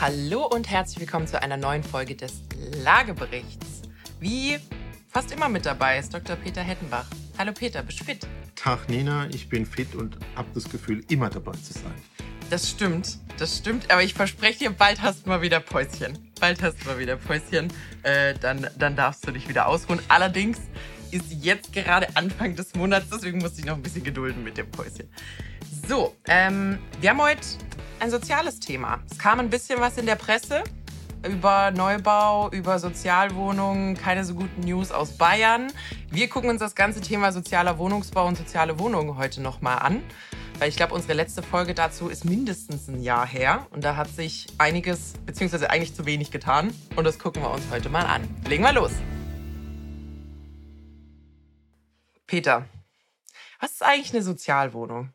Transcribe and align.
Hallo 0.00 0.46
und 0.46 0.70
herzlich 0.70 1.00
willkommen 1.00 1.26
zu 1.26 1.42
einer 1.42 1.56
neuen 1.56 1.82
Folge 1.82 2.14
des 2.14 2.42
Lageberichts. 2.84 3.82
Wie 4.20 4.56
fast 5.08 5.32
immer 5.32 5.48
mit 5.48 5.66
dabei 5.66 5.98
ist 5.98 6.14
Dr. 6.14 6.36
Peter 6.36 6.62
Hettenbach. 6.62 7.06
Hallo 7.36 7.50
Peter, 7.52 7.82
bist 7.82 7.98
du 7.98 8.04
fit? 8.04 8.24
Tag 8.54 8.88
Nina, 8.88 9.26
ich 9.30 9.48
bin 9.48 9.66
fit 9.66 9.96
und 9.96 10.16
habe 10.36 10.48
das 10.54 10.70
Gefühl, 10.70 11.04
immer 11.08 11.30
dabei 11.30 11.50
zu 11.50 11.72
sein. 11.72 11.94
Das 12.48 12.70
stimmt, 12.70 13.18
das 13.38 13.58
stimmt. 13.58 13.90
Aber 13.90 14.04
ich 14.04 14.14
verspreche 14.14 14.60
dir, 14.60 14.70
bald 14.70 15.02
hast 15.02 15.26
du 15.26 15.30
mal 15.30 15.42
wieder 15.42 15.58
Päuschen. 15.58 16.16
Bald 16.38 16.62
hast 16.62 16.80
du 16.80 16.86
mal 16.90 17.00
wieder 17.00 17.16
Päuschen. 17.16 17.72
Äh, 18.04 18.34
dann, 18.34 18.68
dann 18.78 18.94
darfst 18.94 19.26
du 19.26 19.32
dich 19.32 19.48
wieder 19.48 19.66
ausruhen. 19.66 19.98
Allerdings 20.06 20.60
ist 21.10 21.32
jetzt 21.42 21.72
gerade 21.72 22.06
Anfang 22.14 22.54
des 22.54 22.72
Monats, 22.76 23.08
deswegen 23.10 23.38
muss 23.38 23.58
ich 23.58 23.64
noch 23.64 23.74
ein 23.74 23.82
bisschen 23.82 24.04
gedulden 24.04 24.44
mit 24.44 24.58
dem 24.58 24.70
Päuschen. 24.70 25.08
So, 25.70 26.14
ähm, 26.26 26.78
wir 27.00 27.10
haben 27.10 27.20
heute 27.20 27.42
ein 28.00 28.10
soziales 28.10 28.60
Thema. 28.60 29.00
Es 29.10 29.18
kam 29.18 29.40
ein 29.40 29.50
bisschen 29.50 29.80
was 29.80 29.98
in 29.98 30.06
der 30.06 30.16
Presse 30.16 30.64
über 31.26 31.70
Neubau, 31.72 32.50
über 32.50 32.78
Sozialwohnungen, 32.78 33.96
keine 33.96 34.24
so 34.24 34.34
guten 34.34 34.60
News 34.60 34.92
aus 34.92 35.18
Bayern. 35.18 35.72
Wir 36.10 36.28
gucken 36.28 36.48
uns 36.48 36.60
das 36.60 36.74
ganze 36.74 37.00
Thema 37.00 37.32
sozialer 37.32 37.78
Wohnungsbau 37.78 38.26
und 38.26 38.36
soziale 38.36 38.78
Wohnungen 38.78 39.16
heute 39.16 39.42
nochmal 39.42 39.78
an. 39.80 40.02
Weil 40.58 40.70
ich 40.70 40.76
glaube, 40.76 40.94
unsere 40.94 41.12
letzte 41.12 41.42
Folge 41.42 41.74
dazu 41.74 42.08
ist 42.08 42.24
mindestens 42.24 42.88
ein 42.88 43.02
Jahr 43.02 43.26
her. 43.26 43.66
Und 43.70 43.84
da 43.84 43.96
hat 43.96 44.08
sich 44.08 44.46
einiges, 44.58 45.14
beziehungsweise 45.24 45.70
eigentlich 45.70 45.94
zu 45.94 46.06
wenig 46.06 46.30
getan. 46.30 46.72
Und 46.96 47.04
das 47.04 47.18
gucken 47.18 47.42
wir 47.42 47.50
uns 47.50 47.64
heute 47.70 47.88
mal 47.90 48.06
an. 48.06 48.28
Legen 48.46 48.64
wir 48.64 48.72
los. 48.72 48.92
Peter, 52.26 52.66
was 53.60 53.72
ist 53.72 53.82
eigentlich 53.82 54.12
eine 54.12 54.22
Sozialwohnung? 54.22 55.12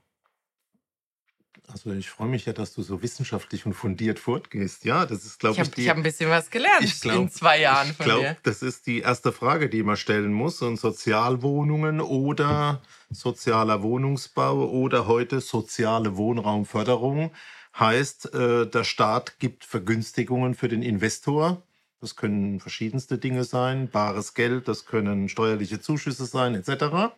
Also 1.73 1.91
ich 1.91 2.07
freue 2.07 2.27
mich 2.27 2.45
ja, 2.45 2.53
dass 2.53 2.75
du 2.75 2.83
so 2.83 3.01
wissenschaftlich 3.01 3.65
und 3.65 3.73
fundiert 3.73 4.19
fortgehst. 4.19 4.85
Ja, 4.85 5.07
das 5.07 5.25
ist, 5.25 5.39
glaube 5.39 5.55
ich, 5.55 5.61
ich, 5.61 5.67
hab, 5.67 5.77
ich 5.79 5.89
habe 5.89 5.99
ein 6.01 6.03
bisschen 6.03 6.29
was 6.29 6.51
gelernt 6.51 6.83
ich 6.83 7.01
glaub, 7.01 7.15
in 7.15 7.31
zwei 7.31 7.61
Jahren 7.61 7.89
ich 7.89 7.97
glaube, 7.97 8.37
das 8.43 8.61
ist 8.61 8.85
die 8.85 8.99
erste 8.99 9.31
Frage, 9.31 9.69
die 9.69 9.81
man 9.81 9.97
stellen 9.97 10.31
muss. 10.31 10.61
Und 10.61 10.79
Sozialwohnungen 10.79 11.99
oder 11.99 12.83
sozialer 13.09 13.81
Wohnungsbau 13.81 14.69
oder 14.69 15.07
heute 15.07 15.41
soziale 15.41 16.15
Wohnraumförderung 16.15 17.31
heißt, 17.79 18.35
äh, 18.35 18.67
der 18.67 18.83
Staat 18.83 19.39
gibt 19.39 19.65
Vergünstigungen 19.65 20.53
für 20.53 20.67
den 20.67 20.83
Investor. 20.83 21.63
Das 22.01 22.15
können 22.15 22.59
verschiedenste 22.59 23.17
Dinge 23.17 23.45
sein, 23.45 23.89
bares 23.89 24.35
Geld, 24.35 24.67
das 24.67 24.85
können 24.85 25.27
steuerliche 25.27 25.81
Zuschüsse 25.81 26.27
sein, 26.27 26.53
etc. 26.53 27.15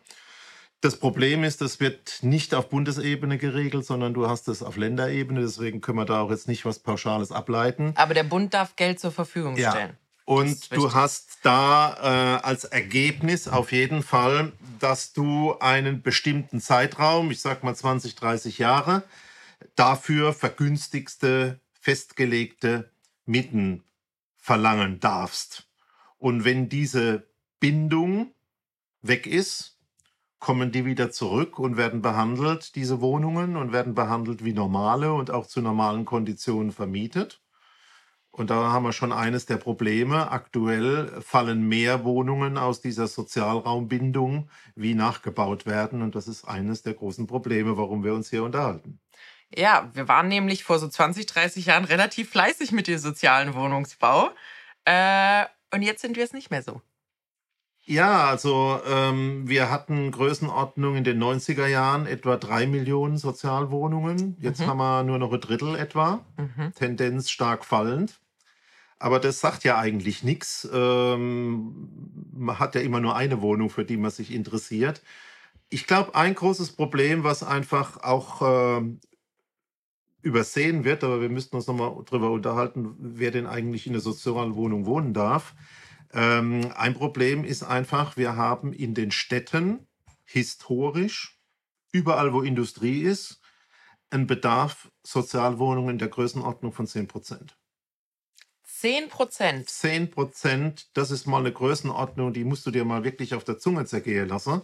Das 0.80 0.96
Problem 0.96 1.42
ist, 1.42 1.62
das 1.62 1.80
wird 1.80 2.18
nicht 2.22 2.54
auf 2.54 2.68
Bundesebene 2.68 3.38
geregelt, 3.38 3.86
sondern 3.86 4.14
du 4.14 4.28
hast 4.28 4.48
es 4.48 4.62
auf 4.62 4.76
Länderebene. 4.76 5.40
Deswegen 5.40 5.80
können 5.80 5.98
wir 5.98 6.04
da 6.04 6.20
auch 6.20 6.30
jetzt 6.30 6.48
nicht 6.48 6.64
was 6.64 6.78
Pauschales 6.78 7.32
ableiten. 7.32 7.92
Aber 7.96 8.14
der 8.14 8.24
Bund 8.24 8.52
darf 8.52 8.76
Geld 8.76 9.00
zur 9.00 9.10
Verfügung 9.10 9.56
stellen. 9.56 9.90
Ja. 9.90 9.98
Und 10.26 10.74
du 10.74 10.92
hast 10.92 11.38
da 11.44 12.38
äh, 12.40 12.44
als 12.44 12.64
Ergebnis 12.64 13.46
auf 13.46 13.70
jeden 13.70 14.02
Fall, 14.02 14.52
dass 14.80 15.12
du 15.12 15.56
einen 15.60 16.02
bestimmten 16.02 16.60
Zeitraum, 16.60 17.30
ich 17.30 17.40
sag 17.40 17.62
mal 17.62 17.76
20, 17.76 18.16
30 18.16 18.58
Jahre, 18.58 19.04
dafür 19.76 20.32
vergünstigste, 20.32 21.60
festgelegte 21.80 22.90
Mieten 23.24 23.84
verlangen 24.36 24.98
darfst. 24.98 25.68
Und 26.18 26.44
wenn 26.44 26.68
diese 26.68 27.28
Bindung 27.60 28.32
weg 29.02 29.28
ist, 29.28 29.75
kommen 30.38 30.70
die 30.70 30.84
wieder 30.84 31.10
zurück 31.10 31.58
und 31.58 31.76
werden 31.76 32.02
behandelt, 32.02 32.74
diese 32.74 33.00
Wohnungen, 33.00 33.56
und 33.56 33.72
werden 33.72 33.94
behandelt 33.94 34.44
wie 34.44 34.52
normale 34.52 35.12
und 35.12 35.30
auch 35.30 35.46
zu 35.46 35.60
normalen 35.60 36.04
Konditionen 36.04 36.72
vermietet. 36.72 37.40
Und 38.36 38.50
da 38.50 38.70
haben 38.70 38.84
wir 38.84 38.92
schon 38.92 39.12
eines 39.12 39.46
der 39.46 39.56
Probleme. 39.56 40.30
Aktuell 40.30 41.22
fallen 41.22 41.66
mehr 41.66 42.04
Wohnungen 42.04 42.58
aus 42.58 42.82
dieser 42.82 43.06
Sozialraumbindung, 43.06 44.50
wie 44.74 44.94
nachgebaut 44.94 45.64
werden. 45.64 46.02
Und 46.02 46.14
das 46.14 46.28
ist 46.28 46.44
eines 46.44 46.82
der 46.82 46.92
großen 46.92 47.26
Probleme, 47.26 47.78
warum 47.78 48.04
wir 48.04 48.12
uns 48.12 48.28
hier 48.28 48.42
unterhalten. 48.44 49.00
Ja, 49.54 49.90
wir 49.94 50.06
waren 50.06 50.28
nämlich 50.28 50.64
vor 50.64 50.78
so 50.78 50.86
20, 50.86 51.24
30 51.24 51.66
Jahren 51.66 51.84
relativ 51.84 52.28
fleißig 52.28 52.72
mit 52.72 52.88
dem 52.88 52.98
sozialen 52.98 53.54
Wohnungsbau. 53.54 54.30
Äh, 54.84 55.46
und 55.72 55.80
jetzt 55.80 56.02
sind 56.02 56.16
wir 56.16 56.24
es 56.24 56.34
nicht 56.34 56.50
mehr 56.50 56.62
so. 56.62 56.82
Ja, 57.88 58.24
also 58.24 58.80
ähm, 58.84 59.48
wir 59.48 59.70
hatten 59.70 60.10
Größenordnung 60.10 60.96
in 60.96 61.04
den 61.04 61.22
90er 61.22 61.68
Jahren 61.68 62.06
etwa 62.06 62.36
drei 62.36 62.66
Millionen 62.66 63.16
Sozialwohnungen. 63.16 64.36
Jetzt 64.40 64.60
mhm. 64.60 64.66
haben 64.66 64.78
wir 64.78 65.02
nur 65.04 65.18
noch 65.18 65.32
ein 65.32 65.40
Drittel 65.40 65.76
etwa. 65.76 66.20
Mhm. 66.36 66.74
Tendenz 66.74 67.30
stark 67.30 67.64
fallend. 67.64 68.18
Aber 68.98 69.20
das 69.20 69.38
sagt 69.38 69.62
ja 69.62 69.78
eigentlich 69.78 70.24
nichts. 70.24 70.68
Ähm, 70.72 71.88
man 72.32 72.58
hat 72.58 72.74
ja 72.74 72.80
immer 72.80 72.98
nur 72.98 73.14
eine 73.14 73.40
Wohnung, 73.40 73.70
für 73.70 73.84
die 73.84 73.96
man 73.96 74.10
sich 74.10 74.34
interessiert. 74.34 75.00
Ich 75.68 75.86
glaube, 75.86 76.16
ein 76.16 76.34
großes 76.34 76.72
Problem, 76.72 77.22
was 77.22 77.44
einfach 77.44 78.02
auch 78.02 78.80
äh, 78.80 78.82
übersehen 80.22 80.84
wird, 80.84 81.04
aber 81.04 81.20
wir 81.20 81.28
müssten 81.28 81.54
uns 81.54 81.68
nochmal 81.68 81.94
darüber 82.04 82.32
unterhalten, 82.32 82.96
wer 82.98 83.30
denn 83.30 83.46
eigentlich 83.46 83.86
in 83.86 83.92
der 83.92 84.02
sozialen 84.02 84.56
Wohnung 84.56 84.86
wohnen 84.86 85.14
darf 85.14 85.54
ähm, 86.12 86.72
ein 86.76 86.94
Problem 86.94 87.44
ist 87.44 87.62
einfach, 87.62 88.16
wir 88.16 88.36
haben 88.36 88.72
in 88.72 88.94
den 88.94 89.10
Städten 89.10 89.86
historisch, 90.24 91.40
überall 91.92 92.32
wo 92.32 92.42
Industrie 92.42 93.02
ist, 93.02 93.40
einen 94.10 94.26
Bedarf 94.26 94.90
Sozialwohnungen 95.04 95.98
der 95.98 96.08
Größenordnung 96.08 96.72
von 96.72 96.86
10 96.86 97.08
Prozent. 97.08 97.56
10 98.64 99.08
Prozent? 99.08 99.70
10 99.70 100.10
Prozent, 100.10 100.90
das 100.96 101.10
ist 101.10 101.26
mal 101.26 101.38
eine 101.38 101.52
Größenordnung, 101.52 102.32
die 102.32 102.44
musst 102.44 102.66
du 102.66 102.70
dir 102.70 102.84
mal 102.84 103.04
wirklich 103.04 103.34
auf 103.34 103.44
der 103.44 103.58
Zunge 103.58 103.86
zergehen 103.86 104.28
lassen. 104.28 104.62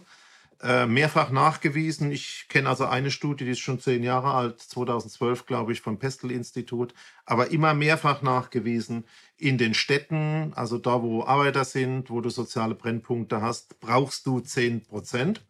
Äh, 0.61 0.85
mehrfach 0.85 1.29
nachgewiesen. 1.29 2.11
Ich 2.11 2.45
kenne 2.47 2.69
also 2.69 2.85
eine 2.85 3.11
Studie, 3.11 3.43
die 3.43 3.51
ist 3.51 3.59
schon 3.59 3.79
zehn 3.79 4.03
Jahre 4.03 4.33
alt, 4.33 4.61
2012, 4.61 5.45
glaube 5.45 5.73
ich, 5.73 5.81
vom 5.81 5.99
Pestel-Institut, 5.99 6.93
aber 7.25 7.51
immer 7.51 7.73
mehrfach 7.73 8.21
nachgewiesen. 8.21 9.05
In 9.37 9.57
den 9.57 9.73
Städten, 9.73 10.53
also 10.55 10.77
da, 10.77 11.01
wo 11.01 11.23
Arbeiter 11.25 11.65
sind, 11.65 12.09
wo 12.09 12.21
du 12.21 12.29
soziale 12.29 12.75
Brennpunkte 12.75 13.41
hast, 13.41 13.79
brauchst 13.79 14.25
du 14.25 14.39
10 14.39 14.85
Prozent. 14.85 15.45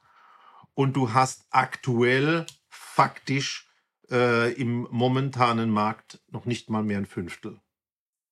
Und 0.74 0.96
du 0.96 1.14
hast 1.14 1.46
aktuell 1.52 2.48
faktisch 2.70 3.68
äh, 4.10 4.52
im 4.54 4.88
momentanen 4.90 5.70
Markt 5.70 6.22
noch 6.32 6.46
nicht 6.46 6.72
mal 6.72 6.82
mehr 6.82 6.98
ein 6.98 7.06
Fünftel. 7.06 7.60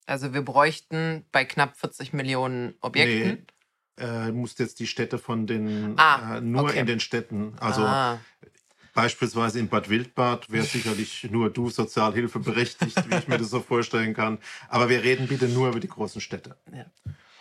Also 0.06 0.34
wir 0.34 0.42
bräuchten 0.42 1.24
bei 1.30 1.44
knapp 1.44 1.76
40 1.76 2.12
Millionen 2.12 2.74
Objekten. 2.80 3.28
Nee 3.28 3.46
äh, 3.98 4.30
musst 4.30 4.58
jetzt 4.58 4.80
die 4.80 4.86
Städte 4.86 5.18
von 5.18 5.46
den, 5.46 5.98
ah, 5.98 6.36
äh, 6.36 6.40
nur 6.40 6.64
okay. 6.64 6.80
in 6.80 6.86
den 6.86 7.00
Städten, 7.00 7.54
also 7.60 7.82
ah. 7.82 8.20
beispielsweise 8.94 9.58
in 9.58 9.68
Bad 9.68 9.88
Wildbad 9.88 10.50
wäre 10.50 10.64
sicherlich 10.64 11.28
nur 11.30 11.50
du 11.50 11.70
Sozialhilfe 11.70 12.38
berechtigt, 12.38 12.96
wie 13.08 13.16
ich 13.16 13.28
mir 13.28 13.38
das 13.38 13.50
so 13.50 13.60
vorstellen 13.60 14.14
kann. 14.14 14.38
Aber 14.68 14.88
wir 14.88 15.02
reden 15.02 15.28
bitte 15.28 15.48
nur 15.48 15.68
über 15.68 15.80
die 15.80 15.88
großen 15.88 16.20
Städte. 16.20 16.56
Ja. 16.74 16.86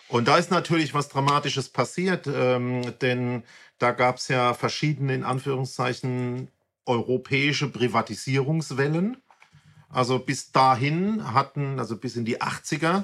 Und 0.08 0.28
da 0.28 0.38
ist 0.38 0.52
natürlich 0.52 0.94
was 0.94 1.08
Dramatisches 1.08 1.70
passiert, 1.70 2.28
ähm, 2.28 2.94
denn 3.00 3.44
da 3.80 3.92
gab 3.92 4.18
es 4.18 4.28
ja 4.28 4.54
verschiedene, 4.54 5.16
in 5.16 5.24
Anführungszeichen, 5.24 6.50
europäische 6.86 7.70
Privatisierungswellen. 7.70 9.18
Also 9.90 10.20
bis 10.20 10.52
dahin 10.52 11.34
hatten, 11.34 11.80
also 11.80 11.98
bis 11.98 12.16
in 12.16 12.26
die 12.26 12.42
80er, 12.42 13.04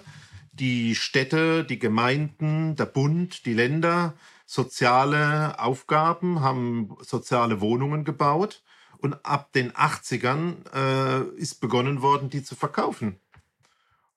die 0.59 0.95
Städte, 0.95 1.63
die 1.63 1.79
Gemeinden, 1.79 2.75
der 2.75 2.85
Bund, 2.85 3.45
die 3.45 3.53
Länder 3.53 4.13
soziale 4.45 5.59
Aufgaben, 5.59 6.41
haben 6.41 6.95
soziale 7.01 7.61
Wohnungen 7.61 8.03
gebaut. 8.03 8.63
Und 8.99 9.25
ab 9.25 9.53
den 9.53 9.71
80ern 9.73 10.55
äh, 10.73 11.39
ist 11.39 11.61
begonnen 11.61 12.01
worden, 12.01 12.29
die 12.29 12.43
zu 12.43 12.55
verkaufen. 12.55 13.19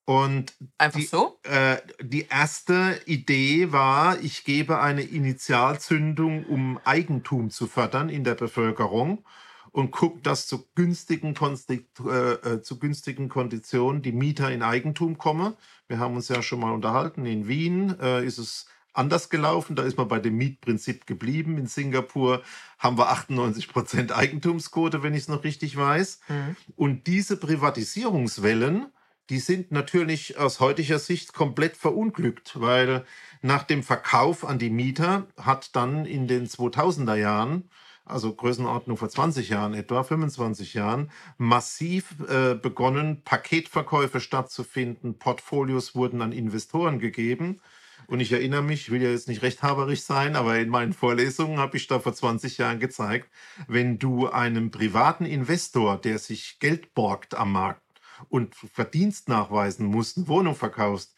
Und 0.06 0.54
Einfach 0.78 0.98
die, 0.98 1.06
so? 1.06 1.38
Äh, 1.42 1.76
die 2.02 2.26
erste 2.28 3.00
Idee 3.04 3.72
war, 3.72 4.18
ich 4.20 4.44
gebe 4.44 4.80
eine 4.80 5.02
Initialzündung, 5.02 6.46
um 6.46 6.80
Eigentum 6.84 7.50
zu 7.50 7.66
fördern 7.66 8.08
in 8.08 8.24
der 8.24 8.34
Bevölkerung 8.34 9.22
und 9.72 9.90
guckt, 9.92 10.26
dass 10.26 10.46
zu 10.46 10.68
günstigen, 10.74 11.34
äh, 11.38 12.12
äh, 12.12 12.62
zu 12.62 12.78
günstigen 12.78 13.28
Konditionen 13.28 14.02
die 14.02 14.12
Mieter 14.12 14.50
in 14.50 14.62
Eigentum 14.62 15.18
kommen. 15.18 15.54
Wir 15.88 15.98
haben 15.98 16.16
uns 16.16 16.28
ja 16.28 16.42
schon 16.42 16.60
mal 16.60 16.72
unterhalten. 16.72 17.26
In 17.26 17.48
Wien 17.48 17.98
äh, 18.00 18.24
ist 18.24 18.38
es 18.38 18.66
anders 18.92 19.30
gelaufen. 19.30 19.76
Da 19.76 19.84
ist 19.84 19.96
man 19.96 20.08
bei 20.08 20.18
dem 20.18 20.36
Mietprinzip 20.36 21.06
geblieben. 21.06 21.58
In 21.58 21.66
Singapur 21.66 22.42
haben 22.78 22.98
wir 22.98 23.10
98 23.10 23.68
Prozent 23.68 24.12
Eigentumsquote, 24.12 25.02
wenn 25.02 25.14
ich 25.14 25.22
es 25.22 25.28
noch 25.28 25.44
richtig 25.44 25.76
weiß. 25.76 26.20
Mhm. 26.28 26.56
Und 26.76 27.06
diese 27.06 27.36
Privatisierungswellen, 27.36 28.86
die 29.30 29.38
sind 29.38 29.70
natürlich 29.70 30.38
aus 30.38 30.58
heutiger 30.58 30.98
Sicht 30.98 31.32
komplett 31.32 31.76
verunglückt, 31.76 32.60
weil 32.60 33.04
nach 33.42 33.62
dem 33.62 33.82
Verkauf 33.82 34.44
an 34.44 34.58
die 34.58 34.70
Mieter 34.70 35.26
hat 35.36 35.76
dann 35.76 36.04
in 36.04 36.26
den 36.26 36.46
2000er 36.46 37.14
Jahren 37.14 37.70
also 38.10 38.34
Größenordnung 38.34 38.96
vor 38.96 39.08
20 39.08 39.48
Jahren, 39.48 39.74
etwa 39.74 40.02
25 40.02 40.74
Jahren, 40.74 41.10
massiv 41.38 42.16
äh, 42.28 42.54
begonnen, 42.54 43.22
Paketverkäufe 43.22 44.20
stattzufinden, 44.20 45.18
Portfolios 45.18 45.94
wurden 45.94 46.22
an 46.22 46.32
Investoren 46.32 46.98
gegeben. 46.98 47.60
Und 48.06 48.20
ich 48.20 48.32
erinnere 48.32 48.62
mich, 48.62 48.82
ich 48.82 48.90
will 48.90 49.02
ja 49.02 49.10
jetzt 49.10 49.28
nicht 49.28 49.42
rechthaberisch 49.42 50.02
sein, 50.02 50.34
aber 50.34 50.58
in 50.58 50.68
meinen 50.68 50.92
Vorlesungen 50.92 51.58
habe 51.58 51.76
ich 51.76 51.86
da 51.86 52.00
vor 52.00 52.12
20 52.12 52.58
Jahren 52.58 52.80
gezeigt, 52.80 53.30
wenn 53.68 53.98
du 53.98 54.28
einem 54.28 54.70
privaten 54.70 55.26
Investor, 55.26 55.96
der 55.96 56.18
sich 56.18 56.58
Geld 56.58 56.92
borgt 56.94 57.34
am 57.34 57.52
Markt 57.52 57.82
und 58.28 58.54
Verdienst 58.54 59.28
nachweisen 59.28 59.86
muss, 59.86 60.16
eine 60.16 60.28
Wohnung 60.28 60.54
verkaufst, 60.54 61.14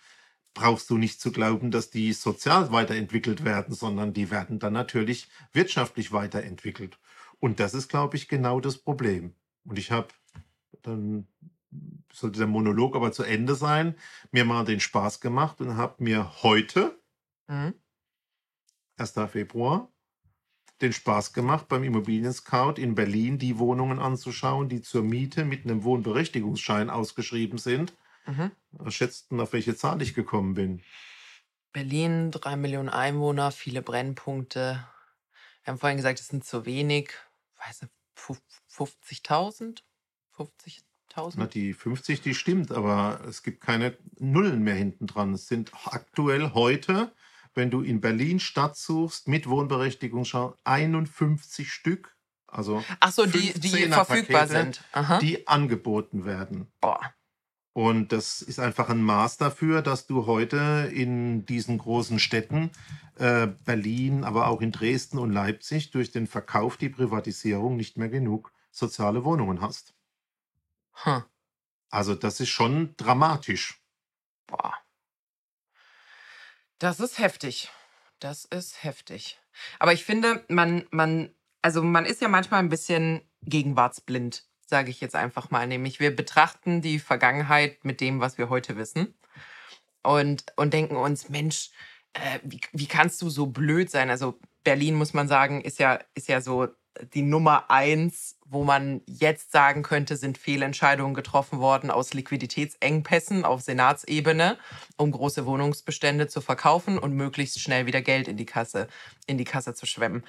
brauchst 0.54 0.90
du 0.90 0.98
nicht 0.98 1.20
zu 1.20 1.32
glauben, 1.32 1.70
dass 1.70 1.90
die 1.90 2.12
sozial 2.12 2.72
weiterentwickelt 2.72 3.44
werden, 3.44 3.74
sondern 3.74 4.12
die 4.12 4.30
werden 4.30 4.58
dann 4.58 4.72
natürlich 4.72 5.28
wirtschaftlich 5.52 6.12
weiterentwickelt. 6.12 6.98
Und 7.38 7.58
das 7.60 7.74
ist, 7.74 7.88
glaube 7.88 8.16
ich, 8.16 8.28
genau 8.28 8.60
das 8.60 8.78
Problem. 8.78 9.34
Und 9.64 9.78
ich 9.78 9.90
habe, 9.90 10.08
dann 10.82 11.26
sollte 12.12 12.38
der 12.38 12.46
Monolog 12.46 12.94
aber 12.94 13.12
zu 13.12 13.22
Ende 13.22 13.54
sein, 13.54 13.94
mir 14.30 14.44
mal 14.44 14.64
den 14.64 14.80
Spaß 14.80 15.20
gemacht 15.20 15.60
und 15.60 15.76
habe 15.76 16.02
mir 16.02 16.42
heute, 16.42 17.00
mhm. 17.48 17.74
1. 18.98 19.14
Februar, 19.30 19.90
den 20.82 20.92
Spaß 20.92 21.32
gemacht, 21.32 21.68
beim 21.68 21.84
Immobilien 21.84 22.32
Scout 22.32 22.74
in 22.76 22.94
Berlin 22.94 23.38
die 23.38 23.58
Wohnungen 23.58 23.98
anzuschauen, 24.00 24.68
die 24.68 24.82
zur 24.82 25.02
Miete 25.02 25.44
mit 25.44 25.64
einem 25.64 25.84
Wohnberechtigungsschein 25.84 26.90
ausgeschrieben 26.90 27.58
sind 27.58 27.94
Mhm. 28.26 28.52
Was 28.72 28.94
schätzt 28.94 29.30
denn, 29.30 29.40
auf 29.40 29.52
welche 29.52 29.76
Zahl 29.76 30.00
ich 30.02 30.14
gekommen 30.14 30.54
bin? 30.54 30.82
Berlin, 31.72 32.30
drei 32.30 32.56
Millionen 32.56 32.88
Einwohner, 32.88 33.50
viele 33.50 33.82
Brennpunkte. 33.82 34.86
Wir 35.64 35.70
haben 35.70 35.78
vorhin 35.78 35.96
gesagt, 35.96 36.20
es 36.20 36.28
sind 36.28 36.44
zu 36.44 36.66
wenig. 36.66 37.10
Weiß 37.56 37.82
nicht, 37.82 37.92
50.000? 38.70 39.82
50.000? 40.36 41.34
Na, 41.36 41.46
die 41.46 41.72
50, 41.72 42.20
die 42.20 42.34
stimmt, 42.34 42.72
aber 42.72 43.20
es 43.26 43.42
gibt 43.42 43.60
keine 43.60 43.96
Nullen 44.18 44.62
mehr 44.62 44.74
hinten 44.74 45.06
dran. 45.06 45.34
Es 45.34 45.46
sind 45.46 45.72
aktuell 45.86 46.52
heute, 46.52 47.14
wenn 47.54 47.70
du 47.70 47.82
in 47.82 48.00
Berlin 48.00 48.40
Stadt 48.40 48.76
suchst, 48.76 49.28
mit 49.28 49.48
Wohnberechtigung 49.48 50.26
51 50.64 51.72
Stück. 51.72 52.16
Also 52.46 52.84
Ach 53.00 53.12
so, 53.12 53.24
die, 53.24 53.52
die 53.54 53.68
verfügbar 53.88 54.46
Pakete, 54.46 54.48
sind. 54.48 54.84
Aha. 54.92 55.18
Die 55.20 55.46
angeboten 55.48 56.24
werden. 56.26 56.70
Boah. 56.80 57.14
Und 57.72 58.12
das 58.12 58.42
ist 58.42 58.58
einfach 58.58 58.90
ein 58.90 59.02
Maß 59.02 59.38
dafür, 59.38 59.80
dass 59.80 60.06
du 60.06 60.26
heute 60.26 60.90
in 60.92 61.46
diesen 61.46 61.78
großen 61.78 62.18
Städten, 62.18 62.70
äh, 63.16 63.46
Berlin, 63.46 64.24
aber 64.24 64.48
auch 64.48 64.60
in 64.60 64.72
Dresden 64.72 65.18
und 65.18 65.30
Leipzig, 65.30 65.90
durch 65.90 66.10
den 66.10 66.26
Verkauf, 66.26 66.76
die 66.76 66.90
Privatisierung 66.90 67.76
nicht 67.76 67.96
mehr 67.96 68.10
genug 68.10 68.52
soziale 68.70 69.24
Wohnungen 69.24 69.62
hast. 69.62 69.94
Hm. 71.04 71.22
Also 71.88 72.14
das 72.14 72.40
ist 72.40 72.50
schon 72.50 72.94
dramatisch. 72.96 73.82
Boah. 74.46 74.74
Das 76.78 77.00
ist 77.00 77.18
heftig. 77.18 77.70
Das 78.18 78.44
ist 78.44 78.82
heftig. 78.82 79.38
Aber 79.78 79.92
ich 79.92 80.04
finde, 80.04 80.44
man, 80.48 80.86
man, 80.90 81.34
also 81.62 81.82
man 81.82 82.04
ist 82.04 82.20
ja 82.20 82.28
manchmal 82.28 82.60
ein 82.60 82.68
bisschen 82.68 83.22
gegenwartsblind 83.42 84.46
sage 84.72 84.90
ich 84.90 85.02
jetzt 85.02 85.14
einfach 85.14 85.50
mal. 85.50 85.66
Nämlich 85.66 86.00
wir 86.00 86.16
betrachten 86.16 86.80
die 86.80 86.98
Vergangenheit 86.98 87.84
mit 87.84 88.00
dem, 88.00 88.20
was 88.20 88.38
wir 88.38 88.48
heute 88.48 88.78
wissen 88.78 89.14
und, 90.02 90.46
und 90.56 90.72
denken 90.72 90.96
uns, 90.96 91.28
Mensch, 91.28 91.70
äh, 92.14 92.38
wie, 92.42 92.58
wie 92.72 92.86
kannst 92.86 93.20
du 93.20 93.28
so 93.28 93.44
blöd 93.46 93.90
sein? 93.90 94.08
Also 94.08 94.40
Berlin, 94.64 94.94
muss 94.94 95.12
man 95.12 95.28
sagen, 95.28 95.60
ist 95.60 95.78
ja, 95.78 95.98
ist 96.14 96.28
ja 96.28 96.40
so 96.40 96.68
die 97.12 97.22
Nummer 97.22 97.70
eins, 97.70 98.38
wo 98.46 98.64
man 98.64 99.02
jetzt 99.06 99.52
sagen 99.52 99.82
könnte, 99.82 100.16
sind 100.16 100.38
Fehlentscheidungen 100.38 101.14
getroffen 101.14 101.58
worden 101.58 101.90
aus 101.90 102.14
Liquiditätsengpässen 102.14 103.44
auf 103.44 103.60
Senatsebene, 103.60 104.58
um 104.96 105.10
große 105.10 105.44
Wohnungsbestände 105.44 106.28
zu 106.28 106.40
verkaufen 106.40 106.98
und 106.98 107.12
möglichst 107.12 107.60
schnell 107.60 107.84
wieder 107.84 108.00
Geld 108.00 108.26
in 108.26 108.38
die 108.38 108.46
Kasse, 108.46 108.88
in 109.26 109.36
die 109.36 109.44
Kasse 109.44 109.74
zu 109.74 109.84
schwemmen. 109.84 110.24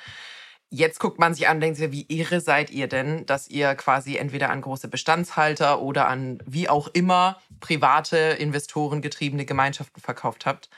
Jetzt 0.75 0.99
guckt 0.99 1.19
man 1.19 1.35
sich 1.35 1.47
an 1.47 1.57
und 1.57 1.61
denkt 1.61 1.77
sich, 1.77 1.91
wie 1.91 2.07
irre 2.09 2.41
seid 2.41 2.71
ihr 2.71 2.87
denn, 2.87 3.27
dass 3.27 3.47
ihr 3.47 3.75
quasi 3.75 4.15
entweder 4.15 4.49
an 4.49 4.61
große 4.61 4.87
Bestandshalter 4.87 5.83
oder 5.83 6.07
an 6.07 6.41
wie 6.47 6.67
auch 6.67 6.87
immer 6.87 7.39
private 7.59 8.17
Investoren 8.17 9.03
getriebene 9.03 9.45
Gemeinschaften 9.45 10.01
verkauft 10.01 10.47
habt. 10.47 10.71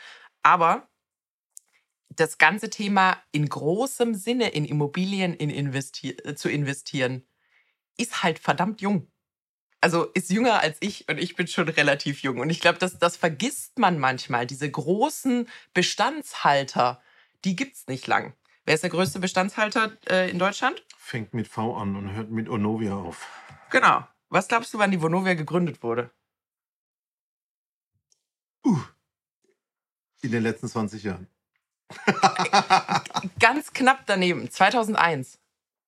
Aber 0.44 0.90
das 2.10 2.38
ganze 2.38 2.70
Thema 2.70 3.16
in 3.32 3.48
großem 3.48 4.16
Sinne 4.16 4.50
in 4.50 4.66
Immobilien 4.66 5.34
in 5.34 5.50
investi 5.50 6.10
äh, 6.10 6.36
zu 6.36 6.50
investieren, 6.50 7.26
ist 7.96 8.22
halt 8.22 8.38
verdammt 8.38 8.82
jung. 8.82 9.08
Also 9.80 10.08
ist 10.08 10.30
jünger 10.30 10.60
als 10.60 10.76
ich 10.82 11.08
und 11.08 11.20
ich 11.20 11.38
bin 11.38 11.48
schon 11.48 11.70
relativ 11.70 12.22
jung. 12.22 12.40
Und 12.40 12.50
ich 12.50 12.60
glaube, 12.60 12.80
das, 12.80 13.00
das 13.00 13.16
vergisst 13.16 13.80
man 13.80 13.98
manchmal. 13.98 14.46
Diese 14.46 14.70
großen 14.70 15.48
Bestandshalter, 15.74 17.02
die 17.46 17.56
gibt 17.56 17.78
es 17.78 17.88
nicht 17.88 18.08
lang. 18.08 18.34
Wer 18.66 18.74
ist 18.74 18.82
der 18.82 18.90
größte 18.90 19.20
Bestandshalter 19.20 19.92
äh, 20.10 20.30
in 20.32 20.40
Deutschland? 20.40 20.84
Fängt 20.98 21.36
mit 21.36 21.48
V 21.48 21.78
an 21.78 21.96
und 21.96 22.14
hört 22.14 22.32
mit 22.32 22.50
Onovia 22.50 22.96
auf. 22.96 23.28
Genau. 23.70 24.08
Was 24.30 24.48
glaubst 24.48 24.74
du, 24.74 24.80
wann 24.80 24.90
die 24.90 25.02
Vonovia 25.02 25.36
gegründet 25.36 25.84
wurde? 25.84 26.10
Uh, 28.66 28.80
in 30.22 30.32
den 30.32 30.42
letzten 30.42 30.68
20 30.68 31.04
Jahren. 31.04 31.28
Ganz 33.40 33.72
knapp 33.72 34.08
daneben, 34.08 34.50
2001. 34.50 35.38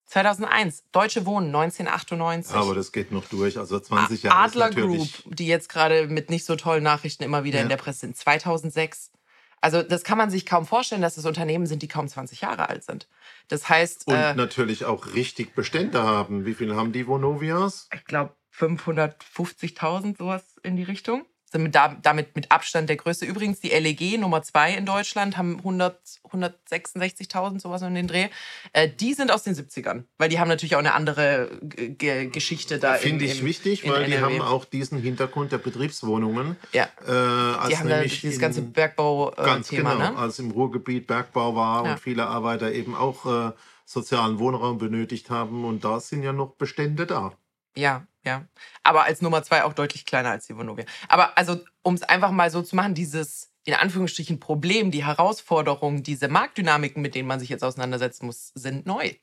2001, 0.06 0.84
Deutsche 0.92 1.26
Wohnen, 1.26 1.48
1998. 1.48 2.56
Aber 2.56 2.76
das 2.76 2.92
geht 2.92 3.12
noch 3.12 3.26
durch, 3.26 3.58
also 3.58 3.80
20 3.80 4.24
Jahre. 4.24 4.38
Adler 4.38 4.70
Group, 4.70 5.10
die 5.26 5.48
jetzt 5.48 5.68
gerade 5.68 6.08
mit 6.08 6.30
nicht 6.30 6.46
so 6.46 6.56
tollen 6.56 6.84
Nachrichten 6.84 7.24
immer 7.24 7.44
wieder 7.44 7.58
ja. 7.58 7.64
in 7.64 7.70
der 7.70 7.78
Presse 7.78 8.02
sind, 8.02 8.16
2006. 8.16 9.12
Also 9.62 9.82
das 9.82 10.04
kann 10.04 10.18
man 10.18 10.30
sich 10.30 10.46
kaum 10.46 10.66
vorstellen, 10.66 11.02
dass 11.02 11.18
es 11.18 11.26
Unternehmen 11.26 11.66
sind, 11.66 11.82
die 11.82 11.88
kaum 11.88 12.08
20 12.08 12.42
Jahre 12.42 12.70
alt 12.70 12.84
sind. 12.84 13.08
Das 13.48 13.70
heißt. 13.70 14.08
Und 14.08 14.16
äh, 14.16 14.36
natürlich 14.36 14.86
auch 14.86 15.14
richtig 15.14 15.56
Bestände 15.56 16.04
haben. 16.04 16.46
Wie 16.46 16.54
viel 16.54 16.76
haben 16.76 16.92
die 16.92 17.08
Vonovias? 17.08 17.90
Ich 17.94 18.06
glaube 18.06 18.36
550.000, 18.56 20.18
sowas 20.18 20.44
in 20.64 20.76
die 20.76 20.84
Richtung 20.84 21.26
sind 21.50 21.74
damit 21.74 22.36
mit 22.36 22.52
Abstand 22.52 22.90
der 22.90 22.98
größte. 22.98 23.26
Übrigens, 23.26 23.62
die 23.62 23.70
LEG 23.70 24.20
Nummer 24.20 24.44
2 24.44 24.74
in 24.74 24.86
Deutschland 24.86 25.38
haben 25.38 25.62
166.000, 25.62 27.62
sowas 27.62 27.82
in 27.82 27.96
den 27.96 28.08
Dreh. 28.08 28.28
Äh, 28.74 28.90
die 28.90 29.14
sind 29.14 29.32
aus 29.32 29.44
den 29.44 29.56
70ern, 29.56 30.04
weil 30.18 30.28
die 30.28 30.40
haben 30.40 30.50
natürlich 30.50 30.76
auch 30.76 30.80
eine 30.80 30.94
andere 30.94 31.50
G 31.62 32.26
Geschichte 32.28 32.80
da. 32.80 32.96
Finde 32.96 33.24
ich 33.26 33.46
wichtig, 33.46 33.88
weil 33.88 34.04
NRW. 34.04 34.08
die 34.08 34.22
haben 34.22 34.42
auch 34.42 34.66
diesen 34.66 35.02
Hintergrund 35.02 35.54
der 35.54 35.60
Betriebswohnungen. 35.60 36.58
Ja. 36.74 36.90
Äh, 37.08 37.12
als 37.12 37.70
die 37.70 37.78
haben 37.78 37.90
da 37.90 38.02
dieses 38.02 38.40
ganze 38.40 38.62
Bergbau-Thema. 38.62 39.42
Äh, 39.42 39.46
ganz 39.46 39.70
genau, 39.70 39.96
ne? 39.96 40.18
als 40.18 40.40
im 40.40 40.52
Ruhrgebiet 40.52 41.08
Bergbau 41.08 41.56
war 41.56 41.86
ja. 41.86 41.94
und 41.94 42.00
viele 42.00 42.28
Arbeiter 42.28 42.74
eben 42.74 42.94
auch 42.94 43.26
äh, 43.26 43.54
sozialen 43.86 44.40
Wohnraum 44.40 44.78
benötigt 44.78 45.30
haben. 45.30 45.64
Und 45.64 45.86
da 45.86 46.02
sind 46.02 46.24
ja 46.24 46.34
noch 46.34 46.56
Bestände 46.56 47.06
da. 47.06 47.32
Ja, 47.78 48.08
ja. 48.26 48.48
Aber 48.84 49.04
als 49.04 49.22
Nummer 49.22 49.44
zwei 49.44 49.64
auch 49.64 49.74
deutlich 49.74 50.06
kleiner 50.06 50.32
als 50.32 50.48
die 50.48 50.58
Vonovia. 50.58 50.86
Aber 51.08 51.38
also, 51.38 51.60
um 51.84 51.94
es 51.94 52.04
einfach 52.04 52.32
mal 52.32 52.50
so 52.50 52.62
zu 52.62 52.76
machen, 52.76 52.96
dieses 52.96 53.52
in 53.66 53.74
Anführungsstrichen 53.74 54.40
Problem, 54.40 54.92
die 54.92 55.06
Herausforderungen, 55.06 56.02
diese 56.02 56.30
Marktdynamiken, 56.30 57.02
mit 57.02 57.16
denen 57.16 57.28
man 57.28 57.40
sich 57.40 57.50
jetzt 57.50 57.64
auseinandersetzen 57.64 58.26
muss, 58.26 58.48
sind 58.56 58.86
neu. 58.86 59.14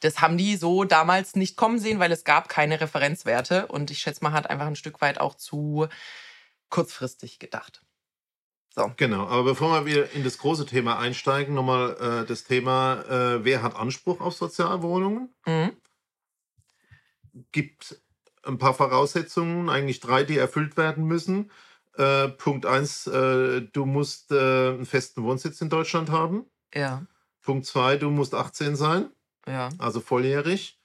Das 0.00 0.20
haben 0.20 0.38
die 0.38 0.56
so 0.56 0.84
damals 0.84 1.34
nicht 1.34 1.56
kommen 1.56 1.78
sehen, 1.78 1.98
weil 1.98 2.12
es 2.12 2.24
gab 2.24 2.48
keine 2.48 2.80
Referenzwerte. 2.80 3.66
Und 3.66 3.90
ich 3.90 3.98
schätze 3.98 4.22
mal, 4.22 4.32
hat 4.32 4.48
einfach 4.48 4.66
ein 4.66 4.76
Stück 4.76 5.00
weit 5.00 5.20
auch 5.20 5.34
zu 5.34 5.88
kurzfristig 6.70 7.40
gedacht. 7.40 7.82
So. 8.74 8.90
Genau, 8.96 9.26
aber 9.26 9.44
bevor 9.44 9.84
wir 9.84 10.12
in 10.12 10.24
das 10.24 10.38
große 10.38 10.64
Thema 10.64 10.98
einsteigen, 10.98 11.54
nochmal 11.54 12.22
äh, 12.22 12.26
das 12.26 12.44
Thema, 12.44 13.02
äh, 13.02 13.44
wer 13.44 13.62
hat 13.62 13.76
Anspruch 13.76 14.20
auf 14.20 14.34
Sozialwohnungen? 14.34 15.34
Mhm. 15.44 15.76
Gibt 17.52 18.00
ein 18.44 18.58
paar 18.58 18.74
Voraussetzungen, 18.74 19.68
eigentlich 19.68 20.00
drei, 20.00 20.24
die 20.24 20.36
erfüllt 20.36 20.76
werden 20.76 21.04
müssen. 21.04 21.50
Äh, 21.96 22.28
Punkt 22.28 22.66
eins, 22.66 23.06
äh, 23.06 23.62
du 23.72 23.84
musst 23.84 24.32
äh, 24.32 24.70
einen 24.70 24.86
festen 24.86 25.22
Wohnsitz 25.22 25.60
in 25.60 25.68
Deutschland 25.68 26.10
haben. 26.10 26.46
Ja. 26.74 27.06
Punkt 27.42 27.66
zwei, 27.66 27.96
du 27.96 28.10
musst 28.10 28.34
18 28.34 28.76
sein. 28.76 29.10
Ja. 29.46 29.68
Also 29.78 30.00
volljährig. 30.00 30.80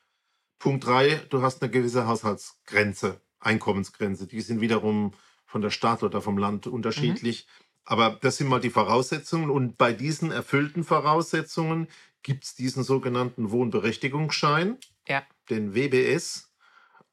Punkt 0.60 0.86
drei, 0.86 1.22
du 1.30 1.42
hast 1.42 1.62
eine 1.62 1.72
gewisse 1.72 2.08
Haushaltsgrenze, 2.08 3.22
Einkommensgrenze. 3.40 4.28
Die 4.28 4.42
sind 4.42 4.60
wiederum 4.60 5.14
von 5.46 5.62
der 5.62 5.70
Stadt 5.70 6.04
oder 6.04 6.22
vom 6.22 6.38
Land 6.38 6.68
unterschiedlich. 6.68 7.48
Mhm. 7.48 7.68
Aber 7.86 8.18
das 8.22 8.38
sind 8.38 8.48
mal 8.48 8.60
die 8.60 8.70
Voraussetzungen. 8.70 9.50
Und 9.50 9.78
bei 9.78 9.94
diesen 9.94 10.32
erfüllten 10.32 10.84
Voraussetzungen 10.84 11.88
gibt 12.22 12.44
es 12.44 12.56
diesen 12.56 12.84
sogenannten 12.84 13.52
Wohnberechtigungsschein, 13.52 14.78
ja. 15.08 15.24
den 15.50 15.76
WBS. 15.76 16.52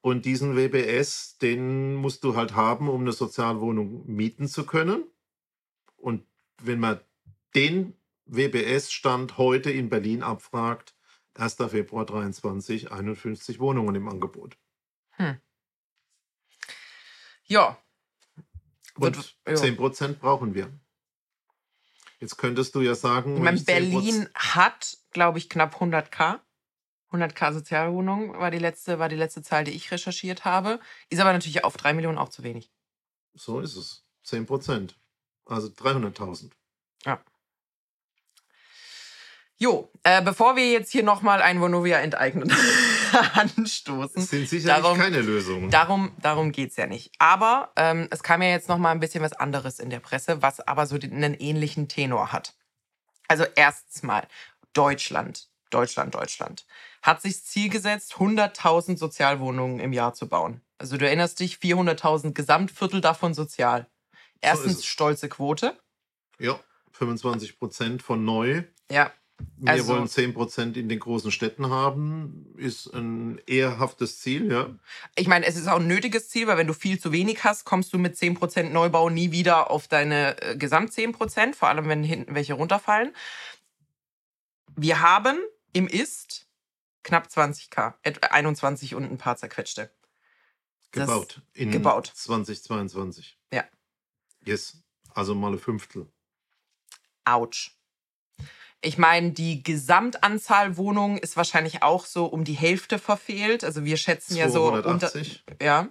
Und 0.01 0.25
diesen 0.25 0.55
WBS, 0.55 1.37
den 1.39 1.95
musst 1.95 2.23
du 2.23 2.35
halt 2.35 2.53
haben, 2.53 2.89
um 2.89 3.01
eine 3.01 3.11
Sozialwohnung 3.11 4.05
mieten 4.05 4.47
zu 4.47 4.65
können. 4.65 5.03
Und 5.95 6.27
wenn 6.61 6.79
man 6.79 6.99
den 7.55 7.95
WBS-Stand 8.25 9.37
heute 9.37 9.71
in 9.71 9.89
Berlin 9.89 10.21
abfragt, 10.21 10.95
1. 11.35 11.55
Februar 11.69 12.05
23 12.05 12.91
51 12.91 13.59
Wohnungen 13.59 13.95
im 13.95 14.07
Angebot. 14.07 14.57
Hm. 15.11 15.39
Ja. 17.45 17.77
Und 18.95 19.35
ja. 19.47 19.53
10% 19.53 20.13
brauchen 20.13 20.53
wir. 20.53 20.71
Jetzt 22.19 22.37
könntest 22.37 22.75
du 22.75 22.81
ja 22.81 22.95
sagen. 22.95 23.35
Ich 23.35 23.43
meine, 23.43 23.59
Berlin 23.59 24.29
hat, 24.33 24.97
glaube 25.11 25.37
ich, 25.37 25.49
knapp 25.49 25.75
100k. 25.75 26.39
100k 27.11 27.53
Sozialwohnungen 27.53 28.37
war 28.39 28.51
die, 28.51 28.59
letzte, 28.59 28.99
war 28.99 29.09
die 29.09 29.15
letzte 29.15 29.41
Zahl, 29.41 29.63
die 29.63 29.71
ich 29.71 29.91
recherchiert 29.91 30.45
habe. 30.45 30.79
Ist 31.09 31.21
aber 31.21 31.33
natürlich 31.33 31.63
auf 31.63 31.77
3 31.77 31.93
Millionen 31.93 32.17
auch 32.17 32.29
zu 32.29 32.43
wenig. 32.43 32.71
So 33.33 33.59
ist 33.59 33.75
es. 33.75 34.03
10% 34.25 34.95
Also 35.45 35.67
300.000. 35.67 36.51
Ja. 37.05 37.21
Jo, 39.57 39.89
äh, 40.03 40.21
bevor 40.21 40.57
wir 40.57 40.69
jetzt 40.69 40.91
hier 40.91 41.03
nochmal 41.03 41.41
ein 41.41 41.61
Vonovia 41.61 41.99
enteignen 41.99 42.51
anstoßen. 43.33 44.15
Das 44.15 44.29
sind 44.29 44.49
sicherlich 44.49 44.83
darum, 44.83 44.97
keine 44.97 45.21
Lösungen. 45.21 45.69
Darum, 45.69 46.11
darum 46.21 46.51
geht 46.51 46.71
es 46.71 46.75
ja 46.75 46.87
nicht. 46.87 47.13
Aber 47.19 47.71
ähm, 47.77 48.07
es 48.11 48.21
kam 48.21 48.41
ja 48.41 48.49
jetzt 48.49 48.67
nochmal 48.67 48.91
ein 48.91 48.99
bisschen 48.99 49.23
was 49.23 49.31
anderes 49.31 49.79
in 49.79 49.89
der 49.89 50.01
Presse, 50.01 50.41
was 50.41 50.59
aber 50.59 50.87
so 50.87 50.95
einen 50.95 51.33
ähnlichen 51.35 51.87
Tenor 51.87 52.33
hat. 52.33 52.53
Also 53.29 53.45
erstens 53.55 54.03
mal 54.03 54.27
Deutschland, 54.73 55.47
Deutschland, 55.75 56.15
Deutschland 56.15 56.65
hat 57.01 57.21
sich 57.21 57.33
das 57.33 57.45
Ziel 57.45 57.69
gesetzt, 57.69 58.15
100.000 58.15 58.97
Sozialwohnungen 58.97 59.79
im 59.79 59.93
Jahr 59.93 60.13
zu 60.13 60.27
bauen. 60.27 60.61
Also 60.77 60.97
du 60.97 61.05
erinnerst 61.05 61.39
dich, 61.39 61.57
400.000 61.57 62.33
Gesamtviertel 62.33 63.01
davon 63.01 63.33
sozial. 63.33 63.87
Erstens 64.41 64.77
so 64.77 64.83
stolze 64.83 65.29
Quote. 65.29 65.77
Ja, 66.39 66.59
25 66.93 67.59
Prozent 67.59 68.01
von 68.01 68.25
neu. 68.25 68.63
Ja, 68.89 69.11
wir 69.57 69.73
also, 69.73 69.87
wollen 69.87 70.05
10% 70.05 70.75
in 70.75 70.89
den 70.89 70.99
großen 70.99 71.31
Städten 71.31 71.69
haben, 71.69 72.53
ist 72.57 72.87
ein 72.93 73.41
ehrhaftes 73.47 74.19
Ziel, 74.19 74.51
ja. 74.51 74.69
Ich 75.15 75.27
meine, 75.27 75.45
es 75.45 75.57
ist 75.57 75.67
auch 75.67 75.79
ein 75.79 75.87
nötiges 75.87 76.29
Ziel, 76.29 76.47
weil 76.47 76.57
wenn 76.57 76.67
du 76.67 76.73
viel 76.73 76.99
zu 76.99 77.11
wenig 77.11 77.43
hast, 77.43 77.65
kommst 77.65 77.93
du 77.93 77.97
mit 77.97 78.15
10% 78.15 78.69
Neubau 78.69 79.09
nie 79.09 79.31
wieder 79.31 79.71
auf 79.71 79.87
deine 79.87 80.41
äh, 80.41 80.57
Gesamt 80.57 80.91
10%, 80.91 81.53
vor 81.53 81.69
allem 81.69 81.87
wenn 81.87 82.03
hinten 82.03 82.35
welche 82.35 82.53
runterfallen. 82.53 83.13
Wir 84.75 85.01
haben 85.01 85.37
im 85.75 85.87
Ist 85.87 86.47
knapp 87.03 87.27
20k, 87.27 87.95
etwa 88.01 88.27
21 88.27 88.95
und 88.95 89.03
ein 89.03 89.17
paar 89.17 89.35
zerquetschte. 89.35 89.91
Gebaut. 90.91 91.41
In 91.53 91.69
gebaut. 91.69 92.11
2022. 92.15 93.37
Ja. 93.53 93.65
Yes. 94.45 94.77
Also 95.13 95.35
mal 95.35 95.51
ein 95.51 95.59
Fünftel. 95.59 96.07
Autsch. 97.25 97.77
Ich 98.81 98.97
meine, 98.97 99.31
die 99.31 99.63
Gesamtanzahl 99.63 100.77
Wohnungen 100.77 101.17
ist 101.17 101.35
wahrscheinlich 101.35 101.83
auch 101.83 102.05
so 102.05 102.25
um 102.25 102.45
die 102.45 102.53
Hälfte 102.53 102.97
verfehlt. 102.97 103.65
Also 103.65 103.83
wir 103.83 103.97
schätzen 103.97 104.35
280. 104.35 104.37
ja 104.37 104.49
so 104.49 104.89
unter, 104.89 105.11
ja. 105.61 105.89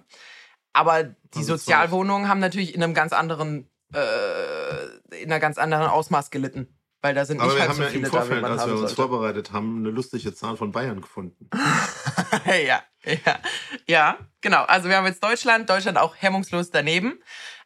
Aber 0.73 1.03
die 1.03 1.39
also 1.39 1.57
Sozialwohnungen 1.57 2.27
haben 2.27 2.39
natürlich 2.39 2.73
in 2.73 2.81
einem 2.81 2.95
ganz 2.95 3.13
anderen, 3.13 3.69
äh, 3.93 5.21
in 5.21 5.31
einer 5.31 5.39
ganz 5.39 5.57
anderen 5.57 5.87
Ausmaß 5.87 6.31
gelitten. 6.31 6.74
Weil 7.05 7.13
da 7.13 7.23
sind 7.23 7.39
Aber 7.39 7.53
nicht 7.53 7.57
wir 7.57 7.61
halt 7.61 7.69
haben 7.69 7.77
so 7.77 7.83
ja 7.83 7.89
im 7.89 8.05
Vorfeld, 8.07 8.43
da, 8.43 8.47
als 8.47 8.65
wir 8.65 8.71
uns 8.71 8.79
sollte. 8.79 8.95
vorbereitet 8.95 9.51
haben, 9.51 9.77
eine 9.77 9.91
lustige 9.91 10.33
Zahl 10.33 10.57
von 10.57 10.71
Bayern 10.71 11.01
gefunden. 11.01 11.51
ja, 12.47 12.81
ja, 13.05 13.39
ja, 13.85 14.17
genau. 14.41 14.63
Also 14.63 14.89
wir 14.89 14.97
haben 14.97 15.05
jetzt 15.05 15.23
Deutschland, 15.23 15.69
Deutschland 15.69 15.99
auch 15.99 16.15
hemmungslos 16.17 16.71
daneben. 16.71 17.21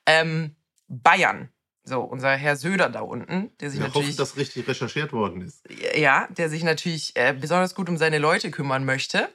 Ähm, 0.06 0.58
Bayern 0.90 1.54
so, 1.86 2.02
unser 2.02 2.36
Herr 2.36 2.58
Söder 2.58 2.90
da 2.90 3.00
unten, 3.00 3.56
der 3.62 3.70
sich 3.70 3.80
Wir 3.80 3.88
natürlich. 3.88 4.10
Hoffen, 4.10 4.18
dass 4.18 4.36
richtig 4.36 4.68
recherchiert 4.68 5.14
worden 5.14 5.42
ist. 5.42 5.64
Ja, 5.96 6.28
der 6.32 6.50
sich 6.50 6.66
natürlich 6.66 7.16
äh, 7.16 7.34
besonders 7.34 7.76
gut 7.76 7.88
um 7.88 7.96
seine 7.96 8.18
Leute 8.18 8.52
kümmern 8.52 8.84
möchte. 8.84 9.30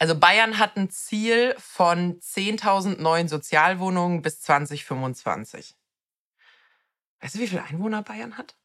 Also 0.00 0.18
Bayern 0.18 0.58
hat 0.58 0.76
ein 0.76 0.90
Ziel 0.90 1.54
von 1.58 2.18
10.000 2.18 3.00
neuen 3.00 3.28
Sozialwohnungen 3.28 4.20
bis 4.20 4.40
2025. 4.40 5.76
Weißt 7.20 7.36
du, 7.36 7.38
wie 7.38 7.46
viele 7.46 7.62
Einwohner 7.62 8.02
Bayern 8.02 8.36
hat? 8.36 8.56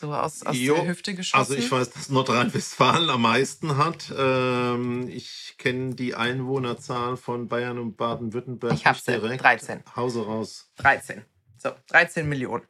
So 0.00 0.14
aus, 0.14 0.44
aus 0.44 0.56
jo, 0.56 0.76
der 0.76 0.86
Hüfte 0.86 1.12
geschossen? 1.12 1.40
Also 1.40 1.54
ich 1.54 1.72
weiß, 1.72 1.90
dass 1.90 2.08
Nordrhein-Westfalen 2.08 3.10
am 3.10 3.22
meisten 3.22 3.78
hat. 3.78 4.12
Ähm, 4.16 5.08
ich 5.08 5.56
kenne 5.58 5.96
die 5.96 6.14
Einwohnerzahl 6.14 7.16
von 7.16 7.48
Bayern 7.48 7.80
und 7.80 7.96
Baden-Württemberg. 7.96 8.74
Ich 8.74 8.86
habe 8.86 8.98
direkt. 9.04 9.42
13. 9.42 9.82
Hause 9.96 10.24
raus. 10.24 10.70
13. 10.76 11.24
So, 11.56 11.70
13 11.88 12.28
Millionen. 12.28 12.62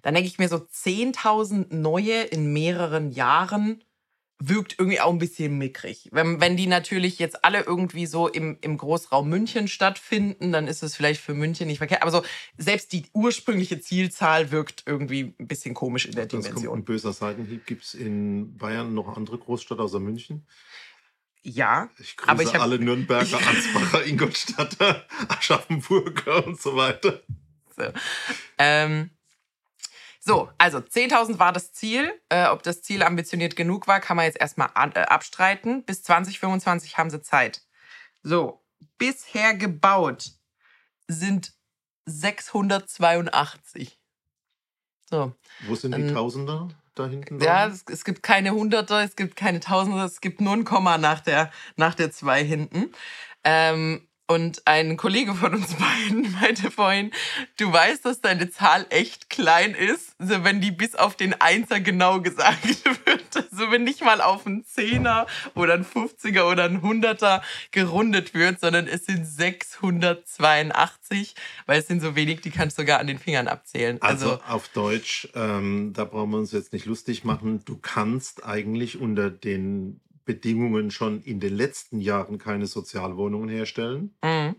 Dann 0.00 0.14
denke 0.14 0.28
ich 0.28 0.38
mir 0.38 0.48
so 0.48 0.56
10.000 0.56 1.74
neue 1.74 2.22
in 2.22 2.54
mehreren 2.54 3.10
Jahren 3.10 3.84
wirkt 4.38 4.78
irgendwie 4.78 5.00
auch 5.00 5.12
ein 5.12 5.18
bisschen 5.18 5.56
mickrig. 5.56 6.08
Wenn, 6.12 6.40
wenn 6.40 6.56
die 6.56 6.66
natürlich 6.66 7.18
jetzt 7.18 7.44
alle 7.44 7.62
irgendwie 7.62 8.06
so 8.06 8.28
im, 8.28 8.58
im 8.60 8.76
Großraum 8.76 9.28
München 9.28 9.66
stattfinden, 9.66 10.52
dann 10.52 10.68
ist 10.68 10.82
es 10.82 10.94
vielleicht 10.94 11.20
für 11.20 11.32
München 11.32 11.66
nicht 11.68 11.78
verkehrt. 11.78 12.02
Aber 12.02 12.10
so 12.10 12.22
selbst 12.58 12.92
die 12.92 13.06
ursprüngliche 13.14 13.80
Zielzahl 13.80 14.50
wirkt 14.50 14.82
irgendwie 14.84 15.34
ein 15.38 15.48
bisschen 15.48 15.74
komisch 15.74 16.04
in 16.06 16.12
der 16.12 16.26
das 16.26 16.44
Dimension. 16.44 16.66
Kommt 16.66 16.82
ein 16.82 16.84
böser 16.84 17.12
Seitenhieb. 17.12 17.66
Gibt 17.66 17.84
es 17.84 17.94
in 17.94 18.56
Bayern 18.58 18.92
noch 18.92 19.16
andere 19.16 19.38
Großstädte 19.38 19.82
außer 19.82 20.00
München? 20.00 20.46
Ja, 21.42 21.88
ich 21.98 22.16
grüße 22.16 22.30
aber 22.30 22.42
ich 22.42 22.54
hab, 22.54 22.62
alle 22.62 22.78
Nürnberger, 22.78 23.38
Ansbacher, 23.46 24.04
Ingolstadter, 24.04 25.06
Aschaffenburger 25.28 26.44
und 26.44 26.60
so 26.60 26.76
weiter. 26.76 27.22
So, 27.76 27.84
ähm, 28.58 29.10
so 30.26 30.50
also 30.58 30.78
10.000 30.78 31.38
war 31.38 31.52
das 31.52 31.72
Ziel. 31.72 32.12
Äh, 32.28 32.48
ob 32.48 32.64
das 32.64 32.82
Ziel 32.82 33.04
ambitioniert 33.04 33.54
genug 33.54 33.86
war, 33.86 34.00
kann 34.00 34.16
man 34.16 34.26
jetzt 34.26 34.40
erstmal 34.40 34.70
an, 34.74 34.90
äh, 34.92 35.02
abstreiten. 35.02 35.84
Bis 35.84 36.02
2025 36.02 36.98
haben 36.98 37.10
sie 37.10 37.22
Zeit. 37.22 37.62
So, 38.24 38.60
bisher 38.98 39.54
gebaut 39.54 40.32
sind 41.06 41.52
682. 42.06 44.00
So. 45.08 45.32
Wo 45.68 45.74
sind 45.76 45.94
die 45.94 46.02
ähm, 46.02 46.12
Tausender 46.12 46.70
da 46.96 47.06
hinten? 47.06 47.40
Ja, 47.40 47.68
es, 47.68 47.84
es, 47.88 48.04
gibt 48.04 48.24
keine 48.24 48.50
Hunderter, 48.50 49.04
es 49.04 49.14
gibt 49.14 49.36
keine 49.36 49.60
Tausender, 49.60 50.04
es 50.04 50.20
gibt 50.20 50.40
nur 50.40 50.54
ein 50.54 50.64
Komma 50.64 50.98
nach 50.98 51.20
der, 51.20 51.52
nach 51.76 51.94
der 51.94 52.10
zwei 52.10 52.44
hinten. 52.44 52.92
Ähm, 53.44 54.08
und 54.26 54.62
ein 54.66 54.96
Kollege 54.96 55.34
von 55.34 55.54
uns 55.54 55.74
beiden 55.74 56.32
meinte 56.32 56.70
vorhin, 56.70 57.10
du 57.58 57.72
weißt, 57.72 58.04
dass 58.04 58.20
deine 58.20 58.50
Zahl 58.50 58.86
echt 58.90 59.30
klein 59.30 59.74
ist, 59.74 60.14
also 60.18 60.44
wenn 60.44 60.60
die 60.60 60.72
bis 60.72 60.94
auf 60.94 61.16
den 61.16 61.40
Einser 61.40 61.80
genau 61.80 62.20
gesagt 62.20 62.84
wird. 63.06 63.36
Also 63.36 63.70
wenn 63.70 63.84
nicht 63.84 64.04
mal 64.04 64.20
auf 64.20 64.46
einen 64.46 64.64
Zehner 64.64 65.26
oder 65.54 65.74
ein 65.74 65.84
50er 65.84 66.50
oder 66.50 66.64
ein 66.64 66.82
Hunderter 66.82 67.42
gerundet 67.70 68.34
wird, 68.34 68.60
sondern 68.60 68.86
es 68.86 69.06
sind 69.06 69.24
682, 69.24 71.34
weil 71.66 71.80
es 71.80 71.86
sind 71.86 72.00
so 72.00 72.16
wenig, 72.16 72.40
die 72.40 72.50
kannst 72.50 72.78
du 72.78 72.82
sogar 72.82 72.98
an 72.98 73.06
den 73.06 73.18
Fingern 73.18 73.48
abzählen. 73.48 74.00
Also, 74.02 74.32
also 74.32 74.42
auf 74.44 74.68
Deutsch, 74.68 75.28
ähm, 75.34 75.92
da 75.94 76.04
brauchen 76.04 76.30
wir 76.30 76.38
uns 76.38 76.52
jetzt 76.52 76.72
nicht 76.72 76.86
lustig 76.86 77.24
machen. 77.24 77.62
Du 77.64 77.78
kannst 77.78 78.44
eigentlich 78.44 79.00
unter 79.00 79.30
den 79.30 80.00
Bedingungen 80.26 80.90
schon 80.90 81.22
in 81.22 81.40
den 81.40 81.56
letzten 81.56 82.00
Jahren 82.00 82.36
keine 82.36 82.66
Sozialwohnungen 82.66 83.48
herstellen. 83.48 84.14
Mhm. 84.22 84.56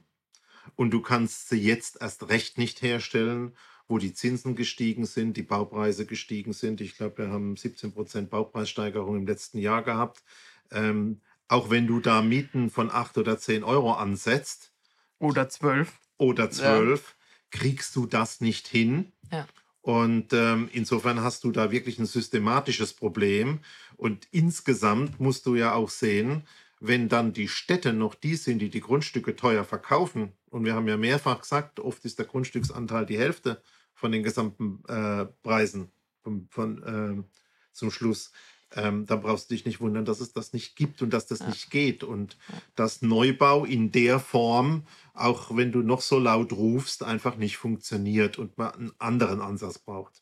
Und 0.75 0.91
du 0.91 1.01
kannst 1.01 1.50
sie 1.50 1.62
jetzt 1.62 2.01
erst 2.01 2.29
recht 2.29 2.57
nicht 2.57 2.81
herstellen, 2.81 3.55
wo 3.88 4.00
die 4.00 4.13
Zinsen 4.13 4.55
gestiegen 4.55 5.05
sind, 5.05 5.38
die 5.38 5.43
Baupreise 5.43 6.05
gestiegen 6.05 6.53
sind. 6.53 6.81
Ich 6.81 6.97
glaube, 6.97 7.19
wir 7.19 7.29
haben 7.29 7.55
17 7.55 7.93
Prozent 7.93 8.29
Baupreissteigerung 8.29 9.17
im 9.17 9.27
letzten 9.27 9.59
Jahr 9.59 9.83
gehabt. 9.83 10.24
Ähm, 10.71 11.21
auch 11.47 11.69
wenn 11.69 11.88
du 11.88 12.00
da 12.00 12.21
Mieten 12.21 12.69
von 12.69 12.91
8 12.91 13.17
oder 13.19 13.38
10 13.38 13.63
Euro 13.63 13.93
ansetzt. 13.93 14.74
Oder 15.19 15.47
12. 15.47 15.93
Oder 16.17 16.50
12, 16.50 17.07
ja. 17.07 17.59
kriegst 17.59 17.95
du 17.95 18.05
das 18.05 18.41
nicht 18.41 18.67
hin. 18.67 19.13
Ja. 19.31 19.47
Und 19.88 20.34
ähm, 20.34 20.67
insofern 20.74 21.22
hast 21.22 21.46
du 21.46 21.51
da 21.53 21.72
wirklich 21.72 21.98
ein 21.98 22.06
systematisches 22.06 22.91
Problem. 22.91 23.60
Und 23.96 24.27
insgesamt 24.32 25.22
musst 25.22 25.46
du 25.46 25.56
ja 25.56 25.75
auch 25.75 25.89
sehen, 25.89 26.44
wenn 26.82 27.08
dann 27.08 27.32
die 27.32 27.48
Städte 27.48 27.94
noch 27.94 28.13
die 28.13 28.36
sind, 28.36 28.60
die 28.60 28.70
die 28.70 28.82
Grundstücke 28.82 29.38
teuer 29.38 29.63
verkaufen, 29.63 30.34
und 30.50 30.65
wir 30.65 30.75
haben 30.75 30.89
ja 30.89 30.98
mehrfach 30.98 31.39
gesagt, 31.39 31.79
oft 31.79 32.03
ist 32.03 32.20
der 32.20 32.25
Grundstücksanteil 32.25 33.06
die 33.06 33.17
Hälfte 33.17 33.62
von 33.94 34.12
den 34.12 34.24
gesamten 34.24 34.84
äh, 34.89 35.25
Preisen 35.41 35.89
von, 36.22 36.50
von 36.50 36.84
äh, 36.84 37.24
zum 37.72 37.89
Schluss, 37.89 38.34
ähm, 38.75 39.05
dann 39.05 39.21
brauchst 39.21 39.50
du 39.50 39.55
dich 39.55 39.65
nicht 39.65 39.79
wundern, 39.79 40.05
dass 40.05 40.19
es 40.19 40.33
das 40.33 40.53
nicht 40.53 40.75
gibt 40.75 41.01
und 41.01 41.12
dass 41.12 41.27
das 41.27 41.39
ja. 41.39 41.47
nicht 41.47 41.69
geht. 41.69 42.03
Und 42.03 42.38
dass 42.75 43.01
Neubau 43.01 43.65
in 43.65 43.91
der 43.91 44.19
Form, 44.19 44.86
auch 45.13 45.55
wenn 45.55 45.71
du 45.71 45.79
noch 45.79 46.01
so 46.01 46.19
laut 46.19 46.53
rufst, 46.53 47.03
einfach 47.03 47.38
nicht 47.38 47.57
funktioniert 47.57 48.38
und 48.38 48.57
man 48.57 48.74
einen 48.74 48.91
anderen 49.00 49.41
Ansatz 49.41 49.79
braucht. 49.79 50.21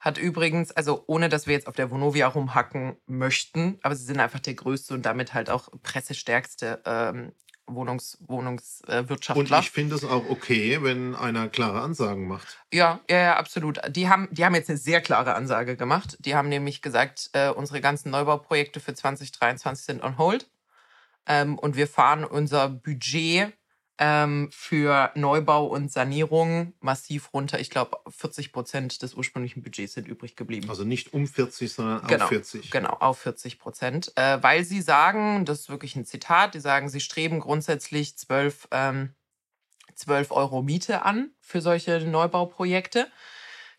Hat 0.00 0.18
übrigens, 0.18 0.70
also 0.72 1.04
ohne 1.06 1.28
dass 1.28 1.46
wir 1.46 1.54
jetzt 1.54 1.66
auf 1.66 1.74
der 1.74 1.90
Vonovia 1.90 2.28
rumhacken 2.28 2.96
möchten, 3.06 3.78
aber 3.82 3.94
sie 3.96 4.04
sind 4.04 4.20
einfach 4.20 4.40
der 4.40 4.54
größte 4.54 4.94
und 4.94 5.06
damit 5.06 5.34
halt 5.34 5.50
auch 5.50 5.68
pressestärkste 5.82 6.82
ähm, 6.84 7.32
Wohnungs, 7.68 8.18
Wohnungswirtschaftler. 8.20 9.56
Und 9.56 9.64
ich 9.64 9.70
finde 9.70 9.94
es 9.94 10.04
auch 10.04 10.28
okay, 10.28 10.82
wenn 10.82 11.14
einer 11.14 11.48
klare 11.48 11.80
Ansagen 11.80 12.26
macht. 12.26 12.58
Ja, 12.72 13.00
ja, 13.10 13.18
ja, 13.18 13.36
absolut. 13.36 13.80
Die 13.88 14.08
haben, 14.08 14.28
die 14.30 14.44
haben 14.44 14.54
jetzt 14.54 14.68
eine 14.68 14.78
sehr 14.78 15.00
klare 15.00 15.34
Ansage 15.34 15.76
gemacht. 15.76 16.16
Die 16.20 16.34
haben 16.34 16.48
nämlich 16.48 16.82
gesagt, 16.82 17.30
äh, 17.32 17.50
unsere 17.50 17.80
ganzen 17.80 18.10
Neubauprojekte 18.10 18.80
für 18.80 18.94
2023 18.94 19.84
sind 19.84 20.02
on 20.02 20.18
hold. 20.18 20.50
Ähm, 21.26 21.58
und 21.58 21.76
wir 21.76 21.86
fahren 21.86 22.24
unser 22.24 22.68
Budget 22.68 23.52
ähm, 23.98 24.48
für 24.52 25.10
Neubau 25.14 25.66
und 25.66 25.90
Sanierung 25.90 26.72
massiv 26.80 27.32
runter. 27.34 27.58
Ich 27.58 27.70
glaube, 27.70 27.98
40 28.08 28.52
Prozent 28.52 29.02
des 29.02 29.14
ursprünglichen 29.14 29.62
Budgets 29.62 29.94
sind 29.94 30.06
übrig 30.08 30.36
geblieben. 30.36 30.70
Also 30.70 30.84
nicht 30.84 31.12
um 31.12 31.26
40, 31.26 31.72
sondern 31.72 32.06
genau, 32.06 32.24
auf 32.24 32.28
40. 32.30 32.70
Genau, 32.70 32.90
auf 33.00 33.18
40 33.18 33.58
Prozent. 33.58 34.12
Äh, 34.16 34.42
weil 34.42 34.64
sie 34.64 34.80
sagen, 34.80 35.44
das 35.44 35.60
ist 35.60 35.70
wirklich 35.70 35.96
ein 35.96 36.04
Zitat, 36.04 36.54
die 36.54 36.60
sagen, 36.60 36.88
sie 36.88 37.00
streben 37.00 37.40
grundsätzlich 37.40 38.16
12, 38.16 38.68
ähm, 38.70 39.14
12 39.94 40.30
Euro 40.30 40.62
Miete 40.62 41.02
an 41.02 41.30
für 41.40 41.60
solche 41.60 42.00
Neubauprojekte. 42.00 43.08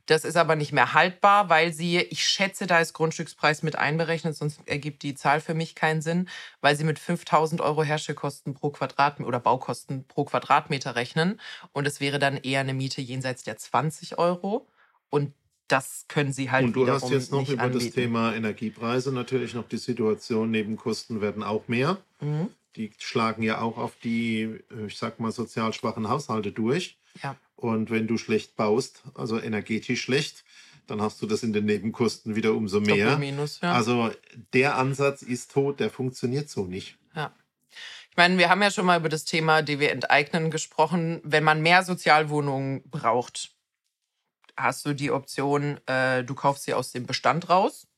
Das 0.09 0.25
ist 0.25 0.37
aber 0.37 0.55
nicht 0.55 0.71
mehr 0.71 0.95
haltbar, 0.95 1.49
weil 1.49 1.71
sie, 1.71 1.99
ich 1.99 2.25
schätze, 2.25 2.65
da 2.65 2.79
ist 2.79 2.93
Grundstückspreis 2.93 3.61
mit 3.61 3.75
einberechnet, 3.75 4.35
sonst 4.35 4.59
ergibt 4.65 5.03
die 5.03 5.13
Zahl 5.13 5.39
für 5.39 5.53
mich 5.53 5.75
keinen 5.75 6.01
Sinn, 6.01 6.27
weil 6.61 6.75
sie 6.75 6.83
mit 6.83 6.97
5000 6.97 7.61
Euro 7.61 7.83
Herstellkosten 7.83 8.55
pro 8.55 8.71
Quadratmeter 8.71 9.27
oder 9.27 9.39
Baukosten 9.39 10.05
pro 10.07 10.25
Quadratmeter 10.25 10.95
rechnen. 10.95 11.39
Und 11.73 11.85
es 11.85 11.99
wäre 11.99 12.17
dann 12.17 12.37
eher 12.37 12.61
eine 12.61 12.73
Miete 12.73 13.01
jenseits 13.01 13.43
der 13.43 13.57
20 13.57 14.17
Euro. 14.17 14.67
Und 15.11 15.31
das 15.67 16.05
können 16.07 16.33
sie 16.33 16.49
halt 16.49 16.65
Und 16.65 16.73
du 16.73 16.87
hast 16.87 17.11
jetzt 17.11 17.31
noch 17.31 17.47
über 17.47 17.61
anbieten. 17.61 17.85
das 17.85 17.93
Thema 17.93 18.33
Energiepreise 18.33 19.11
natürlich 19.11 19.53
noch 19.53 19.67
die 19.67 19.77
Situation, 19.77 20.49
Nebenkosten 20.49 21.21
werden 21.21 21.43
auch 21.43 21.67
mehr. 21.67 21.99
Mhm. 22.19 22.47
Die 22.75 22.91
schlagen 22.97 23.43
ja 23.43 23.61
auch 23.61 23.77
auf 23.77 23.93
die, 24.03 24.59
ich 24.87 24.97
sag 24.97 25.19
mal, 25.19 25.31
sozial 25.31 25.71
schwachen 25.71 26.09
Haushalte 26.09 26.51
durch. 26.51 26.97
Ja. 27.21 27.35
Und 27.59 27.91
wenn 27.91 28.07
du 28.07 28.17
schlecht 28.17 28.55
baust, 28.55 29.03
also 29.15 29.37
energetisch 29.37 30.01
schlecht, 30.01 30.45
dann 30.87 31.01
hast 31.01 31.21
du 31.21 31.27
das 31.27 31.43
in 31.43 31.51
den 31.51 31.65
Nebenkosten 31.65 32.35
wieder 32.37 32.53
umso 32.53 32.79
mehr. 32.79 33.17
Minus, 33.17 33.59
ja. 33.61 33.73
Also 33.73 34.11
der 34.53 34.77
Ansatz 34.77 35.21
ist 35.21 35.51
tot, 35.51 35.81
der 35.81 35.89
funktioniert 35.89 36.49
so 36.49 36.65
nicht. 36.65 36.97
Ja. 37.13 37.33
Ich 38.09 38.15
meine, 38.15 38.37
wir 38.37 38.49
haben 38.49 38.61
ja 38.61 38.71
schon 38.71 38.85
mal 38.85 38.97
über 38.97 39.09
das 39.09 39.25
Thema, 39.25 39.61
die 39.61 39.79
wir 39.79 39.91
enteignen, 39.91 40.51
gesprochen. 40.51 41.19
Wenn 41.23 41.43
man 41.43 41.61
mehr 41.61 41.83
Sozialwohnungen 41.83 42.81
braucht, 42.89 43.51
hast 44.55 44.85
du 44.85 44.93
die 44.93 45.11
Option, 45.11 45.79
äh, 45.85 46.23
du 46.23 46.35
kaufst 46.35 46.63
sie 46.63 46.73
aus 46.73 46.93
dem 46.93 47.05
Bestand 47.05 47.49
raus 47.49 47.88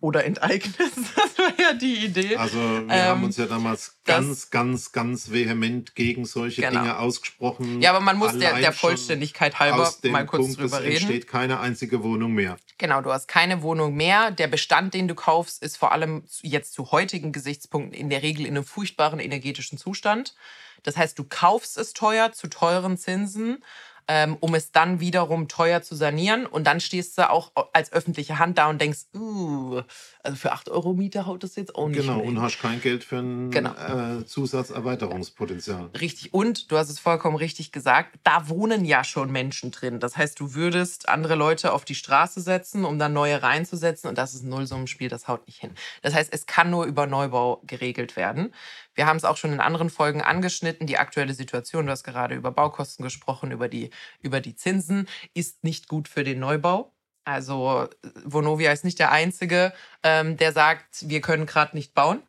oder 0.00 0.24
enteignest. 0.24 0.76
Das 1.16 1.38
war 1.38 1.60
ja 1.60 1.72
die 1.74 2.04
Idee. 2.04 2.36
Also 2.36 2.58
wir 2.58 2.86
ähm, 2.88 2.90
haben 2.90 3.24
uns 3.24 3.36
ja 3.36 3.46
damals 3.46 3.98
ganz, 4.04 4.50
ganz, 4.50 4.92
ganz 4.92 5.30
vehement 5.30 5.94
gegen 5.94 6.24
solche 6.24 6.62
genau. 6.62 6.80
Dinge 6.80 6.98
ausgesprochen. 6.98 7.82
Ja, 7.82 7.90
aber 7.90 8.00
man 8.00 8.16
muss 8.16 8.38
der, 8.38 8.58
der 8.58 8.72
Vollständigkeit 8.72 9.58
halber 9.58 9.92
mal 10.04 10.26
kurz 10.26 10.46
Punkt, 10.46 10.60
drüber 10.60 10.80
reden. 10.80 10.96
Es 10.96 11.02
entsteht 11.02 11.26
keine 11.26 11.60
einzige 11.60 12.02
Wohnung 12.02 12.32
mehr. 12.32 12.56
Genau, 12.78 13.00
du 13.00 13.12
hast 13.12 13.28
keine 13.28 13.62
Wohnung 13.62 13.94
mehr. 13.94 14.30
Der 14.30 14.46
Bestand, 14.46 14.94
den 14.94 15.08
du 15.08 15.14
kaufst, 15.14 15.62
ist 15.62 15.76
vor 15.76 15.92
allem 15.92 16.24
jetzt 16.42 16.72
zu 16.72 16.90
heutigen 16.90 17.32
Gesichtspunkten 17.32 17.92
in 17.98 18.08
der 18.08 18.22
Regel 18.22 18.46
in 18.46 18.56
einem 18.56 18.64
furchtbaren 18.64 19.20
energetischen 19.20 19.78
Zustand. 19.78 20.34
Das 20.82 20.96
heißt, 20.96 21.18
du 21.18 21.24
kaufst 21.24 21.76
es 21.78 21.92
teuer 21.92 22.32
zu 22.32 22.48
teuren 22.48 22.96
Zinsen 22.96 23.62
ähm, 24.08 24.36
um 24.40 24.54
es 24.54 24.72
dann 24.72 25.00
wiederum 25.00 25.48
teuer 25.48 25.82
zu 25.82 25.94
sanieren. 25.94 26.46
Und 26.46 26.66
dann 26.66 26.80
stehst 26.80 27.18
du 27.18 27.28
auch 27.28 27.52
als 27.72 27.92
öffentliche 27.92 28.38
Hand 28.38 28.58
da 28.58 28.68
und 28.68 28.80
denkst, 28.80 29.06
uh, 29.14 29.82
also 30.26 30.36
für 30.36 30.52
8 30.52 30.68
Euro 30.68 30.92
Miete 30.94 31.26
haut 31.26 31.42
das 31.42 31.56
jetzt 31.56 31.74
auch 31.74 31.88
nicht 31.88 32.00
Genau, 32.00 32.20
und 32.20 32.40
hast 32.40 32.60
kein 32.60 32.80
Geld 32.80 33.04
für 33.04 33.16
ein 33.18 33.50
genau. 33.50 33.72
äh, 33.74 34.26
Zusatzerweiterungspotenzial. 34.26 35.90
Richtig, 36.00 36.34
und 36.34 36.70
du 36.70 36.76
hast 36.76 36.90
es 36.90 36.98
vollkommen 36.98 37.36
richtig 37.36 37.72
gesagt, 37.72 38.18
da 38.22 38.48
wohnen 38.48 38.84
ja 38.84 39.04
schon 39.04 39.30
Menschen 39.32 39.70
drin. 39.70 40.00
Das 40.00 40.16
heißt, 40.16 40.38
du 40.38 40.54
würdest 40.54 41.08
andere 41.08 41.34
Leute 41.34 41.72
auf 41.72 41.84
die 41.84 41.94
Straße 41.94 42.40
setzen, 42.40 42.84
um 42.84 42.98
dann 42.98 43.12
neue 43.12 43.42
reinzusetzen. 43.42 44.08
Und 44.08 44.18
das 44.18 44.34
ist 44.34 44.42
ein 44.42 44.50
Nullsummenspiel, 44.50 45.08
das 45.08 45.28
haut 45.28 45.46
nicht 45.46 45.60
hin. 45.60 45.70
Das 46.02 46.14
heißt, 46.14 46.32
es 46.32 46.46
kann 46.46 46.70
nur 46.70 46.84
über 46.84 47.06
Neubau 47.06 47.62
geregelt 47.66 48.16
werden. 48.16 48.52
Wir 48.94 49.06
haben 49.06 49.16
es 49.16 49.24
auch 49.24 49.36
schon 49.36 49.52
in 49.52 49.60
anderen 49.60 49.90
Folgen 49.90 50.22
angeschnitten. 50.22 50.86
Die 50.86 50.98
aktuelle 50.98 51.34
Situation, 51.34 51.86
du 51.86 51.92
hast 51.92 52.04
gerade 52.04 52.34
über 52.34 52.50
Baukosten 52.50 53.04
gesprochen, 53.04 53.52
über 53.52 53.68
die, 53.68 53.90
über 54.20 54.40
die 54.40 54.56
Zinsen, 54.56 55.06
ist 55.34 55.64
nicht 55.64 55.88
gut 55.88 56.08
für 56.08 56.24
den 56.24 56.40
Neubau. 56.40 56.95
Also 57.26 57.88
Vonovia 58.24 58.70
ist 58.70 58.84
nicht 58.84 59.00
der 59.00 59.10
Einzige, 59.10 59.72
ähm, 60.04 60.36
der 60.36 60.52
sagt, 60.52 61.08
wir 61.08 61.20
können 61.20 61.44
gerade 61.44 61.76
nicht 61.76 61.92
bauen. 61.92 62.22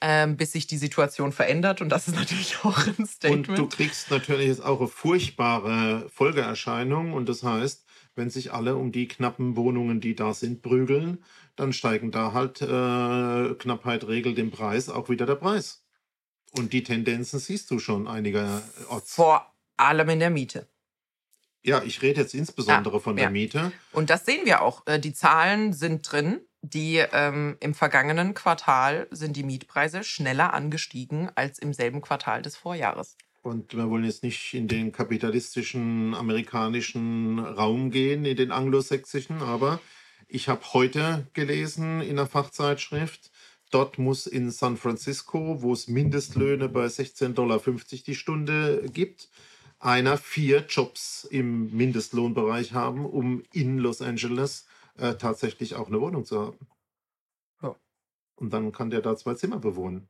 Ähm, 0.00 0.36
bis 0.36 0.52
sich 0.52 0.68
die 0.68 0.78
Situation 0.78 1.32
verändert. 1.32 1.80
Und 1.80 1.88
das 1.88 2.06
ist 2.06 2.14
natürlich 2.14 2.56
auch 2.64 2.86
ein 2.86 3.04
Statement. 3.04 3.48
Und 3.48 3.58
du 3.58 3.68
kriegst 3.68 4.12
natürlich 4.12 4.46
jetzt 4.46 4.64
auch 4.64 4.78
eine 4.78 4.88
furchtbare 4.88 6.08
Folgeerscheinung. 6.08 7.12
Und 7.12 7.28
das 7.28 7.42
heißt, 7.42 7.84
wenn 8.14 8.30
sich 8.30 8.52
alle 8.52 8.76
um 8.76 8.92
die 8.92 9.08
knappen 9.08 9.56
Wohnungen, 9.56 10.00
die 10.00 10.14
da 10.14 10.34
sind, 10.34 10.62
prügeln, 10.62 11.24
dann 11.56 11.72
steigen 11.72 12.12
da 12.12 12.32
halt 12.32 12.62
äh, 12.62 13.54
Knappheit 13.56 14.06
regelt 14.06 14.38
den 14.38 14.52
Preis 14.52 14.88
auch 14.88 15.08
wieder 15.08 15.26
der 15.26 15.34
Preis. 15.34 15.84
Und 16.56 16.72
die 16.72 16.84
Tendenzen 16.84 17.40
siehst 17.40 17.68
du 17.72 17.80
schon 17.80 18.06
einigerorts. 18.06 19.14
Vor 19.14 19.52
allem 19.76 20.08
in 20.10 20.20
der 20.20 20.30
Miete. 20.30 20.68
Ja, 21.62 21.82
ich 21.82 22.02
rede 22.02 22.20
jetzt 22.20 22.34
insbesondere 22.34 22.94
ja, 22.94 23.00
von 23.00 23.16
der 23.16 23.26
ja. 23.26 23.30
Miete. 23.30 23.72
Und 23.92 24.10
das 24.10 24.24
sehen 24.24 24.44
wir 24.44 24.62
auch. 24.62 24.86
Äh, 24.86 24.98
die 24.98 25.12
Zahlen 25.12 25.72
sind 25.72 26.10
drin. 26.10 26.40
Die 26.62 26.96
ähm, 27.12 27.56
im 27.60 27.72
vergangenen 27.72 28.34
Quartal 28.34 29.06
sind 29.10 29.36
die 29.36 29.44
Mietpreise 29.44 30.02
schneller 30.02 30.52
angestiegen 30.54 31.30
als 31.36 31.58
im 31.58 31.72
selben 31.72 32.00
Quartal 32.00 32.42
des 32.42 32.56
Vorjahres. 32.56 33.16
Und 33.42 33.76
wir 33.76 33.88
wollen 33.88 34.04
jetzt 34.04 34.24
nicht 34.24 34.54
in 34.54 34.66
den 34.66 34.92
kapitalistischen 34.92 36.14
amerikanischen 36.14 37.38
Raum 37.38 37.90
gehen, 37.90 38.24
in 38.24 38.36
den 38.36 38.50
anglosächsischen, 38.50 39.40
aber 39.40 39.80
ich 40.26 40.48
habe 40.48 40.60
heute 40.74 41.26
gelesen 41.32 42.00
in 42.00 42.18
einer 42.18 42.26
Fachzeitschrift, 42.26 43.30
dort 43.70 43.98
muss 43.98 44.26
in 44.26 44.50
San 44.50 44.76
Francisco, 44.76 45.62
wo 45.62 45.72
es 45.72 45.88
Mindestlöhne 45.88 46.68
bei 46.68 46.86
16,50 46.86 47.32
Dollar 47.34 47.60
die 48.06 48.14
Stunde 48.14 48.84
gibt, 48.92 49.28
einer 49.78 50.18
vier 50.18 50.66
Jobs 50.66 51.24
im 51.24 51.76
Mindestlohnbereich 51.76 52.72
haben, 52.72 53.06
um 53.06 53.44
in 53.52 53.78
Los 53.78 54.02
Angeles 54.02 54.66
äh, 54.96 55.14
tatsächlich 55.14 55.76
auch 55.76 55.88
eine 55.88 56.00
Wohnung 56.00 56.24
zu 56.24 56.40
haben. 56.40 56.58
Ja. 57.62 57.76
Und 58.36 58.52
dann 58.52 58.72
kann 58.72 58.90
der 58.90 59.02
da 59.02 59.16
zwei 59.16 59.34
Zimmer 59.34 59.58
bewohnen. 59.58 60.08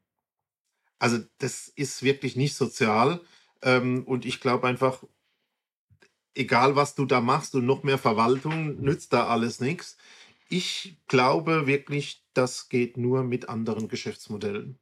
Also 0.99 1.19
das 1.39 1.69
ist 1.69 2.03
wirklich 2.03 2.37
nicht 2.37 2.55
sozial. 2.55 3.21
Ähm, 3.63 4.05
und 4.05 4.25
ich 4.25 4.41
glaube 4.41 4.67
einfach, 4.67 5.03
egal 6.35 6.77
was 6.77 6.95
du 6.95 7.05
da 7.05 7.21
machst 7.21 7.55
und 7.55 7.67
noch 7.67 7.83
mehr 7.83 7.99
Verwaltung, 7.99 8.81
nützt 8.81 9.13
da 9.13 9.27
alles 9.27 9.61
nichts. 9.61 9.97
Ich 10.49 10.97
glaube 11.09 11.67
wirklich, 11.67 12.25
das 12.33 12.69
geht 12.69 12.97
nur 12.97 13.23
mit 13.23 13.49
anderen 13.49 13.89
Geschäftsmodellen, 13.89 14.79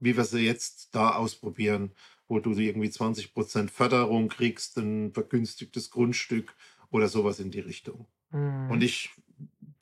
wie 0.00 0.16
wir 0.16 0.24
sie 0.24 0.40
jetzt 0.40 0.94
da 0.94 1.10
ausprobieren, 1.14 1.92
wo 2.26 2.40
du 2.40 2.52
irgendwie 2.52 2.88
20% 2.88 3.68
Förderung 3.68 4.28
kriegst, 4.28 4.76
ein 4.78 5.12
vergünstigtes 5.12 5.90
Grundstück 5.90 6.54
oder 6.90 7.08
sowas 7.08 7.40
in 7.40 7.50
die 7.50 7.60
Richtung. 7.60 8.06
Mhm. 8.30 8.70
Und 8.70 8.82
ich 8.82 9.10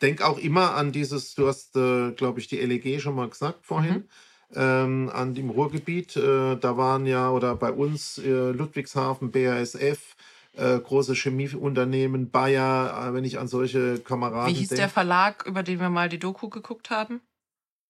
denke 0.02 0.26
auch 0.26 0.38
immer 0.38 0.74
an 0.74 0.92
dieses, 0.92 1.34
du 1.34 1.48
hast, 1.48 1.76
äh, 1.76 2.12
glaube 2.12 2.40
ich, 2.40 2.48
die 2.48 2.58
LEG 2.58 3.00
schon 3.00 3.14
mal 3.14 3.28
gesagt 3.28 3.64
vorhin. 3.64 3.94
Mhm 3.94 4.08
ähm, 4.54 5.10
an 5.12 5.34
dem 5.34 5.50
Ruhrgebiet. 5.50 6.16
Äh, 6.16 6.56
da 6.56 6.76
waren 6.76 7.06
ja, 7.06 7.30
oder 7.30 7.54
bei 7.56 7.72
uns 7.72 8.18
äh, 8.18 8.50
Ludwigshafen, 8.50 9.30
BASF, 9.30 10.16
äh, 10.56 10.78
große 10.78 11.14
Chemieunternehmen, 11.14 12.30
Bayer, 12.30 13.08
äh, 13.08 13.14
wenn 13.14 13.24
ich 13.24 13.38
an 13.38 13.48
solche 13.48 13.98
Kameraden 13.98 14.54
Wie 14.54 14.58
hieß 14.58 14.68
denk. 14.68 14.80
der 14.80 14.88
Verlag, 14.88 15.46
über 15.46 15.62
den 15.62 15.80
wir 15.80 15.90
mal 15.90 16.08
die 16.08 16.18
Doku 16.18 16.48
geguckt 16.48 16.90
haben? 16.90 17.20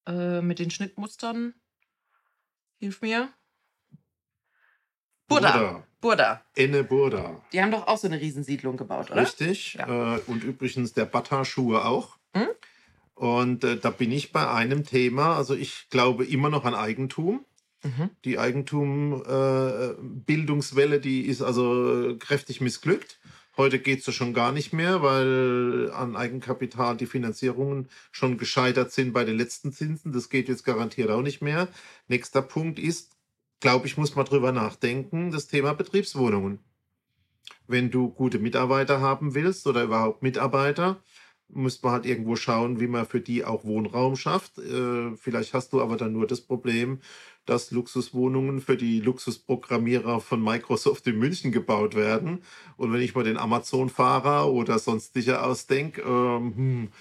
Äh, 0.07 0.41
mit 0.43 0.59
den 0.59 0.71
Schnittmustern? 0.71 1.55
Hilf 2.79 3.03
mir. 3.03 3.29
Burda. 5.27 5.53
Burda. 5.53 5.85
Burda. 6.01 6.45
Enne 6.55 6.85
Burda. 6.85 7.43
Die 7.53 7.61
haben 7.61 7.73
doch 7.73 7.89
auch 7.89 7.99
so 7.99 8.07
eine 8.07 8.21
Riesensiedlung 8.21 8.77
gebaut, 8.77 9.11
oder? 9.11 9.23
Richtig. 9.23 9.75
Ja. 9.75 10.15
Äh, 10.17 10.21
und 10.27 10.45
übrigens 10.45 10.93
der 10.93 11.07
Bata-Schuhe 11.07 11.85
auch. 11.85 12.19
Hm? 12.35 12.47
Und 13.15 13.65
äh, 13.65 13.79
da 13.79 13.91
bin 13.91 14.13
ich 14.13 14.31
bei 14.33 14.49
einem 14.49 14.85
Thema, 14.85 15.37
also 15.37 15.57
ich 15.57 15.89
glaube 15.91 16.25
immer 16.25 16.51
noch 16.51 16.65
an 16.65 16.77
Eigentum. 16.77 17.45
Mhm. 17.83 18.11
Die 18.25 18.39
Eigentumbildungswelle, 18.39 20.97
äh, 20.97 21.01
die 21.01 21.23
ist 21.23 21.43
also 21.43 22.17
kräftig 22.19 22.61
missglückt. 22.61 23.19
Heute 23.59 23.81
geht 23.81 24.07
es 24.07 24.15
schon 24.15 24.35
gar 24.35 24.53
nicht 24.53 24.73
mehr, 24.73 25.03
weil 25.03 25.91
an 25.93 26.15
Eigenkapital 26.15 26.97
die 26.97 27.07
Finanzierungen 27.07 27.89
schon 28.13 28.39
gescheitert 28.39 28.93
sind 28.93 29.13
bei 29.13 29.25
den 29.25 29.37
letzten 29.37 29.73
Zinsen. 29.73 30.13
Das 30.13 30.29
geht 30.29 30.49
jetzt 30.49 30.63
garantiert 30.63 31.11
auch 31.11 31.23
nicht 31.23 31.43
mehr. 31.43 31.67
Nächster 32.07 32.41
Punkt 32.41 32.79
ist, 32.79 33.17
glaube 33.59 33.89
ich, 33.89 33.97
muss 33.97 34.15
man 34.15 34.27
drüber 34.27 34.53
nachdenken, 34.53 35.33
das 35.33 35.49
Thema 35.49 35.73
Betriebswohnungen. 35.73 36.61
Wenn 37.67 37.91
du 37.91 38.11
gute 38.11 38.39
Mitarbeiter 38.39 39.01
haben 39.01 39.35
willst 39.35 39.67
oder 39.67 39.83
überhaupt 39.83 40.23
Mitarbeiter, 40.23 41.03
muss 41.49 41.83
man 41.83 41.93
halt 41.95 42.07
irgendwo 42.07 42.37
schauen, 42.37 42.79
wie 42.79 42.87
man 42.87 43.07
für 43.07 43.21
die 43.21 43.45
auch 43.45 43.65
Wohnraum 43.65 44.15
schafft. 44.15 44.59
Äh, 44.59 45.17
vielleicht 45.17 45.53
hast 45.53 45.73
du 45.73 45.83
aber 45.83 45.97
dann 45.97 46.13
nur 46.13 46.29
das 46.29 46.43
Problem, 46.43 47.01
dass 47.49 47.71
Luxuswohnungen 47.71 48.61
für 48.61 48.77
die 48.77 49.01
Luxusprogrammierer 49.01 50.21
von 50.21 50.43
Microsoft 50.43 51.07
in 51.07 51.19
München 51.19 51.51
gebaut 51.51 51.95
werden. 51.95 52.43
Und 52.77 52.93
wenn 52.93 53.01
ich 53.01 53.15
mal 53.15 53.25
den 53.25 53.39
Amazon-Fahrer 53.39 54.53
oder 54.53 54.79
sonstige 54.79 55.43
ausdenke, 55.43 56.03
ähm, 56.03 56.57
hm, 56.57 56.93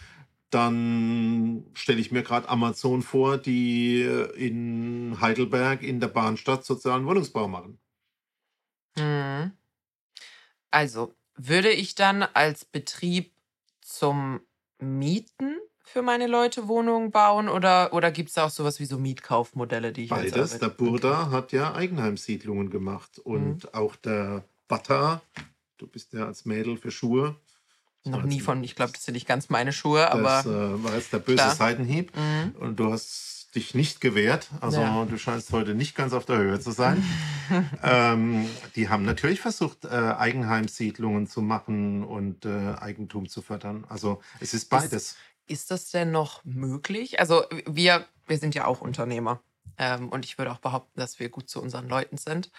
dann 0.50 1.66
stelle 1.74 2.00
ich 2.00 2.12
mir 2.12 2.24
gerade 2.24 2.48
Amazon 2.48 3.02
vor, 3.02 3.38
die 3.38 4.02
in 4.36 5.18
Heidelberg 5.20 5.84
in 5.84 6.00
der 6.00 6.08
Bahnstadt 6.08 6.64
sozialen 6.64 7.06
Wohnungsbau 7.06 7.50
machen. 7.50 7.78
Hm. 8.98 9.52
Also 10.72 11.14
würde 11.36 11.72
ich 11.72 11.96
dann 11.96 12.24
als 12.24 12.64
Betrieb 12.64 13.34
zum 13.82 14.40
Mieten 14.80 15.58
für 15.88 16.02
meine 16.02 16.28
Leute 16.28 16.68
Wohnungen 16.68 17.12
bauen 17.12 17.48
oder, 17.48 17.94
oder 17.94 18.12
gibt 18.12 18.30
es 18.30 18.38
auch 18.38 18.50
sowas 18.50 18.80
wie 18.80 18.86
so 18.86 18.98
Mietkaufmodelle, 18.98 19.94
die 19.94 20.04
ich 20.04 20.10
Beides. 20.10 20.60
Der 20.60 20.68
Burda 20.68 21.32
hat 21.32 21.54
ja 21.54 21.74
Eigenheimsiedlungen 21.74 22.70
gemacht 22.70 23.20
und 23.20 23.64
mhm. 23.64 23.70
auch 23.72 23.96
der 23.96 24.44
Bata, 24.68 25.22
du 25.78 25.88
bist 25.88 26.14
ja 26.14 26.26
als 26.26 26.46
Mädel 26.46 26.78
für 26.78 26.92
Schuhe. 26.92 27.36
Noch 28.04 28.24
nie 28.24 28.40
von, 28.40 28.64
ich 28.64 28.76
glaube, 28.76 28.94
das 28.94 29.04
sind 29.04 29.16
nicht 29.16 29.28
ganz 29.28 29.50
meine 29.50 29.74
Schuhe, 29.74 30.12
aber. 30.12 30.44
Das 30.44 30.46
äh, 30.46 30.84
war 30.84 30.96
jetzt 30.96 31.12
der 31.12 31.20
böse 31.20 31.36
klar. 31.36 31.56
Seitenhieb 31.56 32.16
mhm. 32.16 32.56
und 32.60 32.80
du 32.80 32.92
hast 32.92 33.56
dich 33.56 33.74
nicht 33.74 34.02
gewehrt. 34.02 34.50
Also 34.62 34.82
ja. 34.82 35.06
du 35.06 35.18
scheinst 35.18 35.52
heute 35.52 35.74
nicht 35.74 35.96
ganz 35.96 36.14
auf 36.14 36.26
der 36.26 36.38
Höhe 36.38 36.60
zu 36.60 36.72
sein. 36.72 37.04
ähm, 37.84 38.46
die 38.76 38.90
haben 38.90 39.04
natürlich 39.04 39.42
versucht, 39.42 39.86
äh, 39.86 39.90
Eigenheimsiedlungen 39.90 41.28
zu 41.28 41.42
machen 41.42 42.04
und 42.04 42.46
äh, 42.46 42.76
Eigentum 42.80 43.28
zu 43.28 43.42
fördern. 43.42 43.86
Also 43.90 44.22
es 44.40 44.54
ist 44.54 44.70
beides. 44.70 44.94
Ist, 44.94 45.18
ist 45.48 45.72
das 45.72 45.92
denn 45.92 46.12
noch 46.12 46.44
möglich? 46.46 47.20
Also 47.20 47.46
wir, 47.66 48.06
wir 48.28 48.38
sind 48.38 48.56
ja 48.56 48.66
auch 48.66 48.82
Unternehmer. 48.82 49.42
Ähm, 49.78 50.10
und 50.10 50.26
ich 50.26 50.38
würde 50.38 50.52
auch 50.52 50.60
behaupten, 50.60 51.00
dass 51.00 51.20
wir 51.20 51.30
gut 51.30 51.50
zu 51.50 51.62
unseren 51.62 51.88
Leuten 51.88 52.18
sind. 52.18 52.52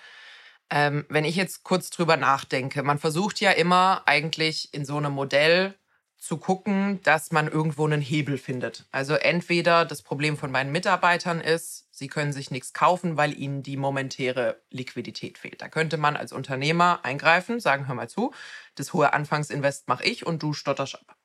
Ähm, 0.71 1.07
wenn 1.09 1.25
ich 1.25 1.37
jetzt 1.37 1.65
kurz 1.65 1.91
drüber 1.91 2.17
nachdenke, 2.17 2.83
man 2.83 2.99
versucht 2.99 3.41
ja 3.41 3.51
immer 3.53 4.03
eigentlich 4.07 4.73
in 4.75 4.85
so 4.85 4.97
einem 4.97 5.13
Modell 5.13 5.75
zu 6.19 6.37
gucken, 6.37 7.01
dass 7.05 7.31
man 7.31 7.47
irgendwo 7.47 7.87
einen 7.87 8.01
Hebel 8.01 8.39
findet. 8.39 8.87
Also 8.91 9.15
entweder 9.15 9.85
das 9.85 10.03
Problem 10.03 10.37
von 10.37 10.51
meinen 10.51 10.73
Mitarbeitern 10.73 11.41
ist, 11.41 11.87
sie 11.93 12.09
können 12.09 12.33
sich 12.33 12.51
nichts 12.51 12.73
kaufen, 12.73 13.17
weil 13.17 13.39
ihnen 13.39 13.63
die 13.63 13.77
momentäre 13.77 14.61
Liquidität 14.71 15.39
fehlt. 15.39 15.63
Da 15.63 15.69
könnte 15.69 15.97
man 15.97 16.17
als 16.17 16.33
Unternehmer 16.33 17.01
eingreifen, 17.05 17.61
sagen, 17.61 17.87
hör 17.87 17.95
mal 17.95 18.09
zu, 18.09 18.35
das 18.75 18.93
hohe 18.93 19.13
Anfangsinvest 19.13 19.87
mache 19.87 20.05
ich 20.05 20.27
und 20.27 20.43
du 20.43 20.53
stotterst 20.53 20.97
ab. 20.97 21.17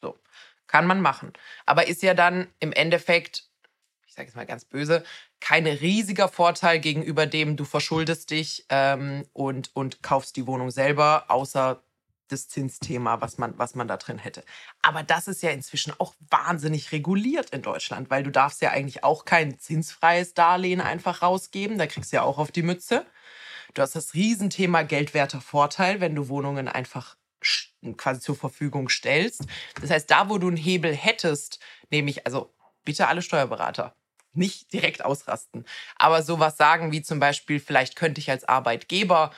So, 0.00 0.18
kann 0.72 0.86
man 0.86 1.02
machen. 1.02 1.34
Aber 1.66 1.86
ist 1.86 2.02
ja 2.02 2.14
dann 2.14 2.48
im 2.58 2.72
Endeffekt, 2.72 3.44
ich 4.06 4.14
sage 4.14 4.28
jetzt 4.28 4.36
mal 4.36 4.46
ganz 4.46 4.64
böse, 4.64 5.04
kein 5.38 5.66
riesiger 5.66 6.28
Vorteil 6.28 6.80
gegenüber 6.80 7.26
dem, 7.26 7.58
du 7.58 7.64
verschuldest 7.66 8.30
dich 8.30 8.64
ähm, 8.70 9.26
und, 9.34 9.70
und 9.74 10.02
kaufst 10.02 10.34
die 10.36 10.46
Wohnung 10.46 10.70
selber, 10.70 11.26
außer 11.28 11.82
das 12.28 12.48
Zinsthema, 12.48 13.20
was 13.20 13.36
man, 13.36 13.58
was 13.58 13.74
man 13.74 13.86
da 13.86 13.98
drin 13.98 14.16
hätte. 14.16 14.42
Aber 14.80 15.02
das 15.02 15.28
ist 15.28 15.42
ja 15.42 15.50
inzwischen 15.50 15.92
auch 15.98 16.14
wahnsinnig 16.30 16.90
reguliert 16.92 17.50
in 17.50 17.60
Deutschland, 17.60 18.08
weil 18.08 18.22
du 18.22 18.30
darfst 18.30 18.62
ja 18.62 18.70
eigentlich 18.70 19.04
auch 19.04 19.26
kein 19.26 19.58
zinsfreies 19.58 20.32
Darlehen 20.32 20.80
einfach 20.80 21.20
rausgeben. 21.20 21.76
Da 21.76 21.86
kriegst 21.86 22.12
du 22.12 22.16
ja 22.16 22.22
auch 22.22 22.38
auf 22.38 22.50
die 22.50 22.62
Mütze. 22.62 23.04
Du 23.74 23.82
hast 23.82 23.94
das 23.94 24.14
Riesenthema 24.14 24.82
geldwerter 24.82 25.42
Vorteil, 25.42 26.00
wenn 26.00 26.14
du 26.14 26.28
Wohnungen 26.28 26.68
einfach 26.68 27.16
quasi 27.96 28.20
zur 28.20 28.36
Verfügung 28.36 28.88
stellst. 28.88 29.46
Das 29.80 29.90
heißt, 29.90 30.10
da, 30.10 30.28
wo 30.28 30.38
du 30.38 30.48
einen 30.48 30.56
Hebel 30.56 30.94
hättest, 30.94 31.58
nämlich, 31.90 32.26
also 32.26 32.52
bitte 32.84 33.08
alle 33.08 33.22
Steuerberater, 33.22 33.94
nicht 34.34 34.72
direkt 34.72 35.04
ausrasten, 35.04 35.66
aber 35.96 36.22
sowas 36.22 36.56
sagen 36.56 36.90
wie 36.92 37.02
zum 37.02 37.20
Beispiel, 37.20 37.60
vielleicht 37.60 37.96
könnte 37.96 38.20
ich 38.20 38.30
als 38.30 38.44
Arbeitgeber 38.48 39.30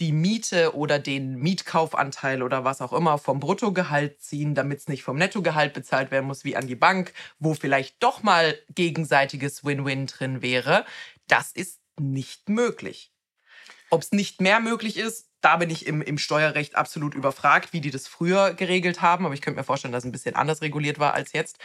die 0.00 0.12
Miete 0.12 0.74
oder 0.74 0.98
den 0.98 1.36
Mietkaufanteil 1.36 2.42
oder 2.42 2.64
was 2.64 2.80
auch 2.80 2.94
immer 2.94 3.18
vom 3.18 3.38
Bruttogehalt 3.38 4.20
ziehen, 4.20 4.54
damit 4.54 4.78
es 4.78 4.88
nicht 4.88 5.02
vom 5.02 5.18
Nettogehalt 5.18 5.74
bezahlt 5.74 6.10
werden 6.10 6.26
muss 6.26 6.42
wie 6.42 6.56
an 6.56 6.66
die 6.66 6.74
Bank, 6.74 7.12
wo 7.38 7.52
vielleicht 7.54 8.02
doch 8.02 8.22
mal 8.22 8.58
gegenseitiges 8.74 9.62
Win-Win 9.62 10.06
drin 10.06 10.40
wäre. 10.40 10.86
Das 11.28 11.52
ist 11.52 11.80
nicht 12.00 12.48
möglich. 12.48 13.12
Ob 13.90 14.02
es 14.02 14.12
nicht 14.12 14.40
mehr 14.40 14.60
möglich 14.60 14.96
ist, 14.96 15.28
da 15.40 15.56
bin 15.56 15.70
ich 15.70 15.86
im, 15.86 16.02
im 16.02 16.18
Steuerrecht 16.18 16.76
absolut 16.76 17.14
überfragt, 17.14 17.72
wie 17.72 17.80
die 17.80 17.90
das 17.90 18.06
früher 18.06 18.54
geregelt 18.54 19.02
haben. 19.02 19.24
Aber 19.24 19.34
ich 19.34 19.40
könnte 19.40 19.58
mir 19.58 19.64
vorstellen, 19.64 19.92
dass 19.92 20.04
es 20.04 20.08
ein 20.08 20.12
bisschen 20.12 20.36
anders 20.36 20.62
reguliert 20.62 20.98
war 20.98 21.14
als 21.14 21.32
jetzt. 21.32 21.58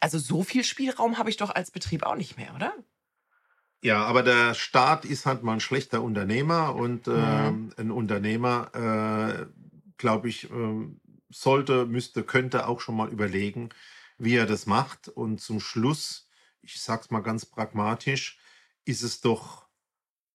Also 0.00 0.18
so 0.18 0.42
viel 0.42 0.64
Spielraum 0.64 1.18
habe 1.18 1.30
ich 1.30 1.36
doch 1.36 1.50
als 1.50 1.70
Betrieb 1.70 2.02
auch 2.02 2.16
nicht 2.16 2.36
mehr, 2.36 2.54
oder? 2.54 2.72
Ja, 3.82 4.04
aber 4.04 4.22
der 4.22 4.54
Staat 4.54 5.04
ist 5.04 5.24
halt 5.24 5.42
mal 5.42 5.54
ein 5.54 5.60
schlechter 5.60 6.02
Unternehmer 6.02 6.74
und 6.74 7.06
äh, 7.08 7.50
mhm. 7.50 7.72
ein 7.78 7.90
Unternehmer, 7.90 8.70
äh, 8.74 9.46
glaube 9.96 10.28
ich, 10.28 10.50
äh, 10.50 10.86
sollte, 11.30 11.86
müsste, 11.86 12.22
könnte 12.22 12.68
auch 12.68 12.80
schon 12.80 12.96
mal 12.96 13.08
überlegen, 13.08 13.70
wie 14.18 14.36
er 14.36 14.46
das 14.46 14.66
macht. 14.66 15.08
Und 15.08 15.40
zum 15.40 15.60
Schluss, 15.60 16.28
ich 16.60 16.80
sage 16.80 17.02
es 17.02 17.10
mal 17.10 17.20
ganz 17.20 17.46
pragmatisch, 17.46 18.38
ist 18.84 19.02
es 19.02 19.20
doch 19.22 19.69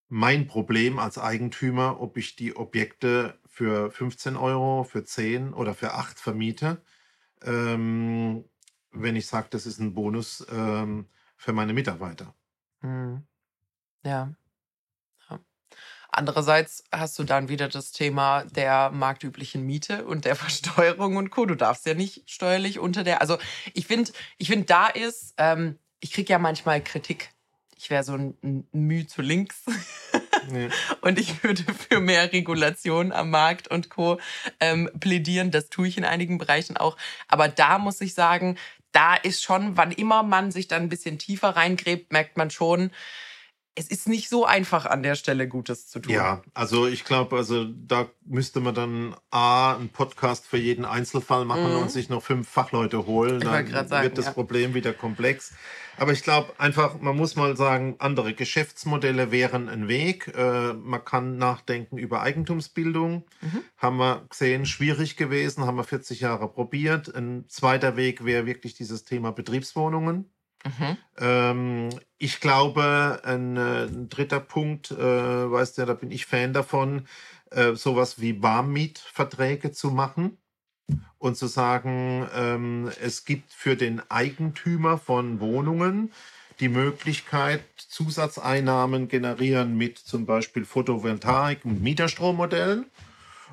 mein 0.08 0.48
Problem 0.48 1.00
als 1.00 1.18
Eigentümer, 1.18 2.00
ob 2.00 2.18
ich 2.18 2.36
die 2.36 2.56
Objekte 2.56 3.40
für 3.48 3.92
15 3.92 4.36
Euro, 4.36 4.84
für 4.84 5.04
10 5.04 5.54
oder 5.54 5.74
für 5.74 5.94
8 5.94 6.20
vermiete. 6.20 6.82
Ähm, 7.44 8.46
wenn 8.92 9.16
ich 9.16 9.28
sage, 9.28 9.48
das 9.50 9.66
ist 9.66 9.80
ein 9.80 9.94
Bonus 9.94 10.46
ähm, 10.52 11.08
für 11.38 11.54
meine 11.54 11.74
Mitarbeiter. 11.74 12.34
Mhm. 12.82 13.26
Ja. 14.04 14.34
ja. 15.30 15.40
Andererseits 16.10 16.84
hast 16.92 17.18
du 17.20 17.24
dann 17.24 17.50
wieder 17.50 17.68
das 17.68 17.92
Thema 17.92 18.46
der 18.46 18.92
marktüblichen 18.92 19.66
Miete 19.66 20.06
und 20.06 20.26
der 20.26 20.36
Versteuerung 20.36 21.18
und 21.18 21.30
Co. 21.30 21.46
Du 21.46 21.56
darfst 21.56 21.86
ja 21.86 21.94
nicht 21.94 22.30
steuerlich 22.30 22.80
unter 22.80 23.04
der. 23.04 23.22
Also 23.22 23.38
ich 23.74 23.88
finde, 23.88 24.12
ich 24.38 24.48
finde, 24.48 24.66
da 24.66 24.88
ist, 24.88 25.34
ähm, 25.38 25.80
ich 26.00 26.12
kriege 26.12 26.32
ja 26.32 26.40
manchmal 26.40 26.84
Kritik. 26.84 27.35
Ich 27.78 27.90
wäre 27.90 28.04
so 28.04 28.14
ein, 28.14 28.38
ein 28.44 28.68
Mühe 28.72 29.06
zu 29.06 29.22
links. 29.22 29.64
Nee. 30.50 30.70
Und 31.02 31.20
ich 31.20 31.44
würde 31.44 31.64
für 31.74 32.00
mehr 32.00 32.32
Regulation 32.32 33.12
am 33.12 33.30
Markt 33.30 33.68
und 33.68 33.90
Co. 33.90 34.20
Ähm, 34.60 34.90
plädieren. 35.00 35.52
Das 35.52 35.70
tue 35.70 35.88
ich 35.88 35.98
in 35.98 36.06
einigen 36.06 36.38
Bereichen 36.38 36.78
auch. 36.78 36.98
Aber 37.28 37.48
da 37.48 37.78
muss 37.78 38.02
ich 38.02 38.14
sagen, 38.14 38.58
da 38.92 39.16
ist 39.16 39.44
schon, 39.44 39.76
wann 39.76 39.92
immer 39.92 40.24
man 40.24 40.52
sich 40.52 40.68
dann 40.68 40.84
ein 40.84 40.90
bisschen 40.90 41.20
tiefer 41.20 41.50
reingräbt, 41.50 42.14
merkt 42.14 42.38
man 42.38 42.50
schon, 42.50 42.92
es 43.76 43.90
ist 43.90 44.08
nicht 44.08 44.30
so 44.30 44.46
einfach 44.46 44.86
an 44.86 45.04
der 45.04 45.16
Stelle 45.16 45.48
Gutes 45.48 45.88
zu 45.88 46.00
tun. 46.00 46.14
Ja, 46.14 46.42
also 46.54 46.88
ich 46.88 47.04
glaube, 47.04 47.36
also 47.36 47.66
da 47.66 48.08
müsste 48.26 48.62
man 48.62 48.74
dann 48.74 49.16
A, 49.32 49.76
einen 49.76 49.90
Podcast 49.90 50.48
für 50.48 50.58
jeden 50.58 50.86
Einzelfall 50.86 51.44
machen 51.44 51.74
mhm. 51.74 51.80
und 51.80 51.92
sich 51.92 52.08
noch 52.08 52.24
fünf 52.24 52.48
Fachleute 52.48 53.06
holen. 53.06 53.42
Dann 53.42 53.68
sagen, 53.68 54.04
wird 54.04 54.18
das 54.18 54.26
ja. 54.28 54.32
Problem 54.32 54.74
wieder 54.74 54.94
komplex. 54.94 55.54
Aber 55.98 56.12
ich 56.12 56.24
glaube 56.24 56.54
einfach, 56.58 57.00
man 57.00 57.16
muss 57.16 57.36
mal 57.36 57.56
sagen, 57.56 57.96
andere 58.00 58.34
Geschäftsmodelle 58.34 59.32
wären 59.32 59.70
ein 59.70 59.88
Weg. 59.88 60.32
Äh, 60.36 60.74
man 60.74 61.04
kann 61.04 61.38
nachdenken 61.38 61.98
über 61.98 62.22
Eigentumsbildung. 62.22 63.26
Mhm. 63.42 63.62
Haben 63.78 63.98
wir 63.98 64.26
gesehen, 64.30 64.66
schwierig 64.66 65.16
gewesen, 65.18 65.66
haben 65.66 65.78
wir 65.78 65.84
40 65.84 66.22
Jahre 66.22 66.50
probiert. 66.50 67.14
Ein 67.14 67.46
zweiter 67.48 67.96
Weg 67.96 68.26
wäre 68.26 68.46
wirklich 68.46 68.74
dieses 68.74 69.04
Thema 69.04 69.32
Betriebswohnungen. 69.32 70.30
Mhm. 70.66 70.98
Ähm, 71.18 71.90
ich 72.18 72.40
glaube, 72.40 73.22
ein, 73.24 73.56
äh, 73.56 73.86
ein 73.86 74.10
dritter 74.10 74.40
Punkt, 74.40 74.92
äh, 74.92 74.98
weißt 74.98 75.78
du, 75.78 75.86
da 75.86 75.94
bin 75.94 76.12
ich 76.12 76.26
Fan 76.26 76.54
davon, 76.54 77.08
äh, 77.52 77.74
sowas 77.74 78.20
wie 78.20 78.42
Warmmietverträge 78.42 79.72
zu 79.72 79.92
machen 79.92 80.38
und 81.18 81.38
zu 81.38 81.48
sagen, 81.48 82.28
ähm, 82.36 82.92
es 83.02 83.26
gibt 83.26 83.52
für 83.54 83.76
den 83.76 84.02
Eigentümer 84.10 84.98
von 84.98 85.40
Wohnungen 85.40 86.12
die 86.60 86.70
Möglichkeit, 86.70 87.64
Zusatzeinnahmen 87.78 89.08
generieren 89.08 89.78
mit 89.78 89.98
zum 89.98 90.26
Beispiel 90.26 90.66
Photovoltaik 90.66 91.66
und 91.66 91.82
Mieterstrommodellen. 91.82 92.86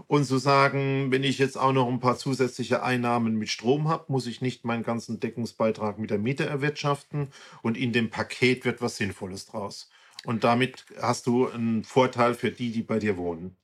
Und 0.07 0.25
zu 0.25 0.39
sagen, 0.39 1.11
wenn 1.11 1.25
ich 1.25 1.39
jetzt 1.39 1.57
auch 1.57 1.73
noch 1.73 1.89
ein 1.89 2.01
paar 2.01 2.17
zusätzliche 2.17 2.83
Einnahmen 2.83 3.37
mit 3.37 3.51
Strom 3.51 3.89
habe, 3.89 4.05
muss 4.09 4.27
ich 4.27 4.41
nicht 4.41 4.65
meinen 4.65 4.83
ganzen 4.83 5.21
Deckungsbeitrag 5.21 5.99
mit 5.99 6.11
der 6.11 6.19
Miete 6.19 6.47
erwirtschaften 6.47 7.29
und 7.63 7.77
in 7.77 7.93
dem 7.93 8.11
Paket 8.11 8.65
wird 8.65 8.81
was 8.81 8.97
Sinnvolles 8.97 9.47
draus. 9.47 9.91
Und 10.25 10.45
damit 10.45 10.85
hast 11.01 11.27
du 11.27 11.49
einen 11.49 11.85
Vorteil 11.85 12.35
für 12.35 12.51
die, 12.51 12.73
die 12.73 12.83
bei 12.83 12.99
dir 12.99 13.17
wohnen. 13.17 13.57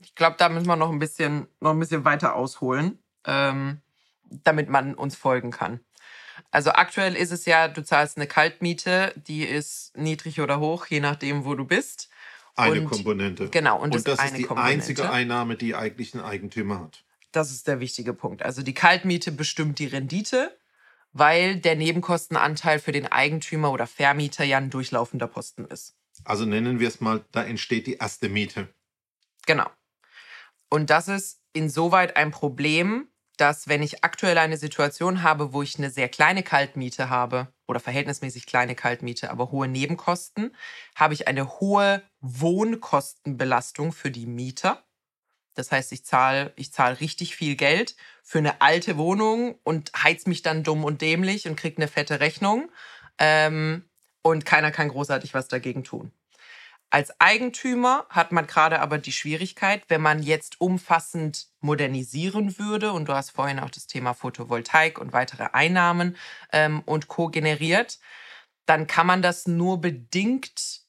Ich 0.00 0.14
glaube, 0.14 0.36
da 0.38 0.48
müssen 0.48 0.66
wir 0.66 0.76
noch 0.76 0.90
ein 0.90 0.98
bisschen, 0.98 1.46
noch 1.60 1.70
ein 1.70 1.78
bisschen 1.78 2.04
weiter 2.04 2.34
ausholen, 2.34 2.98
ähm, 3.24 3.80
damit 4.44 4.68
man 4.68 4.94
uns 4.94 5.16
folgen 5.16 5.50
kann. 5.50 5.80
Also 6.50 6.72
aktuell 6.72 7.14
ist 7.14 7.30
es 7.30 7.46
ja, 7.46 7.68
du 7.68 7.82
zahlst 7.82 8.16
eine 8.16 8.26
Kaltmiete, 8.26 9.12
die 9.16 9.44
ist 9.44 9.96
niedrig 9.96 10.40
oder 10.40 10.60
hoch, 10.60 10.86
je 10.86 11.00
nachdem, 11.00 11.44
wo 11.44 11.54
du 11.54 11.64
bist. 11.64 12.10
Eine 12.54 12.82
und, 12.82 12.90
Komponente. 12.90 13.48
Genau. 13.48 13.76
Und, 13.76 13.94
und 13.94 13.94
das, 13.94 14.16
das 14.16 14.24
ist 14.26 14.36
die 14.36 14.44
Komponente. 14.44 14.74
einzige 14.74 15.10
Einnahme, 15.10 15.56
die 15.56 15.74
eigentlich 15.74 16.14
ein 16.14 16.20
Eigentümer 16.20 16.80
hat. 16.80 17.04
Das 17.32 17.50
ist 17.50 17.66
der 17.66 17.80
wichtige 17.80 18.12
Punkt. 18.12 18.42
Also 18.42 18.62
die 18.62 18.74
Kaltmiete 18.74 19.32
bestimmt 19.32 19.78
die 19.78 19.86
Rendite, 19.86 20.56
weil 21.12 21.56
der 21.56 21.76
Nebenkostenanteil 21.76 22.78
für 22.78 22.92
den 22.92 23.06
Eigentümer 23.06 23.72
oder 23.72 23.86
Vermieter 23.86 24.44
ja 24.44 24.58
ein 24.58 24.70
durchlaufender 24.70 25.26
Posten 25.26 25.64
ist. 25.64 25.96
Also 26.24 26.44
nennen 26.44 26.78
wir 26.78 26.88
es 26.88 27.00
mal, 27.00 27.24
da 27.32 27.42
entsteht 27.42 27.86
die 27.86 27.94
erste 27.94 28.28
Miete. 28.28 28.68
Genau. 29.46 29.68
Und 30.68 30.90
das 30.90 31.08
ist 31.08 31.40
insoweit 31.52 32.16
ein 32.16 32.30
Problem, 32.30 33.08
dass 33.42 33.66
wenn 33.66 33.82
ich 33.82 34.04
aktuell 34.04 34.38
eine 34.38 34.56
Situation 34.56 35.24
habe, 35.24 35.52
wo 35.52 35.62
ich 35.62 35.76
eine 35.76 35.90
sehr 35.90 36.08
kleine 36.08 36.44
Kaltmiete 36.44 37.10
habe 37.10 37.48
oder 37.66 37.80
verhältnismäßig 37.80 38.46
kleine 38.46 38.76
Kaltmiete, 38.76 39.32
aber 39.32 39.50
hohe 39.50 39.66
Nebenkosten, 39.66 40.54
habe 40.94 41.14
ich 41.14 41.26
eine 41.26 41.58
hohe 41.58 42.04
Wohnkostenbelastung 42.20 43.90
für 43.90 44.12
die 44.12 44.26
Mieter. 44.26 44.84
Das 45.56 45.72
heißt, 45.72 45.90
ich 45.90 46.04
zahle 46.04 46.52
ich 46.54 46.72
zahl 46.72 46.92
richtig 46.92 47.34
viel 47.34 47.56
Geld 47.56 47.96
für 48.22 48.38
eine 48.38 48.60
alte 48.60 48.96
Wohnung 48.96 49.58
und 49.64 49.90
heiz 50.00 50.26
mich 50.26 50.42
dann 50.42 50.62
dumm 50.62 50.84
und 50.84 51.02
dämlich 51.02 51.48
und 51.48 51.56
kriege 51.56 51.78
eine 51.78 51.88
fette 51.88 52.20
Rechnung. 52.20 52.70
Ähm, 53.18 53.90
und 54.22 54.46
keiner 54.46 54.70
kann 54.70 54.88
großartig 54.88 55.34
was 55.34 55.48
dagegen 55.48 55.82
tun. 55.82 56.12
Als 56.92 57.18
Eigentümer 57.22 58.04
hat 58.10 58.32
man 58.32 58.46
gerade 58.46 58.80
aber 58.80 58.98
die 58.98 59.12
Schwierigkeit, 59.12 59.82
wenn 59.88 60.02
man 60.02 60.22
jetzt 60.22 60.60
umfassend 60.60 61.46
modernisieren 61.60 62.58
würde, 62.58 62.92
und 62.92 63.08
du 63.08 63.14
hast 63.14 63.30
vorhin 63.30 63.60
auch 63.60 63.70
das 63.70 63.86
Thema 63.86 64.12
Photovoltaik 64.12 64.98
und 64.98 65.14
weitere 65.14 65.44
Einnahmen 65.54 66.18
ähm, 66.52 66.82
und 66.84 67.08
Co 67.08 67.28
generiert, 67.28 67.98
dann 68.66 68.86
kann 68.86 69.06
man 69.06 69.22
das 69.22 69.46
nur 69.46 69.80
bedingt 69.80 70.82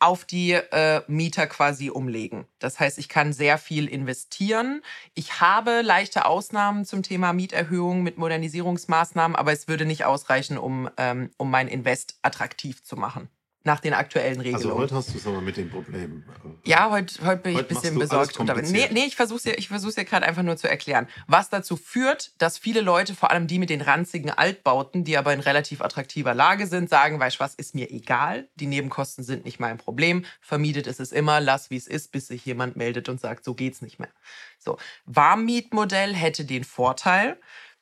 auf 0.00 0.26
die 0.26 0.52
äh, 0.52 1.00
Mieter 1.06 1.46
quasi 1.46 1.88
umlegen. 1.88 2.46
Das 2.58 2.78
heißt, 2.78 2.98
ich 2.98 3.08
kann 3.08 3.32
sehr 3.32 3.56
viel 3.56 3.88
investieren. 3.88 4.82
Ich 5.14 5.40
habe 5.40 5.80
leichte 5.80 6.26
Ausnahmen 6.26 6.84
zum 6.84 7.02
Thema 7.02 7.32
Mieterhöhung 7.32 8.02
mit 8.02 8.18
Modernisierungsmaßnahmen, 8.18 9.34
aber 9.34 9.54
es 9.54 9.66
würde 9.66 9.86
nicht 9.86 10.04
ausreichen, 10.04 10.58
um, 10.58 10.90
ähm, 10.98 11.30
um 11.38 11.50
mein 11.50 11.68
Invest 11.68 12.18
attraktiv 12.20 12.84
zu 12.84 12.96
machen 12.96 13.30
nach 13.68 13.80
den 13.80 13.94
aktuellen 13.94 14.38
also 14.38 14.42
Regelungen. 14.42 14.70
Also 14.70 14.78
heute 14.82 14.94
hast 14.94 15.14
du 15.14 15.18
es 15.18 15.26
aber 15.26 15.40
mit 15.40 15.56
den 15.56 15.70
Problemen. 15.70 16.24
Äh, 16.64 16.70
ja, 16.70 16.90
heute, 16.90 17.24
heute 17.24 17.42
bin 17.42 17.52
ich 17.52 17.58
ein 17.58 17.66
bisschen 17.66 17.98
besorgt. 17.98 18.38
Nee, 18.70 18.88
nee, 18.90 19.04
ich 19.04 19.14
versuche 19.14 19.36
es 19.36 19.44
ja, 19.44 20.02
ja 20.02 20.02
gerade 20.04 20.26
einfach 20.26 20.42
nur 20.42 20.56
zu 20.56 20.68
erklären. 20.68 21.06
Was 21.26 21.50
dazu 21.50 21.76
führt, 21.76 22.32
dass 22.38 22.58
viele 22.58 22.80
Leute, 22.80 23.14
vor 23.14 23.30
allem 23.30 23.46
die 23.46 23.58
mit 23.58 23.70
den 23.70 23.82
ranzigen 23.82 24.30
Altbauten, 24.30 25.04
die 25.04 25.18
aber 25.18 25.34
in 25.34 25.40
relativ 25.40 25.82
attraktiver 25.82 26.34
Lage 26.34 26.66
sind, 26.66 26.88
sagen, 26.88 27.20
weißt 27.20 27.36
du 27.36 27.40
was, 27.40 27.54
ist 27.54 27.74
mir 27.74 27.90
egal, 27.90 28.48
die 28.56 28.66
Nebenkosten 28.66 29.22
sind 29.22 29.44
nicht 29.44 29.60
mein 29.60 29.76
Problem, 29.76 30.24
vermietet 30.40 30.86
ist 30.86 30.98
es 30.98 31.12
immer, 31.12 31.40
lass 31.40 31.70
wie 31.70 31.76
es 31.76 31.86
ist, 31.86 32.10
bis 32.10 32.28
sich 32.28 32.44
jemand 32.46 32.76
meldet 32.76 33.08
und 33.10 33.20
sagt, 33.20 33.44
so 33.44 33.54
geht's 33.54 33.82
nicht 33.82 33.98
mehr. 34.00 34.10
So, 34.58 34.78
Warmmietmodell 35.04 36.14
hätte 36.14 36.44
den 36.46 36.64
Vorteil, 36.64 37.38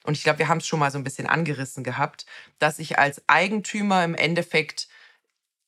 und 0.06 0.16
ich 0.16 0.22
glaube, 0.22 0.38
wir 0.38 0.48
haben 0.48 0.58
es 0.58 0.66
schon 0.66 0.78
mal 0.78 0.90
so 0.90 0.98
ein 0.98 1.04
bisschen 1.04 1.26
angerissen 1.26 1.82
gehabt, 1.82 2.26
dass 2.58 2.78
ich 2.78 2.98
als 2.98 3.22
Eigentümer 3.28 4.04
im 4.04 4.14
Endeffekt 4.14 4.88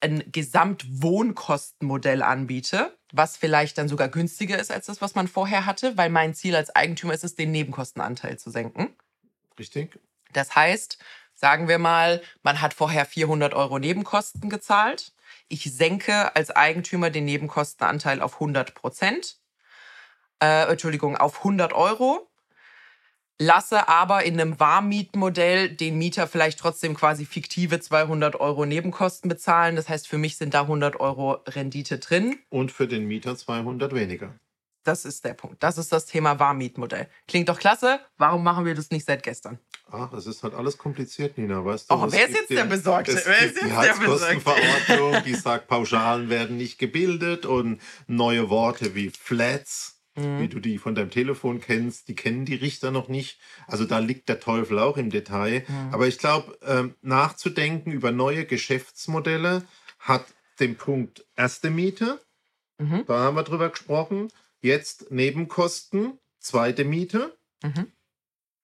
ein 0.01 0.25
Gesamtwohnkostenmodell 0.31 2.23
anbiete, 2.23 2.97
was 3.13 3.37
vielleicht 3.37 3.79
dann 3.79 3.89
sogar 3.89 4.09
günstiger 4.09 4.59
ist 4.59 4.71
als 4.71 4.87
das, 4.87 5.01
was 5.01 5.15
man 5.15 5.29
vorher 5.29 5.67
hatte, 5.67 5.97
weil 5.97 6.11
mein 6.11 6.35
Ziel 6.35 6.55
als 6.57 6.75
Eigentümer 6.75 7.15
ist 7.15 7.25
es, 7.25 7.35
den 7.35 7.51
Nebenkostenanteil 7.51 8.39
zu 8.39 8.51
senken. 8.51 8.95
Richtig. 9.59 9.99
Das 10.33 10.55
heißt, 10.55 10.99
sagen 11.35 11.69
wir 11.69 11.79
mal, 11.79 12.23
man 12.43 12.61
hat 12.61 12.75
vorher 12.75 13.07
400 13.07 13.55
Euro 13.55 13.79
Nebenkosten 13.79 14.51
gezahlt. 14.51 15.13
Ich 15.49 15.65
senke 15.73 16.37
als 16.37 16.51
Eigentümer 16.51 17.11
den 17.11 17.25
Nebenkostenanteil 17.25 18.21
auf 18.21 18.35
100 18.35 18.75
Prozent. 18.75 19.39
Äh, 20.41 20.71
Entschuldigung, 20.71 21.17
auf 21.17 21.39
100 21.39 21.73
Euro 21.73 22.29
lasse 23.39 23.89
aber 23.89 24.25
in 24.25 24.41
einem 24.41 24.59
Warmmietmodell 24.61 25.71
den 25.71 25.99
Mieter 25.99 26.27
vielleicht 26.27 26.59
trotzdem 26.59 26.95
quasi 26.95 27.25
fiktive 27.25 27.81
200 27.81 28.41
Euro 28.41 28.67
Nebenkosten 28.67 29.29
bezahlen. 29.29 29.77
Das 29.77 29.89
heißt, 29.89 30.09
für 30.09 30.19
mich 30.19 30.37
sind 30.37 30.55
da 30.55 30.63
100 30.63 31.01
Euro 31.01 31.39
Rendite 31.47 31.99
drin. 31.99 32.37
Und 32.51 32.73
für 32.73 32.89
den 32.89 33.07
Mieter 33.07 33.37
200 33.37 33.95
weniger. 33.95 34.35
Das 34.85 35.05
ist 35.05 35.25
der 35.25 35.35
Punkt. 35.35 35.63
Das 35.63 35.77
ist 35.77 35.93
das 35.93 36.07
Thema 36.07 36.39
Warmmietmodell. 36.39 37.09
Klingt 37.27 37.49
doch 37.49 37.59
klasse. 37.59 38.01
Warum 38.17 38.43
machen 38.43 38.65
wir 38.65 38.75
das 38.75 38.91
nicht 38.91 39.05
seit 39.05 39.23
gestern? 39.23 39.59
Ach, 39.91 40.13
es 40.13 40.27
ist 40.27 40.43
halt 40.43 40.55
alles 40.55 40.79
kompliziert, 40.79 41.37
Nina, 41.37 41.65
weißt 41.65 41.91
du? 41.91 41.95
Oh, 41.95 42.07
wer 42.11 42.29
ist 42.29 42.35
jetzt 42.35 42.51
der 42.51 42.65
Besorgte? 42.65 43.13
Es 43.13 43.27
wer 43.27 43.39
ist 43.39 43.57
jetzt 43.57 43.65
die 43.67 43.73
Heizkostenverordnung, 43.73 45.23
die 45.25 45.35
sagt, 45.35 45.67
Pauschalen 45.69 46.31
werden 46.31 46.57
nicht 46.57 46.79
gebildet 46.79 47.47
und 47.47 47.81
neue 48.07 48.49
Worte 48.51 48.95
wie 48.95 49.11
Flats 49.11 49.98
mhm. 50.19 50.41
wie 50.41 50.49
du 50.49 50.61
die 50.61 50.79
von 50.79 50.95
deinem 50.95 51.11
Telefon 51.11 51.61
kennst, 51.61 52.09
die 52.09 52.15
kennen 52.15 52.45
die 52.45 52.55
Richter 52.55 52.91
noch 52.91 53.09
nicht. 53.09 53.39
Also 53.67 53.85
da 53.85 53.99
liegt 53.99 54.29
der 54.29 54.41
Teufel 54.41 54.79
auch 54.79 54.97
im 54.97 55.11
Detail. 55.11 55.65
Mhm. 55.67 55.93
Aber 55.93 56.07
ich 56.07 56.19
glaube, 56.19 56.59
ähm, 56.63 56.95
nachzudenken 57.03 57.93
über 57.93 58.13
neue 58.13 58.45
Geschäftsmodelle 58.45 59.65
hat 59.99 60.27
den 60.61 60.77
Punkt 60.77 61.25
erste 61.37 61.71
Miete. 61.71 62.21
Mhm. 62.79 63.05
Da 63.07 63.19
haben 63.19 63.37
wir 63.37 63.45
drüber 63.45 63.69
gesprochen. 63.71 64.29
Jetzt 64.61 65.11
Nebenkosten, 65.11 66.19
zweite 66.39 66.85
Miete. 66.85 67.37
Mhm. 67.63 67.93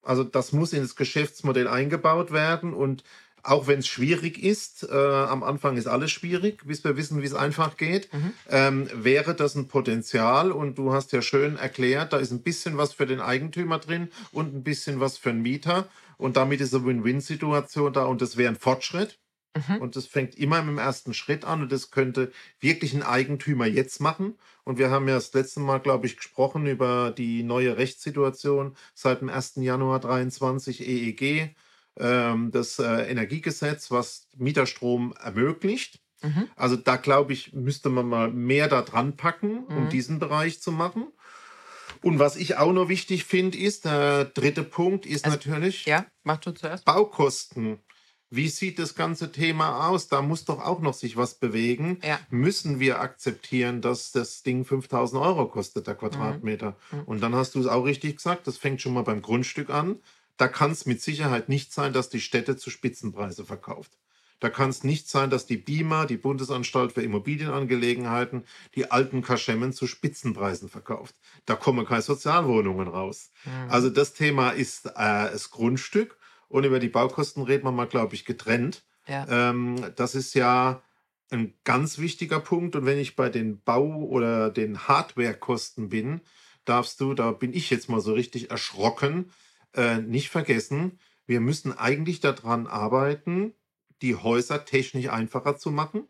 Also 0.02 0.22
das 0.22 0.52
muss 0.52 0.72
in 0.72 0.82
das 0.82 0.96
Geschäftsmodell 0.96 1.66
eingebaut 1.66 2.30
werden 2.30 2.74
und 2.74 3.04
auch 3.44 3.66
wenn 3.66 3.80
es 3.80 3.86
schwierig 3.86 4.42
ist, 4.42 4.88
äh, 4.90 4.94
am 4.94 5.42
Anfang 5.42 5.76
ist 5.76 5.86
alles 5.86 6.10
schwierig, 6.10 6.66
bis 6.66 6.82
wir 6.82 6.96
wissen, 6.96 7.20
wie 7.20 7.26
es 7.26 7.34
einfach 7.34 7.76
geht, 7.76 8.12
mhm. 8.12 8.32
ähm, 8.48 8.88
wäre 8.94 9.34
das 9.34 9.54
ein 9.54 9.68
Potenzial. 9.68 10.50
Und 10.50 10.78
du 10.78 10.92
hast 10.92 11.12
ja 11.12 11.20
schön 11.20 11.56
erklärt, 11.56 12.12
da 12.12 12.16
ist 12.16 12.32
ein 12.32 12.42
bisschen 12.42 12.78
was 12.78 12.94
für 12.94 13.06
den 13.06 13.20
Eigentümer 13.20 13.78
drin 13.78 14.08
und 14.32 14.54
ein 14.54 14.62
bisschen 14.64 14.98
was 14.98 15.18
für 15.18 15.30
den 15.30 15.42
Mieter. 15.42 15.88
Und 16.16 16.36
damit 16.36 16.60
ist 16.60 16.74
eine 16.74 16.86
Win-Win-Situation 16.86 17.92
da 17.92 18.04
und 18.06 18.22
das 18.22 18.36
wäre 18.36 18.50
ein 18.50 18.56
Fortschritt. 18.56 19.18
Mhm. 19.54 19.76
Und 19.76 19.96
das 19.96 20.06
fängt 20.06 20.36
immer 20.36 20.62
mit 20.62 20.70
dem 20.70 20.78
ersten 20.78 21.14
Schritt 21.14 21.44
an 21.44 21.62
und 21.62 21.70
das 21.70 21.90
könnte 21.90 22.32
wirklich 22.60 22.94
ein 22.94 23.02
Eigentümer 23.02 23.66
jetzt 23.66 24.00
machen. 24.00 24.34
Und 24.64 24.78
wir 24.78 24.90
haben 24.90 25.06
ja 25.06 25.14
das 25.14 25.32
letzte 25.34 25.60
Mal, 25.60 25.78
glaube 25.78 26.06
ich, 26.06 26.16
gesprochen 26.16 26.66
über 26.66 27.10
die 27.10 27.42
neue 27.42 27.76
Rechtssituation 27.76 28.74
seit 28.94 29.20
dem 29.20 29.28
1. 29.28 29.56
Januar 29.56 30.00
23 30.00 30.88
EEG 30.88 31.54
das 31.96 32.78
äh, 32.78 33.10
Energiegesetz, 33.10 33.90
was 33.90 34.28
Mieterstrom 34.36 35.14
ermöglicht. 35.22 36.00
Mhm. 36.22 36.48
Also 36.56 36.76
da 36.76 36.96
glaube 36.96 37.32
ich, 37.32 37.52
müsste 37.52 37.88
man 37.90 38.06
mal 38.06 38.30
mehr 38.30 38.68
da 38.68 38.82
dran 38.82 39.16
packen, 39.16 39.64
um 39.66 39.84
mhm. 39.84 39.88
diesen 39.90 40.18
Bereich 40.18 40.60
zu 40.60 40.72
machen. 40.72 41.06
Und 42.02 42.18
was 42.18 42.36
ich 42.36 42.56
auch 42.56 42.72
noch 42.72 42.88
wichtig 42.88 43.24
finde, 43.24 43.56
ist, 43.58 43.84
der 43.84 44.26
dritte 44.26 44.62
Punkt 44.62 45.06
ist 45.06 45.24
also, 45.24 45.36
natürlich 45.36 45.86
ja, 45.86 46.06
mach 46.22 46.38
du 46.38 46.52
zuerst. 46.52 46.84
Baukosten. 46.84 47.78
Wie 48.30 48.48
sieht 48.48 48.78
das 48.78 48.94
ganze 48.94 49.30
Thema 49.30 49.88
aus? 49.88 50.08
Da 50.08 50.20
muss 50.20 50.44
doch 50.44 50.60
auch 50.60 50.80
noch 50.80 50.94
sich 50.94 51.16
was 51.16 51.34
bewegen. 51.34 52.00
Ja. 52.02 52.18
Müssen 52.30 52.80
wir 52.80 53.00
akzeptieren, 53.00 53.80
dass 53.80 54.10
das 54.10 54.42
Ding 54.42 54.64
5000 54.64 55.22
Euro 55.22 55.46
kostet, 55.46 55.86
der 55.86 55.94
Quadratmeter? 55.94 56.76
Mhm. 56.90 56.98
mhm. 56.98 57.04
Und 57.04 57.20
dann 57.22 57.34
hast 57.34 57.54
du 57.54 57.60
es 57.60 57.66
auch 57.66 57.84
richtig 57.84 58.16
gesagt, 58.16 58.46
das 58.46 58.58
fängt 58.58 58.80
schon 58.80 58.92
mal 58.92 59.02
beim 59.02 59.22
Grundstück 59.22 59.70
an. 59.70 60.00
Da 60.36 60.48
kann 60.48 60.72
es 60.72 60.86
mit 60.86 61.00
Sicherheit 61.00 61.48
nicht 61.48 61.72
sein, 61.72 61.92
dass 61.92 62.08
die 62.08 62.20
Städte 62.20 62.56
zu 62.56 62.70
Spitzenpreise 62.70 63.44
verkauft. 63.44 63.92
Da 64.40 64.50
kann 64.50 64.68
es 64.68 64.84
nicht 64.84 65.08
sein, 65.08 65.30
dass 65.30 65.46
die 65.46 65.56
BIMA, 65.56 66.06
die 66.06 66.16
Bundesanstalt 66.16 66.92
für 66.92 67.02
Immobilienangelegenheiten, 67.02 68.44
die 68.74 68.90
alten 68.90 69.22
Kaschemmen 69.22 69.72
zu 69.72 69.86
Spitzenpreisen 69.86 70.68
verkauft. 70.68 71.14
Da 71.46 71.54
kommen 71.54 71.86
keine 71.86 72.02
Sozialwohnungen 72.02 72.88
raus. 72.88 73.30
Mhm. 73.44 73.70
Also 73.70 73.90
das 73.90 74.12
Thema 74.12 74.50
ist 74.50 74.86
äh, 74.86 74.90
das 74.96 75.50
Grundstück 75.50 76.18
und 76.48 76.64
über 76.64 76.78
die 76.78 76.88
Baukosten 76.88 77.42
reden 77.44 77.64
wir 77.64 77.72
mal, 77.72 77.86
glaube 77.86 78.14
ich, 78.14 78.24
getrennt. 78.24 78.84
Ja. 79.06 79.26
Ähm, 79.28 79.76
das 79.96 80.14
ist 80.14 80.34
ja 80.34 80.82
ein 81.30 81.54
ganz 81.64 81.98
wichtiger 81.98 82.40
Punkt. 82.40 82.76
Und 82.76 82.84
wenn 82.86 82.98
ich 82.98 83.16
bei 83.16 83.28
den 83.28 83.60
Bau- 83.62 84.04
oder 84.04 84.50
den 84.50 84.86
Hardwarekosten 84.88 85.88
bin, 85.88 86.20
darfst 86.64 87.00
du, 87.00 87.14
da 87.14 87.32
bin 87.32 87.52
ich 87.52 87.70
jetzt 87.70 87.88
mal 87.88 88.00
so 88.00 88.12
richtig 88.12 88.50
erschrocken, 88.50 89.30
äh, 89.74 89.98
nicht 89.98 90.30
vergessen, 90.30 90.98
wir 91.26 91.40
müssen 91.40 91.72
eigentlich 91.76 92.20
daran 92.20 92.66
arbeiten, 92.66 93.54
die 94.02 94.14
Häuser 94.14 94.64
technisch 94.64 95.08
einfacher 95.08 95.56
zu 95.56 95.70
machen. 95.70 96.06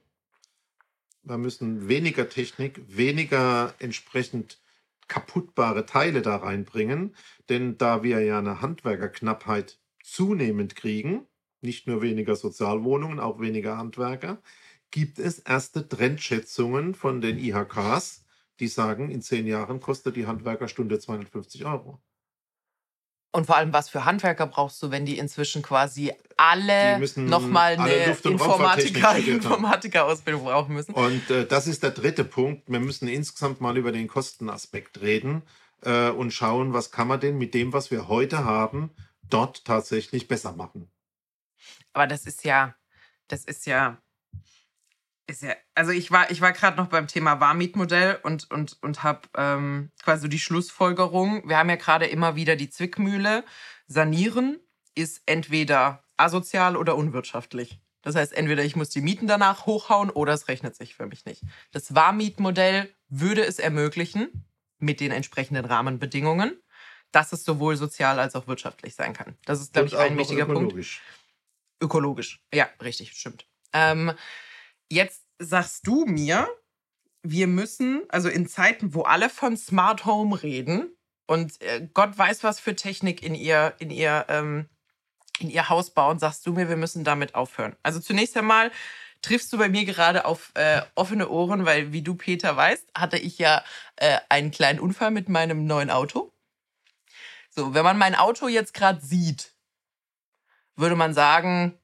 Wir 1.23 1.39
müssen 1.39 1.89
weniger 1.89 2.29
Technik, 2.29 2.83
weniger 2.89 3.75
entsprechend 3.79 4.61
kaputtbare 5.07 5.87
Teile 5.87 6.23
da 6.23 6.37
reinbringen, 6.37 7.15
denn 7.49 7.79
da 7.79 8.03
wir 8.03 8.21
ja 8.21 8.39
eine 8.39 8.61
Handwerkerknappheit 8.61 9.79
zunehmend 10.03 10.77
kriegen, 10.77 11.27
nicht 11.61 11.87
nur 11.87 12.03
weniger 12.03 12.37
Sozialwohnungen, 12.37 13.21
auch 13.21 13.41
weniger 13.41 13.77
Handwerker, 13.77 14.43
gibt 14.91 15.19
es 15.19 15.39
erste 15.39 15.89
Trendschätzungen 15.89 16.95
von 16.95 17.21
den 17.21 17.39
IHKs, 17.39 18.25
die 18.61 18.69
sagen, 18.69 19.11
in 19.11 19.23
zehn 19.23 19.47
Jahren 19.47 19.81
kostet 19.81 20.17
die 20.17 20.27
Handwerkerstunde 20.27 20.99
250 20.99 21.65
Euro. 21.65 22.01
Und 23.35 23.47
vor 23.47 23.57
allem, 23.57 23.73
was 23.73 23.89
für 23.89 24.05
Handwerker 24.05 24.47
brauchst 24.47 24.81
du, 24.81 24.93
wenn 24.93 25.07
die 25.07 25.19
inzwischen 25.19 25.61
quasi 25.61 26.13
alle 26.37 27.01
nochmal 27.17 27.77
eine 27.77 28.17
Informatiker, 28.23 29.17
Informatikerausbildung 29.17 30.45
brauchen 30.45 30.73
müssen? 30.73 30.95
Und 30.95 31.29
äh, 31.31 31.45
das 31.45 31.67
ist 31.67 31.83
der 31.83 31.91
dritte 31.91 32.23
Punkt. 32.23 32.63
Wir 32.69 32.79
müssen 32.79 33.09
insgesamt 33.09 33.61
mal 33.61 33.77
über 33.77 33.91
den 33.91 34.07
Kostenaspekt 34.07 35.01
reden 35.01 35.43
äh, 35.83 36.11
und 36.11 36.31
schauen, 36.31 36.75
was 36.75 36.93
kann 36.93 37.09
man 37.09 37.19
denn 37.19 37.37
mit 37.37 37.55
dem, 37.55 37.73
was 37.73 37.91
wir 37.91 38.07
heute 38.07 38.45
haben, 38.45 38.91
dort 39.29 39.65
tatsächlich 39.65 40.29
besser 40.29 40.53
machen. 40.53 40.89
Aber 41.93 42.07
das 42.07 42.27
ist 42.27 42.45
ja, 42.45 42.77
das 43.27 43.45
ist 43.45 43.67
ja 43.67 43.99
ja, 45.41 45.55
also 45.75 45.91
ich 45.91 46.11
war, 46.11 46.31
ich 46.31 46.41
war 46.41 46.53
gerade 46.53 46.77
noch 46.77 46.89
beim 46.89 47.07
Thema 47.07 47.41
Warmmietmodell 47.41 48.19
und, 48.23 48.51
und, 48.51 48.79
und 48.83 49.03
habe 49.03 49.29
ähm, 49.37 49.91
quasi 50.03 50.29
die 50.29 50.39
Schlussfolgerung. 50.39 51.49
Wir 51.49 51.59
haben 51.59 51.71
ja 51.71 51.77
gerade 51.77 52.07
immer 52.07 52.37
wieder 52.37 52.57
die 52.57 52.71
Zwickmühle. 52.71 53.45
Sanieren 53.87 54.59
ist 54.95 55.23
entweder 55.27 56.05
asozial 56.17 56.77
oder 56.77 56.97
unwirtschaftlich. 56.97 57.81
Das 58.03 58.15
heißt, 58.15 58.35
entweder 58.35 58.63
ich 58.63 58.77
muss 58.77 58.91
die 58.91 59.01
Mieten 59.01 59.27
danach 59.27 59.65
hochhauen 59.65 60.11
oder 60.11 60.35
es 60.35 60.49
rechnet 60.49 60.77
sich 60.77 60.95
für 60.95 61.07
mich 61.07 61.25
nicht. 61.25 61.43
Das 61.73 61.95
Warmmietmodell 61.95 62.95
würde 63.09 63.43
es 63.45 63.59
ermöglichen, 63.59 64.47
mit 64.79 65.01
den 65.01 65.11
entsprechenden 65.11 65.65
Rahmenbedingungen, 65.65 66.61
dass 67.13 67.33
es 67.33 67.45
sowohl 67.45 67.77
sozial 67.77 68.19
als 68.19 68.35
auch 68.35 68.47
wirtschaftlich 68.47 68.95
sein 68.95 69.15
kann. 69.15 69.37
Das 69.45 69.61
ist, 69.61 69.73
glaube 69.73 69.89
ich, 69.89 69.97
ein 69.97 70.19
wichtiger 70.19 70.45
ökologisch. 70.45 71.01
Punkt. 71.01 71.83
Ökologisch. 71.83 72.41
Ja, 72.53 72.69
richtig, 72.83 73.13
stimmt. 73.13 73.47
Ähm, 73.73 74.13
jetzt 74.91 75.25
sagst 75.39 75.87
du 75.87 76.05
mir, 76.05 76.49
wir 77.23 77.47
müssen, 77.47 78.03
also 78.09 78.29
in 78.29 78.47
Zeiten, 78.47 78.95
wo 78.95 79.03
alle 79.03 79.31
von 79.31 79.57
Smart 79.57 80.05
Home 80.05 80.43
reden 80.43 80.95
und 81.27 81.61
äh, 81.63 81.89
Gott 81.95 82.17
weiß, 82.17 82.45
was 82.45 82.61
für 82.61 82.77
Technik 82.77 83.23
in 83.23 83.35
ihr, 83.35 83.75
in 83.79 83.91
ihr, 83.91 84.27
ähm, 84.29 84.69
in 85.39 85.51
ihr 85.51 85.69
Haus 85.69 85.91
bauen, 85.91 86.19
sagst 86.19 86.47
du 86.47 86.53
mir, 86.53 86.69
wir 86.69 86.77
müssen 86.77 87.03
damit 87.03 87.35
aufhören. 87.35 87.77
Also 87.83 87.99
zunächst 87.99 88.37
einmal 88.37 88.71
triffst 89.23 89.53
du 89.53 89.59
bei 89.59 89.71
mir 89.71 89.87
gerade 89.87 90.27
auf 90.27 90.53
äh, 90.55 90.83
offene 90.95 91.31
Ohren, 91.31 91.65
weil, 91.65 91.93
wie 91.93 92.03
du, 92.03 92.15
Peter, 92.15 92.57
weißt, 92.57 92.91
hatte 92.95 93.17
ich 93.17 93.39
ja 93.39 93.65
äh, 93.97 94.19
einen 94.29 94.51
kleinen 94.51 94.81
Unfall 94.81 95.11
mit 95.11 95.31
meinem 95.31 95.65
neuen 95.65 95.91
Auto. 95.91 96.33
So, 97.49 97.73
wenn 97.73 97.85
man 97.85 97.97
mein 97.97 98.15
Auto 98.15 98.49
jetzt 98.49 98.75
gerade 98.75 99.01
sieht, 99.01 99.55
würde 100.77 100.97
man 100.97 101.15
sagen, 101.15 101.79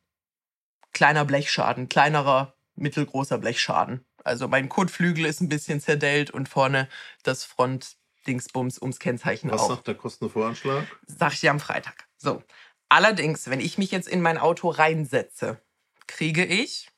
kleiner 0.93 1.25
Blechschaden, 1.25 1.89
kleinerer, 1.89 2.55
mittelgroßer 2.81 3.38
Blechschaden. 3.38 4.05
Also 4.25 4.49
mein 4.49 4.69
Kotflügel 4.69 5.27
ist 5.27 5.40
ein 5.40 5.49
bisschen 5.49 5.81
zerdellt 5.81 6.31
und 6.31 6.49
vorne 6.49 6.88
das 7.23 7.45
Frontdingsbums 7.45 8.81
ums 8.81 8.99
Kennzeichen 8.99 9.51
Was 9.51 9.62
auch. 9.62 9.69
Was 9.69 9.77
sagt 9.77 9.88
der 9.88 9.95
Kostenvoranschlag? 9.95 10.87
Sag 11.07 11.33
ich 11.33 11.40
dir 11.40 11.51
am 11.51 11.61
Freitag. 11.61 12.09
So. 12.16 12.43
Allerdings, 12.88 13.49
wenn 13.49 13.61
ich 13.61 13.79
mich 13.79 13.93
jetzt 13.93 14.09
in 14.09 14.21
mein 14.21 14.37
Auto 14.37 14.69
reinsetze, 14.69 15.62
kriege 16.07 16.45
ich 16.45 16.90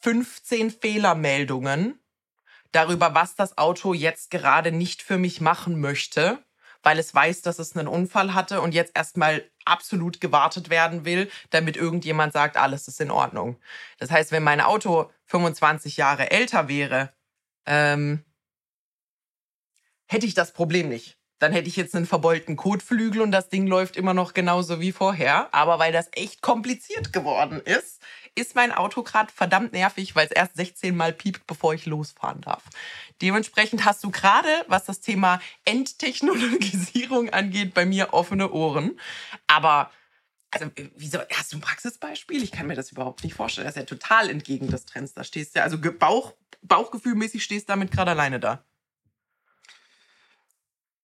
15 0.00 0.70
Fehlermeldungen 0.70 1.98
darüber, 2.70 3.14
was 3.14 3.34
das 3.34 3.58
Auto 3.58 3.94
jetzt 3.94 4.30
gerade 4.30 4.72
nicht 4.72 5.02
für 5.02 5.18
mich 5.18 5.40
machen 5.40 5.80
möchte 5.80 6.44
weil 6.82 6.98
es 6.98 7.14
weiß, 7.14 7.42
dass 7.42 7.58
es 7.58 7.76
einen 7.76 7.88
Unfall 7.88 8.34
hatte 8.34 8.60
und 8.60 8.74
jetzt 8.74 8.96
erstmal 8.96 9.44
absolut 9.64 10.20
gewartet 10.20 10.70
werden 10.70 11.04
will, 11.04 11.30
damit 11.50 11.76
irgendjemand 11.76 12.32
sagt, 12.32 12.56
alles 12.56 12.88
ist 12.88 13.00
in 13.00 13.10
Ordnung. 13.10 13.56
Das 13.98 14.10
heißt, 14.10 14.32
wenn 14.32 14.42
mein 14.42 14.60
Auto 14.60 15.10
25 15.26 15.96
Jahre 15.96 16.30
älter 16.30 16.68
wäre, 16.68 17.12
ähm, 17.66 18.24
hätte 20.06 20.26
ich 20.26 20.34
das 20.34 20.52
Problem 20.52 20.88
nicht. 20.88 21.18
Dann 21.38 21.52
hätte 21.52 21.68
ich 21.68 21.74
jetzt 21.74 21.96
einen 21.96 22.06
verbeulten 22.06 22.54
Kotflügel 22.54 23.20
und 23.20 23.32
das 23.32 23.48
Ding 23.48 23.66
läuft 23.66 23.96
immer 23.96 24.14
noch 24.14 24.32
genauso 24.32 24.78
wie 24.80 24.92
vorher. 24.92 25.52
Aber 25.52 25.80
weil 25.80 25.92
das 25.92 26.08
echt 26.12 26.40
kompliziert 26.40 27.12
geworden 27.12 27.60
ist, 27.60 28.00
ist 28.34 28.54
mein 28.54 28.72
Auto 28.72 29.02
gerade 29.02 29.32
verdammt 29.32 29.72
nervig, 29.72 30.14
weil 30.14 30.26
es 30.26 30.32
erst 30.32 30.56
16 30.56 30.96
Mal 30.96 31.12
piept, 31.12 31.46
bevor 31.46 31.74
ich 31.74 31.86
losfahren 31.86 32.40
darf. 32.40 32.64
Dementsprechend 33.20 33.84
hast 33.84 34.02
du 34.04 34.10
gerade, 34.10 34.48
was 34.68 34.84
das 34.84 35.00
Thema 35.00 35.40
Endtechnologisierung 35.64 37.30
angeht, 37.30 37.74
bei 37.74 37.84
mir 37.84 38.14
offene 38.14 38.50
Ohren. 38.50 38.98
Aber 39.46 39.90
also, 40.50 40.70
wieso, 40.96 41.18
hast 41.32 41.52
du 41.52 41.56
ein 41.56 41.62
Praxisbeispiel? 41.62 42.42
Ich 42.42 42.52
kann 42.52 42.66
mir 42.66 42.74
das 42.74 42.92
überhaupt 42.92 43.24
nicht 43.24 43.34
vorstellen. 43.34 43.66
Das 43.66 43.74
ist 43.74 43.80
ja 43.80 43.86
total 43.86 44.28
entgegen 44.28 44.68
des 44.68 44.84
Trends. 44.84 45.14
Da 45.14 45.24
stehst 45.24 45.54
du 45.54 45.60
ja, 45.60 45.64
also 45.64 45.78
Bauch, 45.80 46.34
Bauchgefühlmäßig 46.60 47.42
stehst 47.42 47.68
du 47.68 47.72
damit 47.72 47.90
gerade 47.90 48.10
alleine 48.10 48.38
da. 48.38 48.62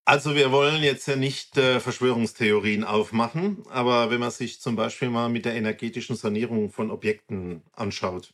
Also 0.09 0.33
wir 0.33 0.51
wollen 0.51 0.81
jetzt 0.81 1.07
ja 1.07 1.15
nicht 1.15 1.55
äh, 1.59 1.79
Verschwörungstheorien 1.79 2.83
aufmachen, 2.83 3.61
aber 3.69 4.09
wenn 4.09 4.19
man 4.19 4.31
sich 4.31 4.59
zum 4.59 4.75
Beispiel 4.75 5.11
mal 5.11 5.29
mit 5.29 5.45
der 5.45 5.53
energetischen 5.53 6.15
Sanierung 6.15 6.71
von 6.71 6.89
Objekten 6.89 7.61
anschaut, 7.73 8.33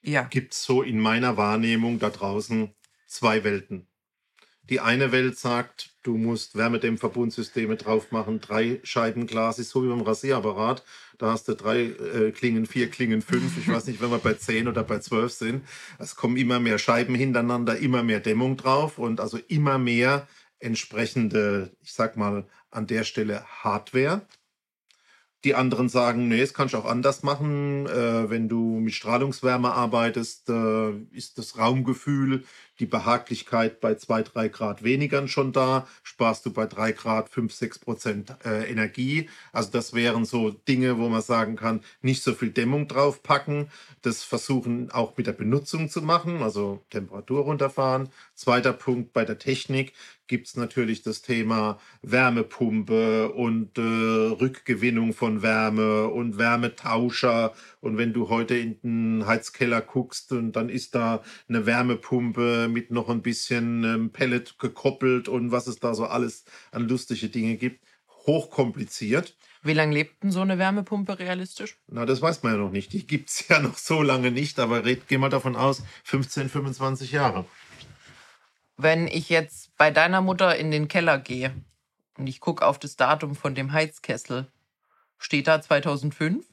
ja. 0.00 0.22
gibt 0.22 0.52
es 0.52 0.62
so 0.62 0.80
in 0.80 1.00
meiner 1.00 1.36
Wahrnehmung 1.36 1.98
da 1.98 2.10
draußen 2.10 2.72
zwei 3.08 3.42
Welten. 3.42 3.88
Die 4.70 4.78
eine 4.78 5.10
Welt 5.10 5.36
sagt, 5.36 5.90
du 6.04 6.16
musst 6.16 6.56
Wärmedämmverbundsysteme 6.56 7.74
drauf 7.74 8.12
machen, 8.12 8.38
drei 8.38 8.78
Scheiben 8.84 9.26
Glas 9.26 9.58
ist 9.58 9.70
so 9.70 9.82
wie 9.82 9.88
beim 9.88 10.02
Rasierapparat. 10.02 10.84
Da 11.18 11.32
hast 11.32 11.48
du 11.48 11.56
drei 11.56 11.80
äh, 11.86 12.30
Klingen, 12.30 12.64
vier 12.66 12.90
Klingen, 12.90 13.22
fünf. 13.22 13.58
Ich 13.58 13.66
weiß 13.66 13.88
nicht, 13.88 14.00
wenn 14.00 14.12
wir 14.12 14.18
bei 14.18 14.34
zehn 14.34 14.68
oder 14.68 14.84
bei 14.84 15.00
zwölf 15.00 15.32
sind. 15.32 15.64
Es 15.98 16.14
kommen 16.14 16.36
immer 16.36 16.60
mehr 16.60 16.78
Scheiben 16.78 17.16
hintereinander, 17.16 17.76
immer 17.76 18.04
mehr 18.04 18.20
Dämmung 18.20 18.56
drauf 18.56 18.98
und 18.98 19.18
also 19.18 19.40
immer 19.48 19.78
mehr 19.78 20.28
entsprechende, 20.60 21.72
ich 21.80 21.92
sag 21.92 22.16
mal, 22.16 22.46
an 22.70 22.86
der 22.86 23.04
Stelle 23.04 23.44
Hardware. 23.44 24.22
Die 25.44 25.54
anderen 25.54 25.88
sagen, 25.88 26.28
nee, 26.28 26.40
das 26.40 26.52
kannst 26.52 26.74
du 26.74 26.78
auch 26.78 26.84
anders 26.84 27.22
machen. 27.22 27.86
Äh, 27.86 28.28
wenn 28.28 28.48
du 28.48 28.80
mit 28.80 28.94
Strahlungswärme 28.94 29.72
arbeitest, 29.72 30.48
äh, 30.50 30.90
ist 31.12 31.38
das 31.38 31.56
Raumgefühl, 31.56 32.44
die 32.80 32.86
Behaglichkeit 32.86 33.80
bei 33.80 33.94
2, 33.94 34.22
3 34.22 34.48
Grad 34.48 34.82
weniger 34.84 35.26
schon 35.28 35.52
da. 35.52 35.86
Sparst 36.02 36.46
du 36.46 36.52
bei 36.52 36.66
3 36.66 36.92
Grad 36.92 37.28
5, 37.28 37.52
6 37.52 37.78
Prozent 37.80 38.36
äh, 38.44 38.70
Energie. 38.70 39.28
Also 39.52 39.70
das 39.70 39.94
wären 39.94 40.24
so 40.24 40.50
Dinge, 40.50 40.98
wo 40.98 41.08
man 41.08 41.22
sagen 41.22 41.56
kann, 41.56 41.80
nicht 42.02 42.22
so 42.22 42.34
viel 42.34 42.50
Dämmung 42.50 42.88
draufpacken. 42.88 43.68
Das 44.02 44.22
versuchen 44.22 44.90
auch 44.90 45.16
mit 45.16 45.26
der 45.26 45.32
Benutzung 45.32 45.88
zu 45.88 46.02
machen, 46.02 46.42
also 46.42 46.84
Temperatur 46.90 47.42
runterfahren. 47.42 48.08
Zweiter 48.34 48.72
Punkt 48.72 49.12
bei 49.12 49.24
der 49.24 49.38
Technik 49.38 49.92
gibt 50.28 50.46
es 50.46 50.56
natürlich 50.56 51.02
das 51.02 51.22
Thema 51.22 51.78
Wärmepumpe 52.02 53.32
und 53.32 53.76
äh, 53.78 53.80
Rückgewinnung 53.82 55.14
von 55.14 55.42
Wärme 55.42 56.08
und 56.08 56.38
Wärmetauscher. 56.38 57.54
Und 57.80 57.96
wenn 57.96 58.12
du 58.12 58.28
heute 58.28 58.56
in 58.56 58.78
den 58.82 59.26
Heizkeller 59.26 59.80
guckst 59.80 60.30
und 60.32 60.52
dann 60.52 60.68
ist 60.68 60.94
da 60.94 61.22
eine 61.48 61.66
Wärmepumpe 61.66 62.67
mit 62.68 62.90
noch 62.90 63.08
ein 63.08 63.22
bisschen 63.22 63.84
ähm, 63.84 64.10
Pellet 64.10 64.58
gekoppelt 64.58 65.28
und 65.28 65.52
was 65.52 65.66
es 65.66 65.78
da 65.78 65.94
so 65.94 66.06
alles 66.06 66.44
an 66.70 66.88
lustige 66.88 67.28
Dinge 67.28 67.56
gibt, 67.56 67.84
hochkompliziert. 68.26 69.36
Wie 69.62 69.72
lange 69.72 69.92
lebt 69.92 70.22
denn 70.22 70.30
so 70.30 70.40
eine 70.40 70.58
Wärmepumpe 70.58 71.18
realistisch? 71.18 71.78
Na, 71.88 72.06
das 72.06 72.22
weiß 72.22 72.42
man 72.42 72.52
ja 72.52 72.58
noch 72.58 72.70
nicht. 72.70 72.92
Die 72.92 73.06
gibt 73.06 73.30
es 73.30 73.48
ja 73.48 73.60
noch 73.60 73.76
so 73.76 74.02
lange 74.02 74.30
nicht, 74.30 74.58
aber 74.58 74.84
red, 74.84 75.08
geh 75.08 75.18
mal 75.18 75.30
davon 75.30 75.56
aus, 75.56 75.82
15, 76.04 76.48
25 76.48 77.12
Jahre 77.12 77.44
wenn 78.78 79.08
ich 79.08 79.28
jetzt 79.28 79.76
bei 79.76 79.90
deiner 79.90 80.22
Mutter 80.22 80.56
in 80.56 80.70
den 80.70 80.88
Keller 80.88 81.18
gehe 81.18 81.52
und 82.16 82.26
ich 82.26 82.40
gucke 82.40 82.64
auf 82.64 82.78
das 82.78 82.96
Datum 82.96 83.34
von 83.34 83.54
dem 83.54 83.72
Heizkessel, 83.72 84.50
steht 85.18 85.48
da 85.48 85.60
2005? 85.60 86.46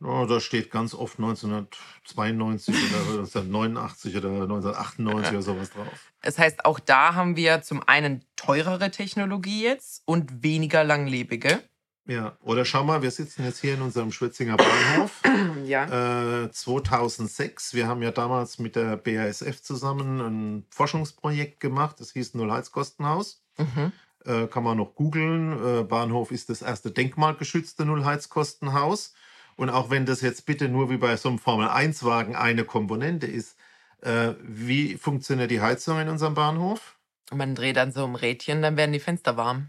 Ja, 0.00 0.26
da 0.26 0.40
steht 0.40 0.70
ganz 0.70 0.94
oft 0.94 1.18
1992 1.18 2.74
oder 2.74 2.98
1989 3.20 4.16
oder 4.16 4.28
1998 4.28 5.32
oder 5.32 5.42
sowas 5.42 5.70
drauf. 5.70 6.12
Das 6.20 6.38
heißt, 6.38 6.64
auch 6.64 6.78
da 6.78 7.14
haben 7.14 7.36
wir 7.36 7.62
zum 7.62 7.82
einen 7.86 8.24
teurere 8.36 8.90
Technologie 8.90 9.62
jetzt 9.62 10.02
und 10.04 10.42
weniger 10.42 10.84
langlebige. 10.84 11.62
Ja, 12.06 12.36
oder 12.42 12.66
schau 12.66 12.84
mal, 12.84 13.00
wir 13.00 13.10
sitzen 13.10 13.44
jetzt 13.44 13.60
hier 13.60 13.74
in 13.74 13.82
unserem 13.82 14.12
Schwitzinger 14.12 14.58
Bahnhof. 14.58 15.22
ja. 15.64 16.44
Äh, 16.44 16.50
2006. 16.50 17.72
Wir 17.72 17.86
haben 17.86 18.02
ja 18.02 18.10
damals 18.10 18.58
mit 18.58 18.76
der 18.76 18.96
BASF 18.98 19.62
zusammen 19.62 20.20
ein 20.20 20.66
Forschungsprojekt 20.68 21.60
gemacht. 21.60 22.00
Das 22.00 22.12
hieß 22.12 22.34
Nullheizkostenhaus. 22.34 23.42
Mhm. 23.56 23.92
Äh, 24.26 24.48
kann 24.48 24.64
man 24.64 24.76
noch 24.76 24.94
googeln. 24.94 25.52
Äh, 25.52 25.84
Bahnhof 25.84 26.30
ist 26.30 26.50
das 26.50 26.60
erste 26.60 26.90
denkmalgeschützte 26.90 27.86
Nullheizkostenhaus. 27.86 29.14
Und 29.56 29.70
auch 29.70 29.90
wenn 29.90 30.06
das 30.06 30.20
jetzt 30.20 30.46
bitte 30.46 30.68
nur 30.68 30.90
wie 30.90 30.96
bei 30.96 31.16
so 31.16 31.28
einem 31.28 31.38
Formel-1-Wagen 31.38 32.34
eine 32.34 32.64
Komponente 32.64 33.26
ist, 33.26 33.56
äh, 34.00 34.34
wie 34.42 34.96
funktioniert 34.96 35.50
die 35.50 35.60
Heizung 35.60 36.00
in 36.00 36.08
unserem 36.08 36.34
Bahnhof? 36.34 36.96
Man 37.32 37.54
dreht 37.54 37.78
an 37.78 37.92
so 37.92 38.04
einem 38.04 38.16
Rädchen, 38.16 38.62
dann 38.62 38.76
werden 38.76 38.92
die 38.92 39.00
Fenster 39.00 39.36
warm. 39.36 39.68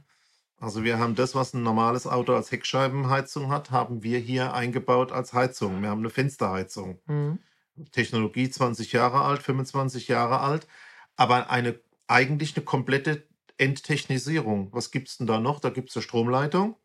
Also 0.60 0.84
wir 0.84 1.00
haben 1.00 1.16
das, 1.16 1.36
was 1.36 1.54
ein 1.54 1.64
normales 1.64 2.08
Auto 2.08 2.34
als 2.34 2.52
Heckscheibenheizung 2.52 3.50
hat, 3.50 3.72
haben 3.72 4.04
wir 4.04 4.20
hier 4.20 4.54
eingebaut 4.54 5.12
als 5.12 5.34
Heizung. 5.34 5.82
Wir 5.82 5.90
haben 5.90 6.00
eine 6.00 6.10
Fensterheizung. 6.10 7.00
Mhm. 7.06 7.40
Technologie 7.92 8.50
20 8.50 8.94
Jahre 8.94 9.22
alt, 9.22 9.44
25 9.44 10.08
Jahre 10.08 10.40
alt, 10.40 10.68
aber 11.18 11.50
eine 11.50 11.80
eigentlich 12.08 12.56
eine 12.56 12.64
komplette 12.64 13.24
Enttechnisierung. 13.58 14.70
Was 14.72 14.92
gibt 14.92 15.10
es 15.10 15.18
denn 15.18 15.28
da 15.28 15.40
noch? 15.40 15.60
Da 15.60 15.70
gibt 15.70 15.90
es 15.90 15.96
eine 15.96 16.04
Stromleitung 16.04 16.76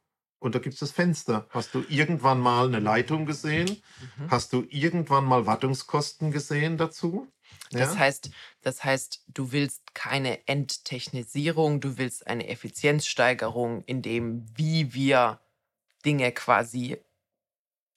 und 0.40 0.54
da 0.54 0.58
gibt 0.58 0.74
es 0.74 0.80
das 0.80 0.90
Fenster. 0.90 1.46
Hast 1.50 1.74
du 1.74 1.84
irgendwann 1.88 2.40
mal 2.40 2.66
eine 2.66 2.80
Leitung 2.80 3.26
gesehen? 3.26 3.80
Mhm. 4.16 4.30
Hast 4.30 4.52
du 4.52 4.66
irgendwann 4.68 5.24
mal 5.24 5.46
Wartungskosten 5.46 6.32
gesehen 6.32 6.78
dazu? 6.78 7.28
Das, 7.70 7.96
heißt, 7.96 8.30
das 8.62 8.82
heißt, 8.82 9.24
du 9.28 9.52
willst 9.52 9.94
keine 9.94 10.48
Enttechnisierung, 10.48 11.80
du 11.80 11.98
willst 11.98 12.26
eine 12.26 12.48
Effizienzsteigerung 12.48 13.84
in 13.84 14.02
dem, 14.02 14.46
wie 14.56 14.92
wir 14.92 15.40
Dinge 16.04 16.32
quasi 16.32 16.98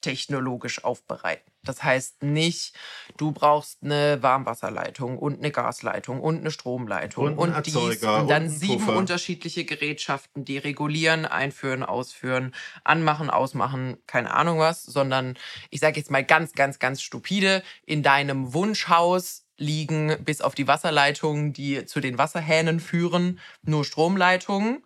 technologisch 0.02 0.84
aufbereiten. 0.84 1.53
Das 1.66 1.82
heißt 1.84 2.24
nicht, 2.24 2.76
du 3.18 3.32
brauchst 3.32 3.84
eine 3.84 4.22
Warmwasserleitung 4.22 5.18
und 5.18 5.40
eine 5.40 5.52
Gasleitung 5.52 6.20
und 6.20 6.40
eine 6.40 6.52
Stromleitung 6.52 7.38
und, 7.38 7.56
und 7.56 7.66
dies 7.66 7.76
und 7.76 8.30
dann 8.30 8.44
und 8.44 8.50
sieben 8.50 8.86
Puffer. 8.86 8.98
unterschiedliche 8.98 9.64
Gerätschaften, 9.64 10.44
die 10.44 10.58
regulieren, 10.58 11.26
einführen, 11.26 11.84
ausführen, 11.84 12.54
anmachen, 12.84 13.30
ausmachen, 13.30 13.98
keine 14.08 14.34
Ahnung 14.34 14.60
was, 14.60 14.84
sondern 14.84 15.38
ich 15.70 15.80
sage 15.80 15.98
jetzt 15.98 16.12
mal 16.12 16.24
ganz, 16.24 16.54
ganz, 16.54 16.80
ganz 16.80 17.02
stupide, 17.02 17.64
in 17.86 18.04
deinem 18.04 18.54
Wunschhaus 18.54 19.46
liegen 19.56 20.18
bis 20.26 20.42
auf 20.42 20.56
die 20.56 20.68
Wasserleitungen, 20.68 21.54
die 21.54 21.86
zu 21.86 22.02
den 22.02 22.18
Wasserhähnen 22.18 22.80
führen, 22.82 23.40
nur 23.62 23.86
Stromleitungen 23.86 24.84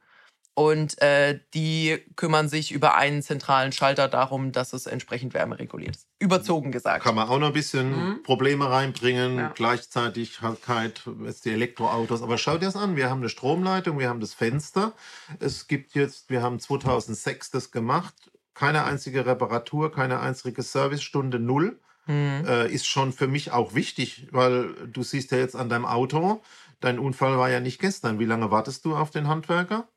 und 0.58 1.00
äh, 1.04 1.40
die 1.54 2.00
kümmern 2.16 2.50
sich 2.50 2.72
über 2.72 2.96
einen 2.96 3.22
zentralen 3.22 3.72
Schalter 3.72 4.08
darum, 4.08 4.52
dass 4.52 4.74
es 4.74 4.88
entsprechend 4.88 5.36
wärmereguliert 5.36 5.98
ist. 5.98 6.08
Überzogen 6.18 6.72
gesagt. 6.72 7.04
Kann 7.04 7.14
man 7.14 7.30
auch 7.30 7.38
noch 7.38 7.48
ein 7.48 7.54
bisschen 7.54 7.92
mhm. 7.92 8.24
Probleme 8.24 8.68
reinbringen, 8.68 9.38
ja. 9.38 9.50
Gleichzeitigkeit, 9.50 11.04
jetzt 11.24 11.46
die 11.46 11.52
Elektroautos. 11.52 12.24
Aber 12.24 12.40
schau 12.40 12.54
dir 12.54 12.66
das 12.66 12.76
an, 12.76 12.96
wir 12.96 13.08
haben 13.08 13.20
eine 13.20 13.30
Stromleitung, 13.30 14.00
wir 14.00 14.10
haben 14.10 14.20
das 14.20 14.34
Fenster. 14.34 14.94
Es 15.38 15.68
gibt 15.68 15.94
jetzt, 15.94 16.32
wir 16.32 16.42
haben 16.42 16.60
2006 16.60 17.52
das 17.52 17.70
gemacht, 17.70 18.16
keine 18.56 18.84
einzige 18.84 19.28
Reparatur, 19.28 19.92
keine 19.92 20.22
einzige 20.22 20.64
Servicestunde, 20.64 21.38
null. 21.38 21.80
Mhm. 22.08 22.46
Äh, 22.48 22.72
ist 22.72 22.88
schon 22.88 23.14
für 23.14 23.28
mich 23.28 23.52
auch 23.52 23.76
wichtig, 23.76 24.28
weil 24.32 24.74
du 24.88 25.04
siehst 25.04 25.30
ja 25.30 25.38
jetzt 25.38 25.56
an 25.56 25.70
deinem 25.70 25.86
Auto, 25.86 26.42
dein 26.80 26.98
Unfall 26.98 27.38
war 27.38 27.52
ja 27.52 27.60
nicht 27.60 27.80
gestern. 27.80 28.18
Wie 28.18 28.26
lange 28.26 28.50
wartest 28.50 28.86
du 28.86 28.96
auf 28.96 29.12
den 29.12 29.28
Handwerker? 29.28 29.88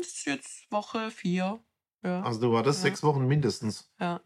Ist 0.00 0.26
jetzt 0.26 0.70
Woche 0.70 1.10
vier. 1.10 1.62
Ja. 2.02 2.22
Also 2.22 2.40
du 2.40 2.52
wartest 2.52 2.80
ja. 2.80 2.90
sechs 2.90 3.02
Wochen 3.02 3.26
mindestens. 3.26 3.92
Ja. 3.98 4.20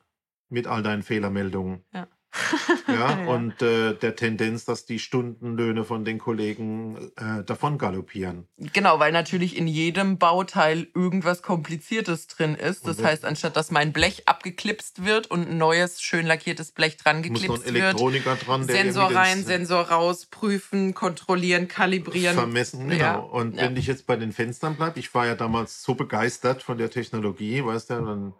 Mit 0.48 0.66
all 0.66 0.82
deinen 0.82 1.02
Fehlermeldungen. 1.02 1.84
Ja. 1.92 2.08
ja, 2.88 2.94
ja, 2.94 3.26
und 3.26 3.62
äh, 3.62 3.94
der 3.94 4.16
Tendenz, 4.16 4.64
dass 4.64 4.86
die 4.86 4.98
Stundenlöhne 4.98 5.84
von 5.84 6.04
den 6.04 6.18
Kollegen 6.18 7.12
äh, 7.16 7.44
davon 7.44 7.78
galoppieren. 7.78 8.48
Genau, 8.72 8.98
weil 8.98 9.12
natürlich 9.12 9.56
in 9.56 9.66
jedem 9.66 10.18
Bauteil 10.18 10.88
irgendwas 10.94 11.42
Kompliziertes 11.42 12.26
drin 12.26 12.54
ist. 12.54 12.86
Das 12.86 13.02
heißt, 13.02 13.24
anstatt 13.24 13.56
dass 13.56 13.70
mein 13.70 13.92
Blech 13.92 14.26
abgeklipst 14.26 15.04
wird 15.04 15.30
und 15.30 15.48
ein 15.48 15.58
neues, 15.58 16.02
schön 16.02 16.26
lackiertes 16.26 16.72
Blech 16.72 16.96
dran 16.96 17.22
geklipst 17.22 17.48
muss 17.48 17.60
noch 17.60 17.66
ein 17.66 17.74
Elektroniker 17.74 18.30
wird, 18.30 18.46
dran, 18.46 18.66
der 18.66 18.76
Sensor 18.76 19.14
rein, 19.14 19.44
Sensor 19.44 19.82
raus, 19.82 20.26
prüfen, 20.26 20.94
kontrollieren, 20.94 21.68
kalibrieren. 21.68 22.34
Vermessen, 22.34 22.88
genau. 22.88 22.98
Ja. 22.98 23.16
Und 23.16 23.56
wenn 23.56 23.76
ich 23.76 23.86
jetzt 23.86 24.06
bei 24.06 24.16
den 24.16 24.32
Fenstern 24.32 24.76
bleibe, 24.76 24.98
ich 24.98 25.14
war 25.14 25.26
ja 25.26 25.34
damals 25.34 25.82
so 25.82 25.94
begeistert 25.94 26.62
von 26.62 26.78
der 26.78 26.90
Technologie, 26.90 27.64
weißt 27.64 27.90
du, 27.90 27.94
dann 27.94 28.34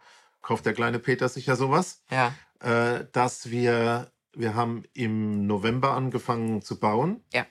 kauft 0.44 0.66
der 0.66 0.74
kleine 0.74 1.00
Peter 1.00 1.28
sicher 1.28 1.56
sowas. 1.56 2.04
Ja 2.10 2.32
äh, 2.64 3.06
dass 3.12 3.50
wir, 3.50 4.10
wir 4.32 4.54
haben 4.54 4.84
im 4.94 5.46
November 5.46 5.92
angefangen 5.92 6.62
zu 6.62 6.78
bauen. 6.80 7.22
Ja. 7.32 7.46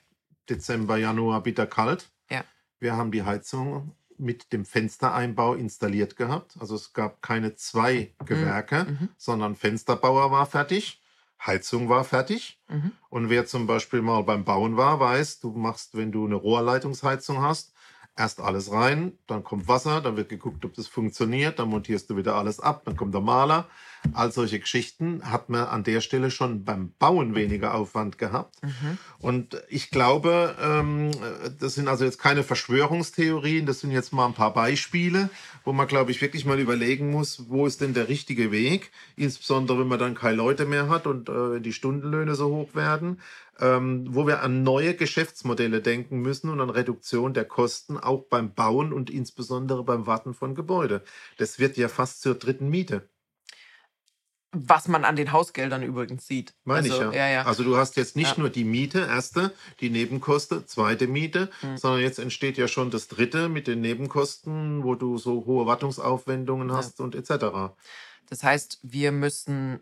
Dezember, 0.50 0.96
Januar 0.96 1.42
bitterkalt. 1.42 2.10
Ja. 2.30 2.44
Wir 2.80 2.96
haben 2.96 3.12
die 3.12 3.22
Heizung 3.22 3.94
mit 4.18 4.52
dem 4.52 4.64
Fenstereinbau 4.64 5.54
installiert 5.54 6.16
gehabt. 6.16 6.56
Also 6.60 6.74
es 6.74 6.92
gab 6.92 7.22
keine 7.22 7.54
zwei 7.54 8.12
mhm. 8.20 8.26
Gewerke, 8.26 8.84
mhm. 8.84 9.08
sondern 9.16 9.56
Fensterbauer 9.56 10.30
war 10.30 10.46
fertig, 10.46 11.00
Heizung 11.44 11.88
war 11.88 12.04
fertig. 12.04 12.60
Mhm. 12.68 12.92
Und 13.08 13.30
wer 13.30 13.46
zum 13.46 13.66
Beispiel 13.66 14.02
mal 14.02 14.22
beim 14.22 14.44
Bauen 14.44 14.76
war, 14.76 15.00
weiß, 15.00 15.40
du 15.40 15.50
machst, 15.52 15.96
wenn 15.96 16.12
du 16.12 16.26
eine 16.26 16.36
Rohrleitungsheizung 16.36 17.40
hast, 17.42 17.73
erst 18.16 18.40
alles 18.40 18.70
rein, 18.70 19.18
dann 19.26 19.44
kommt 19.44 19.68
Wasser, 19.68 20.00
dann 20.00 20.16
wird 20.16 20.28
geguckt, 20.28 20.64
ob 20.64 20.74
das 20.74 20.86
funktioniert, 20.86 21.58
dann 21.58 21.68
montierst 21.68 22.08
du 22.10 22.16
wieder 22.16 22.36
alles 22.36 22.60
ab, 22.60 22.82
dann 22.84 22.96
kommt 22.96 23.14
der 23.14 23.20
Maler. 23.20 23.66
All 24.12 24.30
solche 24.30 24.60
Geschichten 24.60 25.22
hat 25.24 25.48
man 25.48 25.66
an 25.66 25.82
der 25.82 26.00
Stelle 26.00 26.30
schon 26.30 26.64
beim 26.64 26.92
Bauen 26.98 27.34
weniger 27.34 27.74
Aufwand 27.74 28.18
gehabt. 28.18 28.62
Mhm. 28.62 28.98
Und 29.18 29.62
ich 29.68 29.90
glaube, 29.90 30.54
ähm, 30.60 31.10
das 31.58 31.74
sind 31.74 31.88
also 31.88 32.04
jetzt 32.04 32.18
keine 32.18 32.42
Verschwörungstheorien, 32.42 33.66
das 33.66 33.80
sind 33.80 33.90
jetzt 33.90 34.12
mal 34.12 34.26
ein 34.26 34.34
paar 34.34 34.52
Beispiele, 34.52 35.30
wo 35.64 35.72
man, 35.72 35.86
glaube 35.86 36.10
ich, 36.10 36.20
wirklich 36.20 36.44
mal 36.44 36.60
überlegen 36.60 37.10
muss, 37.10 37.48
wo 37.48 37.66
ist 37.66 37.80
denn 37.80 37.94
der 37.94 38.08
richtige 38.08 38.52
Weg, 38.52 38.90
insbesondere 39.16 39.80
wenn 39.80 39.88
man 39.88 39.98
dann 39.98 40.14
keine 40.14 40.36
Leute 40.36 40.66
mehr 40.66 40.88
hat 40.88 41.06
und 41.06 41.28
äh, 41.28 41.60
die 41.60 41.72
Stundenlöhne 41.72 42.34
so 42.34 42.48
hoch 42.54 42.74
werden 42.74 43.18
ähm, 43.60 44.06
wo 44.10 44.26
wir 44.26 44.42
an 44.42 44.62
neue 44.62 44.94
Geschäftsmodelle 44.94 45.80
denken 45.80 46.20
müssen 46.20 46.50
und 46.50 46.60
an 46.60 46.70
Reduktion 46.70 47.34
der 47.34 47.44
Kosten, 47.44 47.98
auch 47.98 48.24
beim 48.24 48.52
Bauen 48.52 48.92
und 48.92 49.10
insbesondere 49.10 49.84
beim 49.84 50.06
Warten 50.06 50.34
von 50.34 50.54
Gebäude. 50.54 51.02
Das 51.38 51.58
wird 51.58 51.76
ja 51.76 51.88
fast 51.88 52.22
zur 52.22 52.34
dritten 52.34 52.68
Miete. 52.68 53.08
Was 54.54 54.88
man 54.88 55.04
an 55.04 55.16
den 55.16 55.32
Hausgeldern 55.32 55.82
übrigens 55.82 56.26
sieht. 56.26 56.54
Meine 56.64 56.90
also, 56.90 57.10
ich 57.10 57.14
ja. 57.14 57.26
ja. 57.26 57.28
ja. 57.28 57.42
Also 57.44 57.64
du 57.64 57.76
hast 57.76 57.96
jetzt 57.96 58.14
nicht 58.14 58.36
ja. 58.36 58.40
nur 58.40 58.50
die 58.50 58.64
Miete, 58.64 59.00
erste, 59.00 59.52
die 59.80 59.90
Nebenkoste, 59.90 60.64
zweite 60.64 61.06
Miete, 61.08 61.50
mhm. 61.62 61.76
sondern 61.76 62.00
jetzt 62.00 62.18
entsteht 62.18 62.56
ja 62.56 62.68
schon 62.68 62.90
das 62.90 63.08
dritte 63.08 63.48
mit 63.48 63.66
den 63.66 63.80
Nebenkosten, 63.80 64.84
wo 64.84 64.94
du 64.94 65.18
so 65.18 65.44
hohe 65.44 65.66
Wartungsaufwendungen 65.66 66.72
hast 66.72 67.00
und 67.00 67.14
etc. 67.14 67.74
Das 68.28 68.42
heißt, 68.42 68.78
wir 68.82 69.12
müssen 69.12 69.80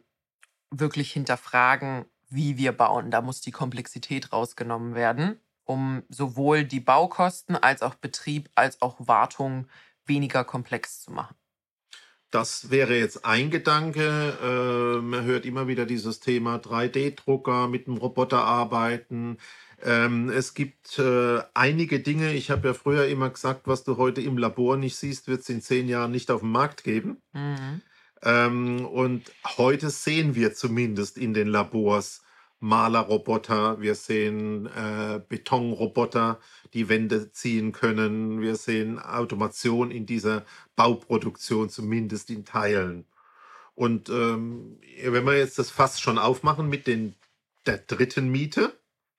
wirklich 0.71 1.13
hinterfragen, 1.13 2.07
wie 2.31 2.57
wir 2.57 2.73
bauen. 2.73 3.11
Da 3.11 3.21
muss 3.21 3.41
die 3.41 3.51
Komplexität 3.51 4.33
rausgenommen 4.33 4.95
werden, 4.95 5.39
um 5.65 6.03
sowohl 6.09 6.65
die 6.65 6.81
Baukosten 6.81 7.57
als 7.57 7.83
auch 7.83 7.95
Betrieb 7.95 8.49
als 8.55 8.81
auch 8.81 8.97
Wartung 8.99 9.67
weniger 10.07 10.45
komplex 10.45 11.03
zu 11.03 11.13
machen. 11.13 11.37
Das 12.33 12.71
wäre 12.71 12.97
jetzt 12.97 13.27
ein 13.27 13.51
Gedanke. 13.51 14.33
Äh, 14.43 15.03
man 15.03 15.25
hört 15.25 15.45
immer 15.45 15.69
wieder 15.69 15.85
dieses 15.85 16.19
Thema 16.19 16.57
3D-Drucker 16.57 17.69
mit 17.69 17.87
dem 17.87 17.99
Roboter 17.99 18.43
arbeiten. 18.43 19.37
Ähm, 19.83 20.31
es 20.31 20.55
gibt 20.55 20.99
äh, 20.99 21.43
einige 21.53 22.01
Dinge, 22.01 22.33
ich 22.33 22.51
habe 22.51 22.69
ja 22.69 22.75
früher 22.75 23.07
immer 23.07 23.29
gesagt, 23.29 23.67
was 23.67 23.85
du 23.85 23.99
heute 23.99 24.23
im 24.23 24.39
Labor 24.39 24.79
nicht 24.79 24.97
siehst, 24.97 25.29
wird 25.29 25.43
es 25.43 25.51
in 25.51 25.61
zehn 25.61 25.89
Jahren 25.89 26.11
nicht 26.11 26.31
auf 26.31 26.41
dem 26.41 26.53
Markt 26.53 26.85
geben. 26.85 27.21
Mhm. 27.35 27.83
Ähm, 28.23 28.87
und 28.87 29.31
heute 29.59 29.91
sehen 29.91 30.35
wir 30.35 30.55
zumindest 30.55 31.19
in 31.19 31.35
den 31.35 31.49
Labors 31.49 32.22
Malerroboter, 32.63 33.81
wir 33.81 33.97
sehen 33.97 34.67
äh, 34.67 35.21
Betonroboter, 35.29 36.39
die 36.75 36.89
Wände 36.89 37.33
ziehen 37.33 37.73
können, 37.73 38.41
wir 38.41 38.55
sehen 38.55 39.01
Automation 39.01 39.91
in 39.91 40.07
dieser 40.07 40.45
Bauproduktion, 40.77 41.69
zumindest 41.71 42.31
in 42.31 42.45
Teilen. 42.45 43.05
Und 43.75 44.11
ähm, 44.11 44.79
wenn 45.05 45.25
wir 45.25 45.37
jetzt 45.37 45.59
das 45.59 45.71
Fass 45.71 46.01
schon 46.01 46.19
aufmachen 46.19 46.69
mit 46.69 46.87
den, 46.87 47.17
der 47.67 47.79
dritten 47.79 48.31
Miete, 48.31 48.73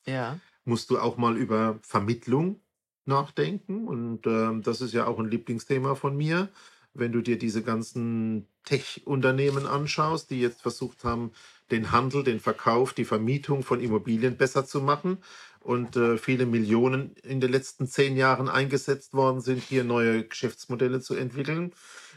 ja. 0.06 0.40
musst 0.64 0.90
du 0.90 0.98
auch 0.98 1.18
mal 1.18 1.36
über 1.36 1.80
Vermittlung 1.82 2.62
nachdenken. 3.04 3.88
Und 3.90 4.26
ähm, 4.26 4.62
das 4.64 4.80
ist 4.80 4.94
ja 4.94 5.06
auch 5.06 5.20
ein 5.20 5.30
Lieblingsthema 5.30 5.96
von 5.96 6.16
mir. 6.16 6.48
Wenn 6.94 7.12
du 7.12 7.22
dir 7.22 7.38
diese 7.38 7.62
ganzen 7.62 8.48
Tech-Unternehmen 8.64 9.68
anschaust, 9.68 10.30
die 10.30 10.40
jetzt 10.40 10.62
versucht 10.62 11.04
haben, 11.04 11.32
den 11.74 11.92
Handel, 11.92 12.24
den 12.24 12.40
Verkauf, 12.40 12.94
die 12.94 13.06
Vermietung 13.06 13.64
von 13.64 13.82
Immobilien 13.82 14.38
besser 14.38 14.66
zu 14.66 14.82
machen 14.82 15.18
und 15.60 15.96
äh, 15.96 16.18
viele 16.18 16.46
Millionen 16.46 17.16
in 17.24 17.42
den 17.42 17.52
letzten 17.52 17.88
zehn 17.88 18.16
Jahren 18.16 18.48
eingesetzt 18.48 19.14
worden 19.14 19.42
sind, 19.42 19.62
hier 19.62 19.84
neue 19.84 20.24
Geschäftsmodelle 20.24 21.02
zu 21.02 21.16
entwickeln, 21.16 21.74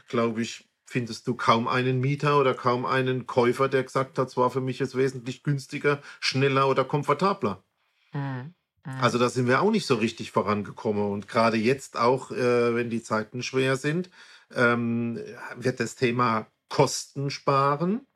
glaube 0.08 0.42
ich, 0.42 0.68
findest 0.84 1.26
du 1.26 1.34
kaum 1.34 1.66
einen 1.66 2.00
Mieter 2.00 2.38
oder 2.38 2.54
kaum 2.54 2.86
einen 2.86 3.26
Käufer, 3.26 3.68
der 3.68 3.82
gesagt 3.82 4.18
hat, 4.18 4.28
es 4.28 4.36
war 4.36 4.50
für 4.50 4.60
mich 4.60 4.78
jetzt 4.78 4.96
wesentlich 4.96 5.42
günstiger, 5.42 6.00
schneller 6.20 6.68
oder 6.68 6.84
komfortabler. 6.84 7.64
Mhm. 8.12 8.54
Also 9.00 9.18
da 9.18 9.28
sind 9.28 9.48
wir 9.48 9.62
auch 9.62 9.72
nicht 9.72 9.86
so 9.86 9.96
richtig 9.96 10.30
vorangekommen. 10.30 11.10
Und 11.10 11.26
gerade 11.26 11.56
jetzt 11.56 11.96
auch, 11.96 12.30
äh, 12.30 12.74
wenn 12.74 12.88
die 12.88 13.02
Zeiten 13.02 13.42
schwer 13.42 13.76
sind, 13.76 14.10
ähm, 14.54 15.18
wird 15.56 15.80
das 15.80 15.96
Thema 15.96 16.46
Kosten 16.68 17.30
sparen 17.30 18.06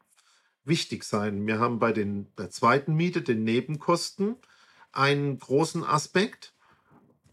wichtig 0.65 1.05
sein. 1.05 1.47
Wir 1.47 1.59
haben 1.59 1.79
bei 1.79 1.93
den, 1.93 2.27
der 2.37 2.51
zweiten 2.51 2.95
Miete, 2.95 3.23
den 3.23 3.45
Nebenkosten, 3.45 4.37
einen 4.93 5.39
großen 5.39 5.85
Aspekt. 5.85 6.55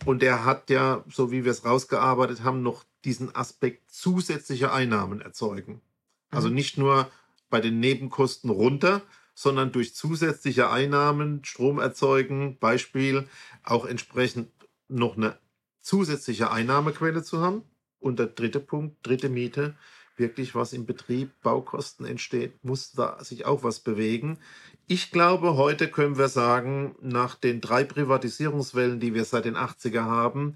Und 0.05 0.21
der 0.21 0.45
hat 0.45 0.69
ja, 0.69 1.03
so 1.09 1.31
wie 1.31 1.43
wir 1.43 1.51
es 1.51 1.65
rausgearbeitet 1.65 2.43
haben, 2.43 2.61
noch 2.61 2.85
diesen 3.03 3.35
Aspekt 3.35 3.91
zusätzliche 3.91 4.71
Einnahmen 4.71 5.21
erzeugen. 5.21 5.81
Also 6.29 6.49
mhm. 6.49 6.55
nicht 6.55 6.77
nur 6.77 7.09
bei 7.49 7.61
den 7.61 7.79
Nebenkosten 7.79 8.49
runter, 8.49 9.01
sondern 9.33 9.71
durch 9.71 9.95
zusätzliche 9.95 10.69
Einnahmen 10.69 11.43
Strom 11.45 11.79
erzeugen, 11.79 12.57
Beispiel 12.59 13.27
auch 13.63 13.85
entsprechend 13.85 14.49
noch 14.87 15.15
eine 15.15 15.37
zusätzliche 15.79 16.51
Einnahmequelle 16.51 17.23
zu 17.23 17.39
haben. 17.39 17.63
Und 17.99 18.19
der 18.19 18.27
dritte 18.27 18.59
Punkt, 18.59 19.05
dritte 19.05 19.29
Miete, 19.29 19.75
wirklich 20.17 20.55
was 20.55 20.73
im 20.73 20.85
Betrieb, 20.85 21.31
Baukosten 21.41 22.05
entsteht, 22.05 22.63
muss 22.63 22.91
da 22.91 23.23
sich 23.23 23.45
auch 23.45 23.63
was 23.63 23.79
bewegen. 23.79 24.39
Ich 24.87 25.11
glaube, 25.11 25.57
heute 25.57 25.89
können 25.89 26.17
wir 26.17 26.29
sagen, 26.29 26.95
nach 27.01 27.35
den 27.35 27.61
drei 27.61 27.83
Privatisierungswellen, 27.83 28.99
die 28.99 29.13
wir 29.13 29.25
seit 29.25 29.45
den 29.45 29.57
80er 29.57 30.03
haben, 30.03 30.55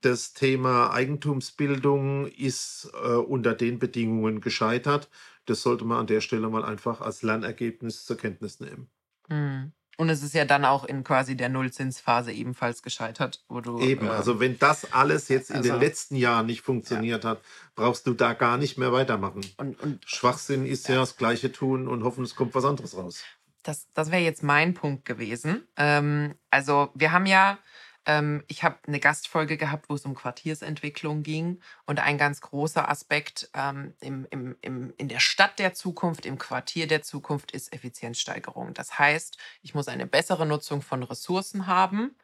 das 0.00 0.32
Thema 0.32 0.92
Eigentumsbildung 0.92 2.26
ist 2.26 2.90
äh, 2.94 3.14
unter 3.14 3.54
den 3.54 3.78
Bedingungen 3.78 4.40
gescheitert. 4.40 5.08
Das 5.46 5.62
sollte 5.62 5.84
man 5.84 5.98
an 5.98 6.06
der 6.06 6.20
Stelle 6.20 6.48
mal 6.48 6.64
einfach 6.64 7.00
als 7.00 7.22
Lernergebnis 7.22 8.04
zur 8.04 8.16
Kenntnis 8.16 8.60
nehmen. 8.60 8.88
Mhm. 9.28 9.72
Und 9.98 10.08
es 10.08 10.22
ist 10.22 10.34
ja 10.34 10.44
dann 10.44 10.64
auch 10.64 10.84
in 10.84 11.04
quasi 11.04 11.36
der 11.36 11.48
Nullzinsphase 11.48 12.32
ebenfalls 12.32 12.82
gescheitert, 12.82 13.44
wo 13.48 13.60
du. 13.60 13.78
Eben, 13.78 14.06
äh, 14.06 14.10
also 14.10 14.40
wenn 14.40 14.58
das 14.58 14.92
alles 14.92 15.28
jetzt 15.28 15.50
in 15.50 15.56
also, 15.56 15.70
den 15.70 15.80
letzten 15.80 16.16
Jahren 16.16 16.46
nicht 16.46 16.62
funktioniert 16.62 17.24
ja. 17.24 17.30
hat, 17.30 17.40
brauchst 17.74 18.06
du 18.06 18.14
da 18.14 18.32
gar 18.32 18.56
nicht 18.56 18.78
mehr 18.78 18.92
weitermachen. 18.92 19.42
Und, 19.58 19.78
und 19.80 20.04
Schwachsinn 20.06 20.66
ist 20.66 20.88
ja. 20.88 20.94
ja. 20.94 21.00
das 21.00 21.16
Gleiche 21.16 21.52
tun 21.52 21.88
und 21.88 22.04
hoffen, 22.04 22.24
es 22.24 22.34
kommt 22.34 22.54
was 22.54 22.64
anderes 22.64 22.96
raus. 22.96 23.22
Das, 23.62 23.86
das 23.94 24.10
wäre 24.10 24.22
jetzt 24.22 24.42
mein 24.42 24.74
Punkt 24.74 25.04
gewesen. 25.04 25.68
Ähm, 25.76 26.34
also 26.50 26.90
wir 26.94 27.12
haben 27.12 27.26
ja 27.26 27.58
ähm, 28.06 28.44
ich 28.48 28.64
habe 28.64 28.76
eine 28.86 29.00
Gastfolge 29.00 29.56
gehabt, 29.56 29.88
wo 29.88 29.94
es 29.94 30.04
um 30.04 30.14
Quartiersentwicklung 30.14 31.22
ging. 31.22 31.60
Und 31.86 32.00
ein 32.00 32.18
ganz 32.18 32.40
großer 32.40 32.88
Aspekt 32.88 33.50
ähm, 33.54 33.94
im, 34.00 34.26
im, 34.30 34.56
im, 34.60 34.94
in 34.96 35.08
der 35.08 35.20
Stadt 35.20 35.58
der 35.58 35.74
Zukunft, 35.74 36.26
im 36.26 36.38
Quartier 36.38 36.86
der 36.86 37.02
Zukunft 37.02 37.52
ist 37.52 37.72
Effizienzsteigerung. 37.72 38.74
Das 38.74 38.98
heißt, 38.98 39.38
ich 39.62 39.74
muss 39.74 39.88
eine 39.88 40.06
bessere 40.06 40.46
Nutzung 40.46 40.82
von 40.82 41.02
Ressourcen 41.02 41.66
haben, 41.66 42.16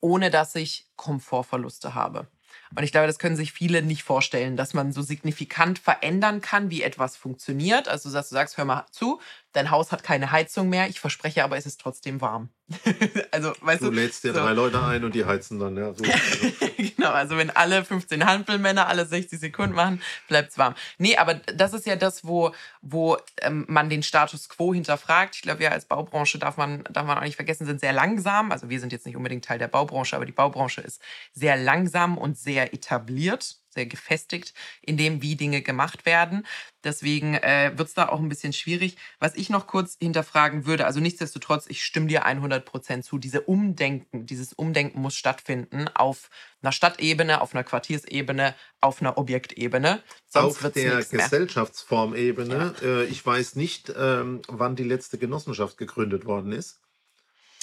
ohne 0.00 0.30
dass 0.30 0.54
ich 0.54 0.86
Komfortverluste 0.96 1.94
habe. 1.94 2.28
Und 2.74 2.82
ich 2.82 2.92
glaube, 2.92 3.06
das 3.06 3.18
können 3.18 3.36
sich 3.36 3.52
viele 3.52 3.82
nicht 3.82 4.02
vorstellen, 4.02 4.56
dass 4.56 4.74
man 4.74 4.92
so 4.92 5.02
signifikant 5.02 5.78
verändern 5.78 6.40
kann, 6.40 6.70
wie 6.70 6.82
etwas 6.82 7.16
funktioniert. 7.16 7.88
Also, 7.88 8.10
dass 8.10 8.28
du 8.28 8.34
sagst, 8.34 8.56
hör 8.56 8.64
mal 8.64 8.86
zu, 8.90 9.20
dein 9.56 9.70
Haus 9.70 9.90
hat 9.90 10.02
keine 10.02 10.32
Heizung 10.32 10.68
mehr. 10.68 10.88
Ich 10.88 11.00
verspreche 11.00 11.42
aber, 11.42 11.56
es 11.56 11.64
ist 11.64 11.80
trotzdem 11.80 12.20
warm. 12.20 12.50
also, 13.30 13.52
weißt 13.60 13.80
du, 13.80 13.86
du 13.86 13.92
lädst 13.92 14.22
dir 14.22 14.34
so. 14.34 14.40
drei 14.40 14.52
Leute 14.52 14.82
ein 14.82 15.04
und 15.04 15.14
die 15.14 15.24
heizen 15.24 15.58
dann. 15.58 15.76
Ja, 15.76 15.94
so. 15.94 16.04
genau, 16.76 17.10
also 17.10 17.36
wenn 17.36 17.50
alle 17.50 17.84
15 17.84 18.26
Hampelmänner 18.26 18.86
alle 18.86 19.06
60 19.06 19.40
Sekunden 19.40 19.74
machen, 19.74 20.02
bleibt 20.28 20.50
es 20.50 20.58
warm. 20.58 20.74
Nee, 20.98 21.16
aber 21.16 21.34
das 21.34 21.72
ist 21.72 21.86
ja 21.86 21.96
das, 21.96 22.26
wo, 22.26 22.52
wo 22.82 23.16
ähm, 23.40 23.64
man 23.68 23.88
den 23.88 24.02
Status 24.02 24.48
quo 24.48 24.74
hinterfragt. 24.74 25.36
Ich 25.36 25.42
glaube, 25.42 25.60
wir 25.60 25.72
als 25.72 25.86
Baubranche 25.86 26.38
darf 26.38 26.56
man, 26.56 26.84
darf 26.90 27.06
man 27.06 27.16
auch 27.16 27.22
nicht 27.22 27.36
vergessen, 27.36 27.66
sind 27.66 27.80
sehr 27.80 27.92
langsam. 27.92 28.52
Also 28.52 28.68
wir 28.68 28.80
sind 28.80 28.92
jetzt 28.92 29.06
nicht 29.06 29.16
unbedingt 29.16 29.44
Teil 29.44 29.58
der 29.58 29.68
Baubranche, 29.68 30.16
aber 30.16 30.26
die 30.26 30.32
Baubranche 30.32 30.82
ist 30.82 31.00
sehr 31.32 31.56
langsam 31.56 32.18
und 32.18 32.36
sehr 32.36 32.74
etabliert 32.74 33.56
sehr 33.76 33.86
gefestigt 33.86 34.54
in 34.82 34.96
dem, 34.96 35.22
wie 35.22 35.36
Dinge 35.36 35.62
gemacht 35.62 36.04
werden. 36.04 36.44
Deswegen 36.82 37.34
äh, 37.34 37.72
wird 37.76 37.88
es 37.88 37.94
da 37.94 38.08
auch 38.08 38.20
ein 38.20 38.28
bisschen 38.28 38.52
schwierig. 38.52 38.96
Was 39.18 39.34
ich 39.34 39.50
noch 39.50 39.66
kurz 39.66 39.96
hinterfragen 40.00 40.66
würde, 40.66 40.86
also 40.86 41.00
nichtsdestotrotz, 41.00 41.66
ich 41.68 41.84
stimme 41.84 42.06
dir 42.06 42.24
100 42.24 42.64
Prozent 42.64 43.04
zu, 43.04 43.18
diese 43.18 43.42
Umdenken, 43.42 44.26
dieses 44.26 44.52
Umdenken 44.52 45.00
muss 45.00 45.16
stattfinden 45.16 45.88
auf 45.94 46.30
einer 46.62 46.72
Stadtebene, 46.72 47.40
auf 47.40 47.54
einer 47.54 47.64
Quartiersebene, 47.64 48.54
auf 48.80 49.00
einer 49.00 49.18
Objektebene. 49.18 50.02
Sonst 50.28 50.64
auf 50.64 50.72
der 50.72 51.04
Gesellschaftsformebene. 51.04 52.74
Ja. 52.80 52.86
Äh, 52.86 53.04
ich 53.06 53.24
weiß 53.24 53.56
nicht, 53.56 53.92
ähm, 53.96 54.42
wann 54.48 54.76
die 54.76 54.84
letzte 54.84 55.18
Genossenschaft 55.18 55.78
gegründet 55.78 56.24
worden 56.24 56.52
ist. 56.52 56.78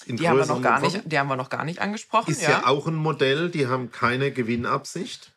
die 0.06 0.28
haben, 0.28 0.38
wir 0.38 0.46
noch 0.46 0.62
gar 0.62 0.82
nicht, 0.82 1.02
die 1.06 1.18
haben 1.18 1.30
wir 1.30 1.38
noch 1.38 1.50
gar 1.50 1.64
nicht 1.64 1.80
angesprochen. 1.80 2.32
Ist 2.32 2.42
ja. 2.42 2.50
ja 2.50 2.68
auch 2.68 2.88
ein 2.88 2.96
Modell, 2.96 3.50
die 3.50 3.68
haben 3.68 3.92
keine 3.92 4.32
Gewinnabsicht. 4.32 5.32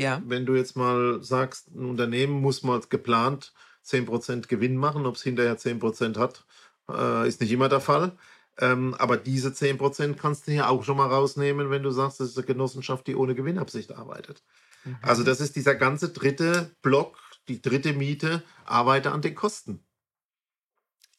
Ja. 0.00 0.22
Wenn 0.24 0.46
du 0.46 0.54
jetzt 0.54 0.76
mal 0.76 1.22
sagst, 1.22 1.68
ein 1.68 1.84
Unternehmen 1.84 2.40
muss 2.40 2.62
mal 2.62 2.80
geplant 2.88 3.52
10% 3.86 4.48
Gewinn 4.48 4.76
machen, 4.76 5.04
ob 5.04 5.16
es 5.16 5.22
hinterher 5.22 5.58
10% 5.58 6.18
hat, 6.18 6.44
äh, 6.88 7.28
ist 7.28 7.40
nicht 7.40 7.52
immer 7.52 7.68
der 7.68 7.80
Fall. 7.80 8.16
Ähm, 8.58 8.94
aber 8.98 9.16
diese 9.16 9.50
10% 9.50 10.16
kannst 10.16 10.46
du 10.46 10.52
hier 10.52 10.70
auch 10.70 10.84
schon 10.84 10.96
mal 10.96 11.08
rausnehmen, 11.08 11.70
wenn 11.70 11.82
du 11.82 11.90
sagst, 11.90 12.20
das 12.20 12.30
ist 12.30 12.38
eine 12.38 12.46
Genossenschaft, 12.46 13.06
die 13.06 13.14
ohne 13.14 13.34
Gewinnabsicht 13.34 13.92
arbeitet. 13.92 14.42
Mhm. 14.84 14.96
Also 15.02 15.22
das 15.22 15.40
ist 15.40 15.56
dieser 15.56 15.74
ganze 15.74 16.10
dritte 16.10 16.74
Block, 16.82 17.18
die 17.48 17.60
dritte 17.60 17.92
Miete, 17.92 18.42
arbeite 18.64 19.12
an 19.12 19.22
den 19.22 19.34
Kosten. 19.34 19.84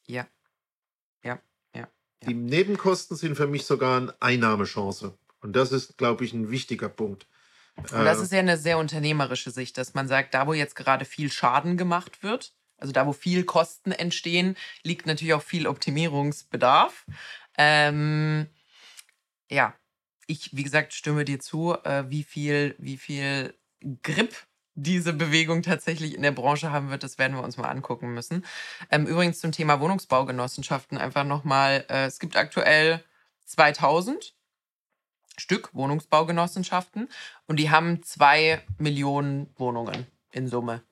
Ja. 0.06 0.26
Ja. 1.24 1.40
Ja. 1.74 1.88
ja. 2.20 2.28
Die 2.28 2.34
Nebenkosten 2.34 3.16
sind 3.16 3.36
für 3.36 3.46
mich 3.46 3.64
sogar 3.64 3.96
eine 3.96 4.14
Einnahmechance. 4.20 5.16
Und 5.40 5.54
das 5.54 5.72
ist, 5.72 5.98
glaube 5.98 6.24
ich, 6.24 6.32
ein 6.32 6.50
wichtiger 6.50 6.88
Punkt. 6.88 7.26
Und 7.76 8.04
das 8.04 8.20
ist 8.20 8.32
ja 8.32 8.38
eine 8.38 8.56
sehr 8.56 8.78
unternehmerische 8.78 9.50
Sicht, 9.50 9.78
dass 9.78 9.94
man 9.94 10.08
sagt, 10.08 10.34
da 10.34 10.46
wo 10.46 10.52
jetzt 10.52 10.76
gerade 10.76 11.04
viel 11.04 11.32
Schaden 11.32 11.76
gemacht 11.76 12.22
wird, 12.22 12.52
also 12.76 12.92
da 12.92 13.06
wo 13.06 13.12
viel 13.12 13.44
Kosten 13.44 13.92
entstehen, 13.92 14.56
liegt 14.82 15.06
natürlich 15.06 15.34
auch 15.34 15.42
viel 15.42 15.66
Optimierungsbedarf. 15.66 17.06
Ähm, 17.56 18.46
ja, 19.50 19.74
ich, 20.26 20.54
wie 20.56 20.62
gesagt, 20.62 20.94
stimme 20.94 21.24
dir 21.24 21.40
zu, 21.40 21.76
äh, 21.84 22.04
wie 22.08 22.24
viel, 22.24 22.74
wie 22.78 22.96
viel 22.96 23.54
Grip 24.02 24.34
diese 24.74 25.12
Bewegung 25.12 25.62
tatsächlich 25.62 26.14
in 26.14 26.22
der 26.22 26.32
Branche 26.32 26.70
haben 26.70 26.90
wird, 26.90 27.02
das 27.02 27.18
werden 27.18 27.36
wir 27.36 27.44
uns 27.44 27.56
mal 27.56 27.68
angucken 27.68 28.14
müssen. 28.14 28.44
Ähm, 28.90 29.06
übrigens 29.06 29.40
zum 29.40 29.52
Thema 29.52 29.80
Wohnungsbaugenossenschaften 29.80 30.98
einfach 30.98 31.24
nochmal, 31.24 31.84
äh, 31.90 32.06
es 32.06 32.18
gibt 32.18 32.36
aktuell 32.36 33.04
2000 33.44 34.34
Stück 35.38 35.74
Wohnungsbaugenossenschaften 35.74 37.08
und 37.46 37.56
die 37.56 37.70
haben 37.70 38.02
zwei 38.02 38.64
Millionen 38.78 39.52
Wohnungen 39.56 40.06
in 40.30 40.48
Summe. 40.48 40.82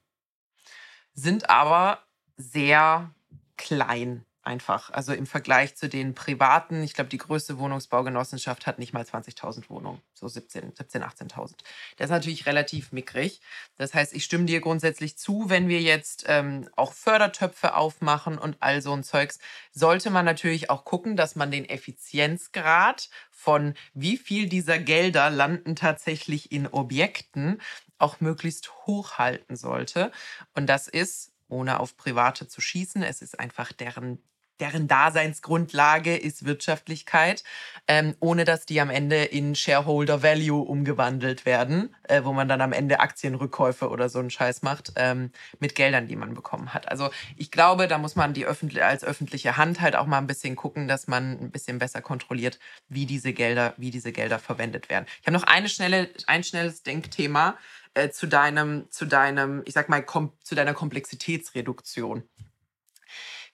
Sind 1.12 1.50
aber 1.50 2.02
sehr 2.36 3.14
klein 3.56 4.24
einfach. 4.50 4.90
Also 4.90 5.12
im 5.12 5.26
Vergleich 5.26 5.76
zu 5.76 5.88
den 5.88 6.14
privaten, 6.14 6.82
ich 6.82 6.94
glaube, 6.94 7.08
die 7.08 7.18
größte 7.18 7.58
Wohnungsbaugenossenschaft 7.58 8.66
hat 8.66 8.80
nicht 8.80 8.92
mal 8.92 9.04
20.000 9.04 9.70
Wohnungen, 9.70 10.02
so 10.12 10.26
17, 10.26 10.74
17 10.74 11.04
18.000. 11.04 11.54
Das 11.96 12.06
ist 12.06 12.10
natürlich 12.10 12.46
relativ 12.46 12.90
mickrig. 12.90 13.40
Das 13.76 13.94
heißt, 13.94 14.12
ich 14.12 14.24
stimme 14.24 14.46
dir 14.46 14.60
grundsätzlich 14.60 15.16
zu, 15.16 15.48
wenn 15.48 15.68
wir 15.68 15.80
jetzt 15.80 16.24
ähm, 16.26 16.68
auch 16.74 16.92
Fördertöpfe 16.92 17.76
aufmachen 17.76 18.38
und 18.38 18.56
all 18.58 18.82
so 18.82 18.92
ein 18.92 19.04
Zeugs, 19.04 19.38
sollte 19.70 20.10
man 20.10 20.24
natürlich 20.24 20.68
auch 20.68 20.84
gucken, 20.84 21.16
dass 21.16 21.36
man 21.36 21.52
den 21.52 21.64
Effizienzgrad 21.64 23.08
von 23.30 23.74
wie 23.94 24.16
viel 24.16 24.48
dieser 24.48 24.80
Gelder 24.80 25.30
landen 25.30 25.76
tatsächlich 25.76 26.50
in 26.50 26.66
Objekten 26.66 27.60
auch 27.98 28.20
möglichst 28.20 28.72
hoch 28.86 29.18
halten 29.18 29.54
sollte. 29.54 30.10
Und 30.54 30.66
das 30.66 30.88
ist 30.88 31.32
ohne 31.50 31.80
auf 31.80 31.96
Private 31.96 32.48
zu 32.48 32.60
schießen. 32.60 33.02
Es 33.02 33.22
ist 33.22 33.38
einfach 33.38 33.72
deren 33.72 34.22
deren 34.60 34.88
Daseinsgrundlage 34.88 36.16
ist 36.16 36.44
Wirtschaftlichkeit, 36.44 37.42
ähm, 37.88 38.14
ohne 38.20 38.44
dass 38.44 38.66
die 38.66 38.80
am 38.80 38.90
Ende 38.90 39.24
in 39.24 39.54
Shareholder 39.54 40.22
Value 40.22 40.62
umgewandelt 40.62 41.46
werden, 41.46 41.94
äh, 42.04 42.22
wo 42.24 42.32
man 42.32 42.48
dann 42.48 42.60
am 42.60 42.72
Ende 42.72 43.00
Aktienrückkäufe 43.00 43.88
oder 43.88 44.08
so 44.08 44.18
einen 44.18 44.30
Scheiß 44.30 44.62
macht, 44.62 44.92
ähm, 44.96 45.32
mit 45.58 45.74
Geldern, 45.74 46.06
die 46.06 46.16
man 46.16 46.34
bekommen 46.34 46.74
hat. 46.74 46.88
Also 46.88 47.10
ich 47.36 47.50
glaube, 47.50 47.88
da 47.88 47.98
muss 47.98 48.16
man 48.16 48.34
die 48.34 48.46
öffentlich 48.46 48.84
als 48.84 49.02
öffentliche 49.02 49.56
Hand 49.56 49.80
halt 49.80 49.96
auch 49.96 50.06
mal 50.06 50.18
ein 50.18 50.26
bisschen 50.26 50.56
gucken, 50.56 50.88
dass 50.88 51.08
man 51.08 51.40
ein 51.40 51.50
bisschen 51.50 51.78
besser 51.78 52.02
kontrolliert, 52.02 52.58
wie 52.88 53.06
diese 53.06 53.32
Gelder, 53.32 53.74
wie 53.76 53.90
diese 53.90 54.12
Gelder 54.12 54.38
verwendet 54.38 54.90
werden. 54.90 55.06
Ich 55.20 55.26
habe 55.26 55.36
noch 55.36 55.44
eine 55.44 55.68
schnelle, 55.68 56.10
ein 56.26 56.44
schnelles 56.44 56.82
Denkthema 56.82 57.56
äh, 57.94 58.10
zu 58.10 58.26
deinem, 58.26 58.90
zu 58.90 59.06
deinem, 59.06 59.62
ich 59.64 59.74
sag 59.74 59.88
mal, 59.88 60.04
zu 60.42 60.54
deiner 60.54 60.74
Komplexitätsreduktion 60.74 62.24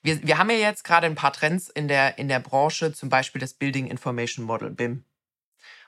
wir, 0.07 0.27
wir 0.27 0.39
haben 0.39 0.51
ja 0.51 0.57
jetzt 0.57 0.85
gerade 0.85 1.07
ein 1.07 1.15
paar 1.15 1.33
Trends 1.33 1.69
in 1.69 1.89
der, 1.89 2.19
in 2.19 2.29
der 2.29 2.41
Branche, 2.41 2.93
zum 2.93 3.09
Beispiel 3.09 3.41
das 3.41 3.55
Building 3.55 3.87
Information 3.89 4.45
Model, 4.45 4.71
BIM 4.71 5.05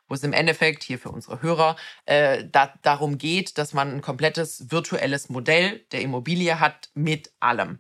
wo 0.09 0.15
es 0.15 0.23
im 0.23 0.33
Endeffekt 0.33 0.83
hier 0.83 0.99
für 0.99 1.11
unsere 1.11 1.43
Hörer 1.43 1.77
äh, 2.07 2.45
da, 2.51 2.73
darum 2.83 3.19
geht, 3.19 3.59
dass 3.59 3.75
man 3.75 3.93
ein 3.93 4.01
komplettes 4.01 4.71
virtuelles 4.71 5.29
Modell 5.29 5.81
der 5.93 6.01
Immobilie 6.01 6.61
hat 6.61 6.91
mit 6.95 7.31
allem. 7.41 7.79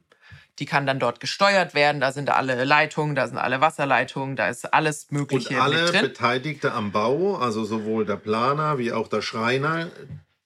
Die 0.59 0.66
kann 0.66 0.86
dann 0.86 0.99
dort 0.99 1.20
gesteuert 1.20 1.74
werden, 1.74 2.01
da 2.01 2.12
sind 2.12 2.30
alle 2.30 2.64
Leitungen, 2.64 3.14
da 3.14 3.26
sind 3.28 3.39
alle 3.39 3.61
Wasserleitungen, 3.61 4.36
da 4.36 4.49
ist 4.49 4.72
alles 4.74 5.11
Mögliche. 5.11 5.55
Und 5.55 5.61
alle 5.61 5.91
Beteiligte 5.91 6.72
am 6.72 6.91
Bau, 6.93 7.36
also 7.36 7.64
sowohl 7.64 8.05
der 8.05 8.16
Planer 8.16 8.76
wie 8.76 8.93
auch 8.93 9.09
der 9.09 9.22
Schreiner, 9.22 9.89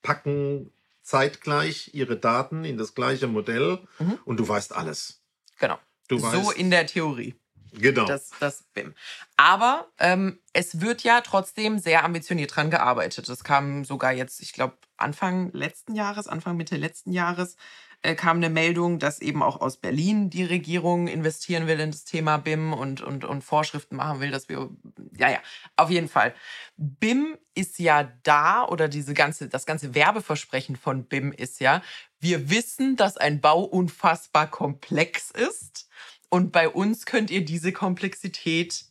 packen 0.02 0.70
zeitgleich 1.02 1.94
ihre 1.94 2.16
Daten 2.16 2.64
in 2.64 2.76
das 2.76 2.94
gleiche 2.94 3.26
Modell 3.26 3.78
mhm. 3.98 4.18
und 4.24 4.38
du 4.38 4.46
weißt 4.46 4.74
alles. 4.74 5.21
Genau. 5.62 5.78
Du 6.08 6.18
so 6.18 6.26
weißt. 6.26 6.56
in 6.56 6.70
der 6.70 6.86
Theorie. 6.86 7.36
Genau. 7.72 8.04
Das, 8.04 8.30
das 8.40 8.64
BIM. 8.74 8.94
Aber 9.36 9.86
ähm, 9.98 10.40
es 10.52 10.80
wird 10.80 11.04
ja 11.04 11.20
trotzdem 11.20 11.78
sehr 11.78 12.04
ambitioniert 12.04 12.54
dran 12.54 12.68
gearbeitet. 12.68 13.28
Das 13.28 13.44
kam 13.44 13.84
sogar 13.84 14.12
jetzt, 14.12 14.42
ich 14.42 14.52
glaube, 14.52 14.76
Anfang 14.96 15.50
letzten 15.52 15.94
Jahres, 15.94 16.26
Anfang 16.26 16.56
Mitte 16.56 16.76
letzten 16.76 17.12
Jahres, 17.12 17.56
äh, 18.02 18.16
kam 18.16 18.38
eine 18.38 18.50
Meldung, 18.50 18.98
dass 18.98 19.20
eben 19.20 19.42
auch 19.42 19.60
aus 19.60 19.76
Berlin 19.76 20.28
die 20.28 20.44
Regierung 20.44 21.06
investieren 21.06 21.68
will 21.68 21.78
in 21.78 21.92
das 21.92 22.04
Thema 22.04 22.38
BIM 22.38 22.72
und, 22.72 23.00
und, 23.00 23.24
und 23.24 23.42
Vorschriften 23.42 23.94
machen 23.94 24.20
will, 24.20 24.32
dass 24.32 24.48
wir, 24.48 24.68
ja, 25.16 25.30
ja, 25.30 25.38
auf 25.76 25.88
jeden 25.88 26.08
Fall. 26.08 26.34
BIM 26.76 27.38
ist 27.54 27.78
ja 27.78 28.12
da 28.24 28.64
oder 28.66 28.88
diese 28.88 29.14
ganze, 29.14 29.48
das 29.48 29.64
ganze 29.64 29.94
Werbeversprechen 29.94 30.74
von 30.74 31.04
BIM 31.04 31.30
ist 31.30 31.60
ja, 31.60 31.80
wir 32.22 32.50
wissen, 32.50 32.96
dass 32.96 33.16
ein 33.16 33.40
Bau 33.40 33.62
unfassbar 33.64 34.48
komplex 34.48 35.30
ist 35.32 35.88
und 36.28 36.52
bei 36.52 36.68
uns 36.68 37.04
könnt 37.04 37.30
ihr 37.30 37.44
diese 37.44 37.72
Komplexität 37.72 38.84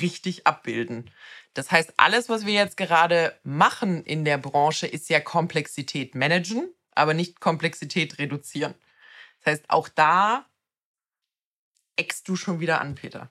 richtig 0.00 0.46
abbilden. 0.46 1.10
Das 1.52 1.72
heißt, 1.72 1.94
alles, 1.96 2.28
was 2.28 2.46
wir 2.46 2.54
jetzt 2.54 2.76
gerade 2.76 3.38
machen 3.42 4.04
in 4.04 4.24
der 4.24 4.38
Branche, 4.38 4.86
ist 4.86 5.10
ja 5.10 5.20
Komplexität 5.20 6.14
managen, 6.14 6.72
aber 6.92 7.12
nicht 7.12 7.40
Komplexität 7.40 8.18
reduzieren. 8.18 8.74
Das 9.40 9.54
heißt, 9.54 9.70
auch 9.70 9.88
da 9.88 10.46
eckst 11.96 12.28
du 12.28 12.36
schon 12.36 12.60
wieder 12.60 12.80
an, 12.80 12.94
Peter. 12.94 13.30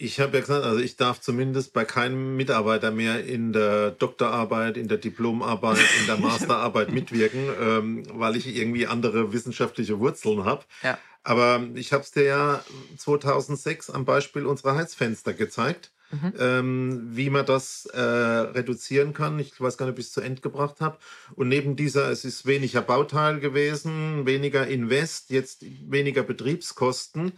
Ich 0.00 0.20
habe 0.20 0.34
ja 0.36 0.40
gesagt, 0.40 0.64
also 0.64 0.78
ich 0.78 0.96
darf 0.96 1.20
zumindest 1.20 1.72
bei 1.72 1.84
keinem 1.84 2.36
Mitarbeiter 2.36 2.92
mehr 2.92 3.24
in 3.24 3.52
der 3.52 3.90
Doktorarbeit, 3.90 4.76
in 4.76 4.86
der 4.86 4.98
Diplomarbeit, 4.98 5.78
in 6.00 6.06
der 6.06 6.16
Masterarbeit 6.18 6.92
mitwirken, 6.92 7.48
ähm, 7.60 8.02
weil 8.12 8.36
ich 8.36 8.46
irgendwie 8.46 8.86
andere 8.86 9.32
wissenschaftliche 9.32 9.98
Wurzeln 9.98 10.44
habe. 10.44 10.64
Ja. 10.84 10.98
Aber 11.24 11.66
ich 11.74 11.92
habe 11.92 12.04
es 12.04 12.12
dir 12.12 12.22
ja 12.22 12.64
2006 12.96 13.90
am 13.90 14.04
Beispiel 14.04 14.46
unserer 14.46 14.76
Heizfenster 14.76 15.34
gezeigt, 15.34 15.90
mhm. 16.12 16.32
ähm, 16.38 17.08
wie 17.10 17.28
man 17.28 17.44
das 17.44 17.86
äh, 17.86 18.00
reduzieren 18.00 19.12
kann. 19.14 19.40
Ich 19.40 19.60
weiß 19.60 19.76
gar 19.76 19.86
nicht, 19.86 19.94
ob 19.94 19.98
ich 19.98 20.06
es 20.06 20.12
zu 20.12 20.20
Ende 20.20 20.40
gebracht 20.40 20.80
habe. 20.80 20.96
Und 21.34 21.48
neben 21.48 21.74
dieser, 21.74 22.08
es 22.10 22.24
ist 22.24 22.46
weniger 22.46 22.82
Bauteil 22.82 23.40
gewesen, 23.40 24.26
weniger 24.26 24.66
Invest, 24.68 25.30
jetzt 25.30 25.64
weniger 25.90 26.22
Betriebskosten. 26.22 27.32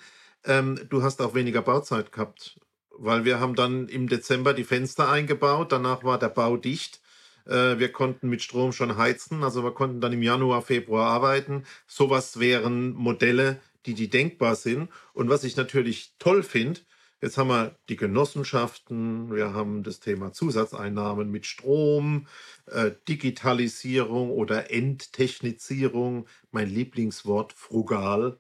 Ähm, 0.45 0.81
du 0.89 1.03
hast 1.03 1.21
auch 1.21 1.35
weniger 1.35 1.63
Bauzeit 1.63 2.13
gehabt, 2.13 2.59
weil 2.91 3.25
wir 3.25 3.41
haben 3.41 3.55
dann 3.55 3.89
im 3.89 4.09
Dezember 4.09 4.55
die 4.55 4.65
Fenster 4.65 5.11
eingebaut. 5.11 5.73
Danach 5.73 6.05
war 6.05 6.19
der 6.19 6.29
Bau 6.29 6.57
dicht. 6.57 7.01
Äh, 7.47 7.79
wir 7.79 7.93
konnten 7.93 8.29
mit 8.29 8.43
Strom 8.43 8.73
schon 8.73 8.97
heizen, 8.97 9.43
also 9.43 9.63
wir 9.65 9.73
konnten 9.73 10.01
dann 10.01 10.13
im 10.13 10.23
Januar, 10.23 10.63
Februar 10.63 11.11
arbeiten. 11.11 11.65
Sowas 11.87 12.39
wären 12.39 12.93
Modelle, 12.93 13.61
die, 13.87 13.95
die 13.95 14.09
denkbar 14.09 14.57
sind. 14.57 14.89
Und 15.13 15.29
was 15.29 15.45
ich 15.45 15.57
natürlich 15.57 16.15
toll 16.19 16.43
finde, 16.43 16.81
jetzt 17.21 17.39
haben 17.39 17.49
wir 17.49 17.77
die 17.89 17.97
Genossenschaften, 17.97 19.35
wir 19.35 19.53
haben 19.53 19.83
das 19.83 20.01
Thema 20.01 20.33
Zusatzeinnahmen 20.33 21.31
mit 21.31 21.47
Strom, 21.47 22.27
äh, 22.67 22.93
Digitalisierung 23.09 24.31
oder 24.31 24.71
Enttechnizierung, 24.71 26.27
mein 26.51 26.69
Lieblingswort 26.69 27.53
frugal. 27.53 28.39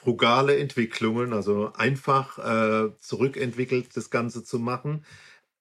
Frugale 0.00 0.56
Entwicklungen, 0.56 1.32
also 1.32 1.72
einfach 1.72 2.38
äh, 2.38 2.96
zurückentwickelt 3.00 3.96
das 3.96 4.10
Ganze 4.10 4.44
zu 4.44 4.60
machen. 4.60 5.04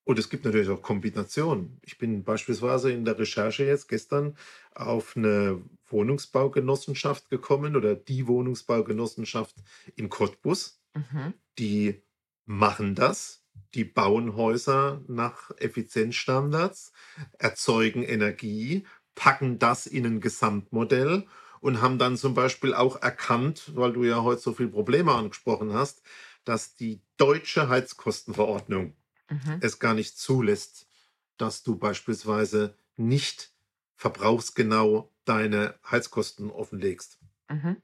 Und 0.04 0.20
es 0.20 0.30
gibt 0.30 0.46
natürlich 0.46 0.70
auch 0.70 0.84
Kombinationen. 0.84 1.80
Ich 1.82 1.98
bin 1.98 2.24
beispielsweise 2.24 2.92
in 2.92 3.04
der 3.04 3.18
Recherche 3.18 3.66
jetzt 3.66 3.88
gestern 3.88 4.38
auf 4.76 5.18
eine 5.18 5.64
Wohnungsbaugenossenschaft 5.88 7.32
gekommen 7.32 7.76
oder 7.76 7.96
die 7.96 8.28
Wohnungsbaugenossenschaft 8.28 9.56
in 9.96 10.08
Cottbus. 10.10 10.84
Mhm. 10.94 11.34
Die 11.58 12.04
machen 12.46 12.94
das. 12.94 13.44
Die 13.74 13.86
bauen 13.86 14.36
Häuser 14.36 15.02
nach 15.08 15.50
Effizienzstandards, 15.58 16.92
erzeugen 17.40 18.04
Energie, 18.04 18.86
packen 19.16 19.58
das 19.58 19.88
in 19.88 20.06
ein 20.06 20.22
Gesamtmodell 20.22 21.26
und 21.60 21.82
haben 21.82 21.98
dann 21.98 22.18
zum 22.18 22.34
Beispiel 22.34 22.74
auch 22.74 23.02
erkannt, 23.02 23.72
weil 23.76 23.94
du 23.94 24.04
ja 24.04 24.24
heute 24.24 24.42
so 24.42 24.54
viele 24.54 24.70
Probleme 24.70 25.14
angesprochen 25.14 25.74
hast, 25.74 26.02
dass 26.44 26.76
die 26.76 27.02
deutsche 27.18 27.70
Heizkostenverordnung 27.70 28.96
mhm. 29.30 29.58
es 29.62 29.80
gar 29.80 29.94
nicht 29.94 30.18
zulässt, 30.18 30.88
dass 31.38 31.64
du 31.64 31.78
beispielsweise 31.78 32.76
nicht 32.96 33.52
verbrauchsgenau 33.96 35.12
deine 35.26 35.76
Heizkosten 35.90 36.50
offenlegst. 36.50 37.20
Mhm. 37.50 37.78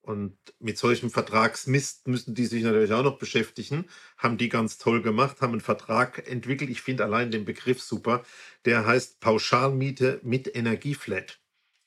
Und 0.00 0.36
mit 0.58 0.76
solchem 0.76 1.10
Vertragsmist 1.10 2.08
müssen 2.08 2.34
die 2.34 2.44
sich 2.44 2.62
natürlich 2.62 2.92
auch 2.92 3.02
noch 3.02 3.18
beschäftigen. 3.18 3.86
Haben 4.18 4.36
die 4.36 4.50
ganz 4.50 4.76
toll 4.76 5.00
gemacht, 5.00 5.40
haben 5.40 5.52
einen 5.52 5.60
Vertrag 5.62 6.28
entwickelt. 6.28 6.68
Ich 6.68 6.82
finde 6.82 7.04
allein 7.04 7.30
den 7.30 7.46
Begriff 7.46 7.82
super. 7.82 8.22
Der 8.66 8.84
heißt 8.84 9.20
Pauschalmiete 9.20 10.20
mit 10.22 10.54
Energieflat. 10.54 11.40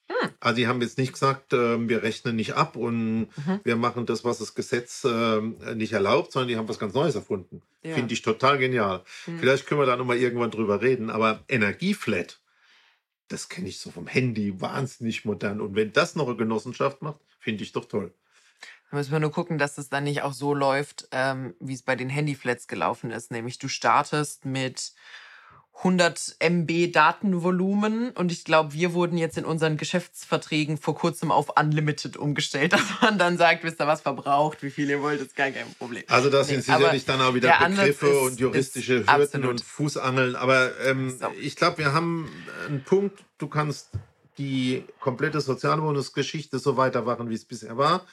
Hm. 0.08 0.30
Also 0.40 0.56
die 0.56 0.68
haben 0.68 0.82
jetzt 0.82 0.98
nicht 0.98 1.14
gesagt, 1.14 1.54
äh, 1.54 1.90
wir 1.90 2.04
rechnen 2.04 2.36
nicht 2.36 2.54
ab 2.54 2.76
und 2.76 3.28
mhm. 3.36 3.60
wir 3.64 3.76
machen 3.76 4.06
das, 4.06 4.24
was 4.24 4.40
das 4.40 4.56
Gesetz 4.56 5.04
äh, 5.04 5.42
nicht 5.76 5.94
erlaubt, 5.94 6.32
sondern 6.32 6.48
die 6.48 6.58
haben 6.58 6.70
was 6.70 6.80
ganz 6.80 6.94
Neues 6.94 7.16
erfunden. 7.16 7.62
Ja. 7.84 7.96
Finde 7.96 8.14
ich 8.14 8.22
total 8.22 8.58
genial. 8.58 9.04
Mhm. 9.26 9.40
Vielleicht 9.40 9.66
können 9.66 9.82
wir 9.82 9.86
da 9.86 9.98
nochmal 9.98 10.18
irgendwann 10.18 10.52
drüber 10.52 10.82
reden, 10.82 11.10
aber 11.10 11.44
Energieflat, 11.50 12.40
das 13.28 13.50
kenne 13.50 13.68
ich 13.68 13.80
so 13.80 13.92
vom 13.92 14.08
Handy, 14.08 14.62
wahnsinnig 14.62 15.26
modern. 15.26 15.60
Und 15.60 15.76
wenn 15.76 15.92
das 15.92 16.16
noch 16.16 16.28
eine 16.28 16.38
Genossenschaft 16.38 17.02
macht, 17.02 17.20
finde 17.40 17.64
ich 17.64 17.74
doch 17.74 17.86
toll. 17.86 18.14
Da 18.90 18.98
müssen 18.98 19.12
wir 19.12 19.20
nur 19.20 19.32
gucken, 19.32 19.58
dass 19.58 19.78
es 19.78 19.90
dann 19.90 20.06
nicht 20.06 20.22
auch 20.22 20.32
so 20.32 20.54
läuft, 20.54 21.10
ähm, 21.12 21.54
wie 21.60 21.74
es 21.74 21.82
bei 21.82 21.98
den 21.98 22.10
Handyflats 22.10 22.68
gelaufen 22.68 23.12
ist. 23.12 23.32
Nämlich 23.32 23.60
du 23.60 23.68
startest 23.68 24.46
mit 24.46 24.94
100 25.78 26.38
MB 26.40 26.92
Datenvolumen 26.92 28.10
und 28.12 28.32
ich 28.32 28.44
glaube, 28.44 28.74
wir 28.74 28.94
wurden 28.94 29.18
jetzt 29.18 29.38
in 29.38 29.46
unseren 29.46 29.78
Geschäftsverträgen 29.78 30.78
vor 30.78 30.96
kurzem 30.96 31.32
auf 31.32 31.50
Unlimited 31.58 32.18
umgestellt, 32.18 32.74
dass 32.74 33.02
man 33.02 33.20
dann 33.20 33.38
sagt, 33.38 33.64
wisst 33.64 33.80
ihr 33.80 33.88
was 33.88 34.02
verbraucht, 34.02 34.64
wie 34.64 34.72
viel 34.72 34.90
ihr 34.90 35.02
wollt, 35.02 35.22
ist 35.22 35.36
gar 35.36 35.52
kein 35.52 35.72
Problem. 35.76 36.04
Also 36.08 36.30
das 36.30 36.48
sind 36.48 36.68
nee, 36.68 36.74
sicherlich 36.74 37.06
dann 37.06 37.22
auch 37.22 37.36
wieder 37.36 37.56
Begriffe 37.60 38.08
ist, 38.08 38.22
und 38.22 38.40
juristische 38.40 38.94
Hürden 38.94 39.10
absolut. 39.10 39.50
und 39.50 39.64
Fußangeln, 39.64 40.36
aber 40.36 40.72
ähm, 40.86 41.16
so. 41.18 41.28
ich 41.40 41.56
glaube, 41.56 41.78
wir 41.78 41.94
haben 41.94 42.28
einen 42.68 42.84
Punkt, 42.84 43.24
du 43.38 43.48
kannst 43.48 43.92
die 44.40 44.84
komplette 45.00 45.42
Sozialwohnungsgeschichte 45.42 46.60
so 46.60 46.78
weitermachen, 46.78 47.30
wie 47.30 47.36
es 47.36 47.46
bisher 47.46 47.78
war. 47.78 48.06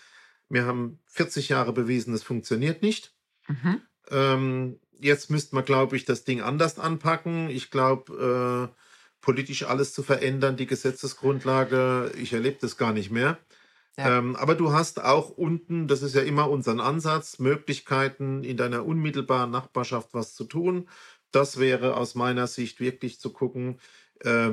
Wir 0.49 0.67
haben 0.67 0.99
40 1.07 1.49
Jahre 1.49 1.73
bewiesen, 1.73 2.15
es 2.15 2.23
funktioniert 2.23 2.83
nicht. 2.83 3.15
Mhm. 3.49 3.81
Ähm, 4.11 4.81
jetzt 5.05 5.31
müsste 5.31 5.55
man, 5.55 5.65
glaube 5.65 5.97
ich, 5.97 6.05
das 6.05 6.25
Ding 6.25 6.41
anders 6.41 6.79
anpacken. 6.79 7.51
Ich 7.51 7.71
glaube, 7.71 8.71
äh, 8.73 8.75
politisch 9.21 9.65
alles 9.65 9.93
zu 9.93 10.03
verändern, 10.03 10.57
die 10.57 10.67
Gesetzesgrundlage, 10.67 12.13
ich 12.19 12.33
erlebe 12.33 12.59
das 12.61 12.77
gar 12.77 12.93
nicht 12.93 13.11
mehr. 13.11 13.39
Ja. 13.97 14.19
Ähm, 14.19 14.35
aber 14.35 14.55
du 14.55 14.73
hast 14.73 15.03
auch 15.03 15.31
unten, 15.31 15.87
das 15.87 16.03
ist 16.03 16.15
ja 16.15 16.23
immer 16.23 16.51
unser 16.51 16.79
Ansatz, 16.81 17.39
Möglichkeiten 17.39 18.43
in 18.43 18.57
deiner 18.57 18.85
unmittelbaren 18.85 19.51
Nachbarschaft 19.51 20.09
was 20.13 20.35
zu 20.35 20.45
tun. 20.45 20.89
Das 21.31 21.61
wäre 21.61 21.97
aus 21.97 22.15
meiner 22.15 22.47
Sicht 22.47 22.81
wirklich 22.81 23.21
zu 23.21 23.31
gucken, 23.31 23.79
äh, 24.21 24.51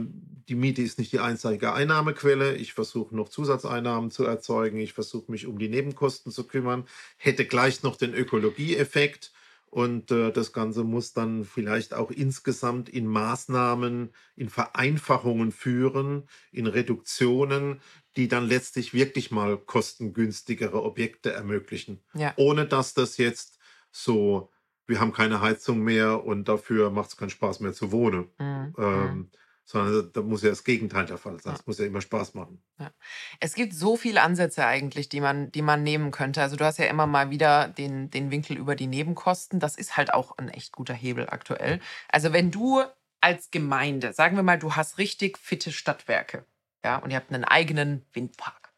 die 0.49 0.55
Miete 0.55 0.81
ist 0.81 0.99
nicht 0.99 1.11
die 1.11 1.19
einzige 1.19 1.73
Einnahmequelle. 1.73 2.55
Ich 2.55 2.73
versuche 2.73 3.15
noch 3.15 3.29
Zusatzeinnahmen 3.29 4.11
zu 4.11 4.25
erzeugen. 4.25 4.79
Ich 4.79 4.93
versuche 4.93 5.31
mich 5.31 5.47
um 5.47 5.57
die 5.59 5.69
Nebenkosten 5.69 6.31
zu 6.31 6.45
kümmern. 6.45 6.85
Hätte 7.17 7.45
gleich 7.45 7.83
noch 7.83 7.95
den 7.95 8.13
Ökologieeffekt 8.13 9.31
und 9.71 10.11
äh, 10.11 10.31
das 10.31 10.51
Ganze 10.51 10.83
muss 10.83 11.13
dann 11.13 11.45
vielleicht 11.45 11.93
auch 11.93 12.11
insgesamt 12.11 12.89
in 12.89 13.07
Maßnahmen, 13.07 14.13
in 14.35 14.49
Vereinfachungen 14.49 15.53
führen, 15.53 16.27
in 16.51 16.67
Reduktionen, 16.67 17.81
die 18.17 18.27
dann 18.27 18.45
letztlich 18.45 18.93
wirklich 18.93 19.31
mal 19.31 19.57
kostengünstigere 19.57 20.83
Objekte 20.83 21.31
ermöglichen. 21.31 22.03
Ja. 22.13 22.33
Ohne 22.35 22.67
dass 22.67 22.93
das 22.93 23.15
jetzt 23.15 23.59
so, 23.91 24.51
wir 24.87 24.99
haben 24.99 25.13
keine 25.13 25.39
Heizung 25.39 25.79
mehr 25.79 26.25
und 26.25 26.49
dafür 26.49 26.89
macht 26.89 27.11
es 27.11 27.17
keinen 27.17 27.29
Spaß 27.29 27.61
mehr 27.61 27.71
zu 27.71 27.93
wohnen. 27.93 28.29
Mhm. 28.39 28.75
Ähm, 28.77 29.15
mhm 29.15 29.31
sondern 29.71 30.11
da 30.11 30.21
muss 30.21 30.43
ja 30.43 30.49
das 30.49 30.65
Gegenteil 30.65 31.05
der 31.05 31.17
Fall 31.17 31.39
sein. 31.39 31.53
Es 31.53 31.59
ja. 31.59 31.63
muss 31.65 31.79
ja 31.79 31.85
immer 31.85 32.01
Spaß 32.01 32.33
machen. 32.33 32.61
Ja. 32.77 32.91
Es 33.39 33.53
gibt 33.55 33.73
so 33.73 33.95
viele 33.95 34.21
Ansätze 34.21 34.65
eigentlich, 34.65 35.07
die 35.07 35.21
man, 35.21 35.49
die 35.51 35.61
man 35.61 35.81
nehmen 35.81 36.11
könnte. 36.11 36.41
Also 36.41 36.57
du 36.57 36.65
hast 36.65 36.77
ja 36.77 36.85
immer 36.85 37.07
mal 37.07 37.29
wieder 37.29 37.69
den, 37.69 38.09
den 38.09 38.31
Winkel 38.31 38.57
über 38.57 38.75
die 38.75 38.87
Nebenkosten. 38.87 39.61
Das 39.61 39.77
ist 39.77 39.95
halt 39.95 40.13
auch 40.13 40.37
ein 40.37 40.49
echt 40.49 40.73
guter 40.73 40.93
Hebel 40.93 41.29
aktuell. 41.29 41.79
Also 42.09 42.33
wenn 42.33 42.51
du 42.51 42.83
als 43.21 43.49
Gemeinde, 43.49 44.11
sagen 44.11 44.35
wir 44.35 44.43
mal, 44.43 44.59
du 44.59 44.75
hast 44.75 44.97
richtig 44.97 45.37
fitte 45.37 45.71
Stadtwerke, 45.71 46.45
ja, 46.83 46.97
und 46.97 47.11
ihr 47.11 47.15
habt 47.15 47.31
einen 47.31 47.45
eigenen 47.45 48.05
Windpark. 48.11 48.73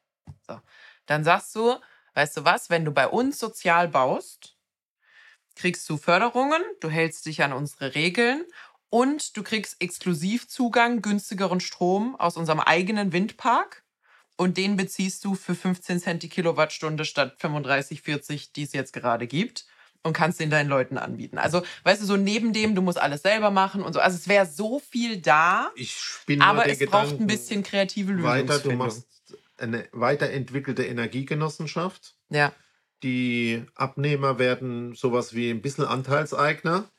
So, 0.46 0.60
dann 1.08 1.24
sagst 1.24 1.56
du, 1.56 1.76
weißt 2.14 2.38
du 2.38 2.46
was, 2.46 2.70
wenn 2.70 2.86
du 2.86 2.92
bei 2.92 3.08
uns 3.08 3.40
sozial 3.40 3.88
baust, 3.88 4.58
kriegst 5.56 5.90
du 5.90 5.98
Förderungen, 5.98 6.62
du 6.82 6.90
hältst 6.90 7.26
dich 7.26 7.42
an 7.42 7.54
unsere 7.54 7.96
Regeln 7.96 8.46
und 8.94 9.36
du 9.36 9.42
kriegst 9.42 9.82
Exklusivzugang, 9.82 11.02
günstigeren 11.02 11.60
Strom 11.60 12.16
aus 12.16 12.38
unserem 12.38 12.60
eigenen 12.60 13.12
Windpark. 13.12 13.84
Und 14.38 14.56
den 14.56 14.78
beziehst 14.78 15.26
du 15.26 15.34
für 15.34 15.56
15 15.56 16.00
Cent 16.00 16.22
die 16.22 16.30
Kilowattstunde 16.30 17.04
statt 17.04 17.34
35, 17.40 18.04
40, 18.04 18.54
die 18.54 18.62
es 18.62 18.72
jetzt 18.72 18.94
gerade 18.94 19.26
gibt. 19.26 19.66
Und 20.04 20.14
kannst 20.14 20.40
den 20.40 20.52
deinen 20.52 20.70
Leuten 20.70 21.00
anbieten. 21.00 21.40
Also, 21.40 21.64
weißt 21.86 22.04
du, 22.04 22.06
so 22.06 22.18
neben 22.18 22.54
dem, 22.54 22.76
du 22.76 22.84
musst 22.84 23.02
alles 23.02 23.24
selber 23.24 23.50
machen 23.50 23.82
und 23.82 23.94
so. 23.94 24.00
Also, 24.00 24.16
es 24.16 24.28
wäre 24.28 24.46
so 24.46 24.78
viel 24.78 25.18
da. 25.18 25.72
Ich 25.74 25.96
spinne 25.96 26.46
Aber 26.46 26.70
es 26.70 26.78
Gedanken 26.78 27.10
braucht 27.10 27.20
ein 27.20 27.26
bisschen 27.26 27.64
kreative 27.64 28.12
Lösungen. 28.12 28.48
Weiter, 28.48 28.60
du 28.60 28.74
machst 28.74 29.08
eine 29.58 29.88
weiterentwickelte 29.92 30.86
Energiegenossenschaft. 30.86 32.14
Ja. 32.30 32.54
Die 33.02 33.66
Abnehmer 33.74 34.38
werden 34.38 34.94
sowas 34.94 35.34
wie 35.34 35.50
ein 35.50 35.64
bisschen 35.64 35.86
Anteilseigner 35.86 36.92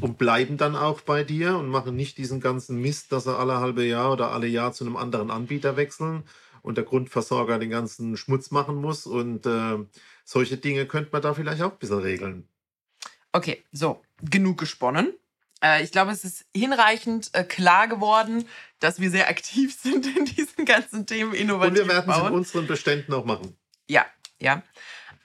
und 0.00 0.18
bleiben 0.18 0.56
dann 0.56 0.76
auch 0.76 1.00
bei 1.00 1.24
dir 1.24 1.56
und 1.56 1.68
machen 1.68 1.96
nicht 1.96 2.18
diesen 2.18 2.40
ganzen 2.40 2.80
Mist, 2.80 3.12
dass 3.12 3.24
sie 3.24 3.36
alle 3.36 3.58
halbe 3.60 3.84
Jahr 3.84 4.12
oder 4.12 4.32
alle 4.32 4.46
Jahr 4.46 4.72
zu 4.72 4.84
einem 4.84 4.96
anderen 4.96 5.30
Anbieter 5.30 5.76
wechseln 5.76 6.24
und 6.62 6.76
der 6.76 6.84
Grundversorger 6.84 7.58
den 7.58 7.70
ganzen 7.70 8.16
Schmutz 8.16 8.50
machen 8.50 8.76
muss. 8.76 9.06
Und 9.06 9.46
äh, 9.46 9.78
solche 10.24 10.56
Dinge 10.56 10.86
könnte 10.86 11.10
man 11.12 11.22
da 11.22 11.34
vielleicht 11.34 11.62
auch 11.62 11.72
ein 11.72 11.78
bisschen 11.78 12.00
regeln. 12.00 12.48
Okay, 13.32 13.64
so, 13.72 14.02
genug 14.22 14.58
gesponnen. 14.58 15.12
Äh, 15.62 15.82
ich 15.82 15.90
glaube, 15.90 16.12
es 16.12 16.24
ist 16.24 16.46
hinreichend 16.54 17.30
äh, 17.32 17.44
klar 17.44 17.88
geworden, 17.88 18.46
dass 18.80 19.00
wir 19.00 19.10
sehr 19.10 19.28
aktiv 19.28 19.74
sind 19.82 20.06
in 20.16 20.24
diesen 20.24 20.64
ganzen 20.64 21.06
Themen 21.06 21.34
innovativ 21.34 21.80
Und 21.80 21.88
wir 21.88 21.94
werden 21.94 22.10
es 22.10 22.18
in 22.18 22.34
unseren 22.34 22.66
Beständen 22.66 23.12
auch 23.12 23.24
machen. 23.24 23.56
Ja, 23.88 24.06
ja. 24.40 24.62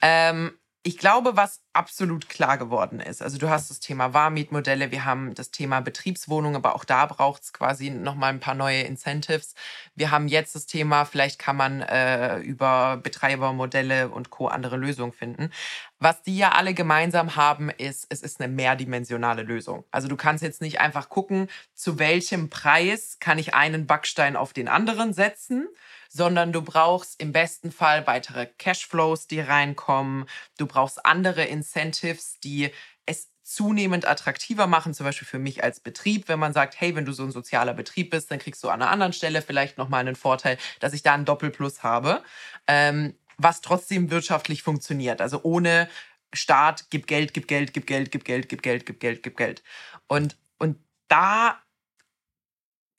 Ähm, 0.01 0.57
ich 0.83 0.97
glaube, 0.97 1.35
was 1.35 1.61
absolut 1.73 2.29
klar 2.29 2.57
geworden 2.57 3.01
ist, 3.01 3.21
also 3.21 3.37
du 3.37 3.49
hast 3.49 3.69
das 3.69 3.81
Thema 3.81 4.13
Warmmietmodelle, 4.13 4.91
wir 4.91 5.03
haben 5.03 5.35
das 5.35 5.51
Thema 5.51 5.81
Betriebswohnungen, 5.81 6.55
aber 6.55 6.73
auch 6.73 6.85
da 6.85 7.05
braucht 7.05 7.43
es 7.43 7.53
quasi 7.53 7.89
nochmal 7.89 8.31
ein 8.31 8.39
paar 8.39 8.55
neue 8.55 8.83
Incentives. 8.83 9.55
Wir 9.95 10.11
haben 10.11 10.29
jetzt 10.29 10.55
das 10.55 10.67
Thema, 10.67 11.03
vielleicht 11.05 11.37
kann 11.37 11.57
man 11.57 11.81
äh, 11.81 12.37
über 12.39 12.97
Betreibermodelle 12.97 14.09
und 14.09 14.29
Co. 14.29 14.47
andere 14.47 14.77
Lösungen 14.77 15.11
finden. 15.11 15.51
Was 15.99 16.21
die 16.23 16.37
ja 16.37 16.53
alle 16.53 16.73
gemeinsam 16.73 17.35
haben, 17.35 17.69
ist, 17.69 18.07
es 18.09 18.21
ist 18.21 18.39
eine 18.39 18.51
mehrdimensionale 18.51 19.43
Lösung. 19.43 19.83
Also 19.91 20.07
du 20.07 20.15
kannst 20.15 20.41
jetzt 20.41 20.61
nicht 20.61 20.79
einfach 20.79 21.09
gucken, 21.09 21.49
zu 21.73 21.99
welchem 21.99 22.49
Preis 22.49 23.17
kann 23.19 23.37
ich 23.37 23.53
einen 23.53 23.85
Backstein 23.85 24.37
auf 24.37 24.53
den 24.53 24.69
anderen 24.69 25.13
setzen, 25.13 25.67
sondern 26.07 26.53
du 26.53 26.61
brauchst 26.61 27.21
im 27.21 27.33
besten 27.33 27.71
Fall 27.71 28.07
weitere 28.07 28.45
Cashflows, 28.45 29.27
die 29.27 29.41
reinkommen. 29.41 30.25
Du 30.57 30.67
brauchst 30.67 31.05
andere 31.05 31.43
Incentives, 31.43 32.39
die 32.39 32.71
es 33.05 33.29
zunehmend 33.43 34.07
attraktiver 34.07 34.67
machen, 34.67 34.93
zum 34.93 35.05
Beispiel 35.05 35.27
für 35.27 35.39
mich 35.39 35.63
als 35.63 35.81
Betrieb, 35.81 36.29
wenn 36.29 36.39
man 36.39 36.53
sagt, 36.53 36.79
hey, 36.79 36.95
wenn 36.95 37.05
du 37.05 37.11
so 37.11 37.23
ein 37.23 37.31
sozialer 37.31 37.73
Betrieb 37.73 38.11
bist, 38.11 38.31
dann 38.31 38.39
kriegst 38.39 38.63
du 38.63 38.69
an 38.69 38.81
einer 38.81 38.91
anderen 38.91 39.11
Stelle 39.13 39.41
vielleicht 39.41 39.77
nochmal 39.77 40.01
einen 40.01 40.15
Vorteil, 40.15 40.57
dass 40.79 40.93
ich 40.93 41.03
da 41.03 41.13
einen 41.13 41.25
Doppelplus 41.25 41.83
habe, 41.83 42.23
ähm, 42.67 43.15
was 43.39 43.61
trotzdem 43.61 44.11
wirtschaftlich 44.11 44.61
funktioniert. 44.61 45.21
Also 45.21 45.41
ohne 45.43 45.89
Staat, 46.33 46.85
gib 46.91 47.07
Geld, 47.07 47.33
gib 47.33 47.47
Geld, 47.47 47.73
gib 47.73 47.87
Geld, 47.87 48.11
gib 48.11 48.23
Geld, 48.23 48.49
gib 48.49 48.61
Geld, 48.61 48.85
gib 48.85 48.99
Geld, 48.99 49.23
gib 49.23 49.37
Geld. 49.37 49.63
Und, 50.07 50.37
und 50.59 50.77
da, 51.07 51.57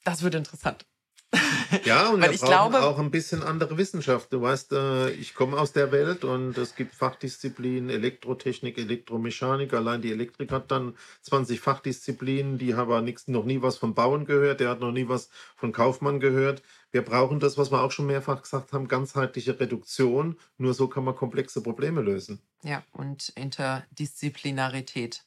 das 0.03 0.21
wird 0.21 0.35
interessant. 0.35 0.85
Ja, 1.85 2.09
und 2.09 2.21
Weil 2.21 2.29
wir 2.29 2.35
ich 2.35 2.41
glaube, 2.41 2.81
auch 2.81 2.99
ein 2.99 3.11
bisschen 3.11 3.43
andere 3.43 3.77
Wissenschaft. 3.77 4.33
Du 4.33 4.41
weißt, 4.41 4.73
äh, 4.73 5.11
ich 5.11 5.33
komme 5.33 5.57
aus 5.57 5.71
der 5.71 5.91
Welt 5.93 6.25
und 6.25 6.57
es 6.57 6.75
gibt 6.75 6.93
Fachdisziplinen, 6.93 7.89
Elektrotechnik, 7.89 8.77
Elektromechanik. 8.77 9.73
Allein 9.73 10.01
die 10.01 10.11
Elektrik 10.11 10.51
hat 10.51 10.69
dann 10.69 10.97
20 11.21 11.61
Fachdisziplinen, 11.61 12.57
die 12.57 12.75
haben 12.75 12.91
aber 12.91 13.01
nix, 13.01 13.29
noch 13.29 13.45
nie 13.45 13.61
was 13.61 13.77
vom 13.77 13.93
Bauen 13.93 14.25
gehört, 14.25 14.59
der 14.59 14.69
hat 14.69 14.81
noch 14.81 14.91
nie 14.91 15.07
was 15.07 15.29
von 15.55 15.71
Kaufmann 15.71 16.19
gehört. 16.19 16.61
Wir 16.91 17.03
brauchen 17.03 17.39
das, 17.39 17.57
was 17.57 17.71
wir 17.71 17.81
auch 17.81 17.91
schon 17.91 18.07
mehrfach 18.07 18.41
gesagt 18.41 18.73
haben, 18.73 18.87
ganzheitliche 18.87 19.59
Reduktion. 19.59 20.37
Nur 20.57 20.73
so 20.73 20.87
kann 20.87 21.05
man 21.05 21.15
komplexe 21.15 21.63
Probleme 21.63 22.01
lösen. 22.01 22.41
Ja, 22.63 22.83
und 22.91 23.29
Interdisziplinarität. 23.29 25.23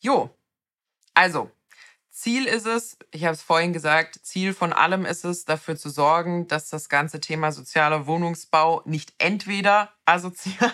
Jo, 0.00 0.34
also 1.14 1.50
Ziel 2.10 2.46
ist 2.46 2.66
es, 2.66 2.98
ich 3.10 3.24
habe 3.24 3.34
es 3.34 3.42
vorhin 3.42 3.72
gesagt, 3.72 4.20
Ziel 4.22 4.52
von 4.52 4.72
allem 4.72 5.06
ist 5.06 5.24
es, 5.24 5.44
dafür 5.44 5.76
zu 5.76 5.88
sorgen, 5.88 6.46
dass 6.46 6.68
das 6.68 6.88
ganze 6.88 7.20
Thema 7.20 7.52
sozialer 7.52 8.06
Wohnungsbau 8.06 8.82
nicht 8.84 9.14
entweder 9.18 9.92
asozial 10.04 10.72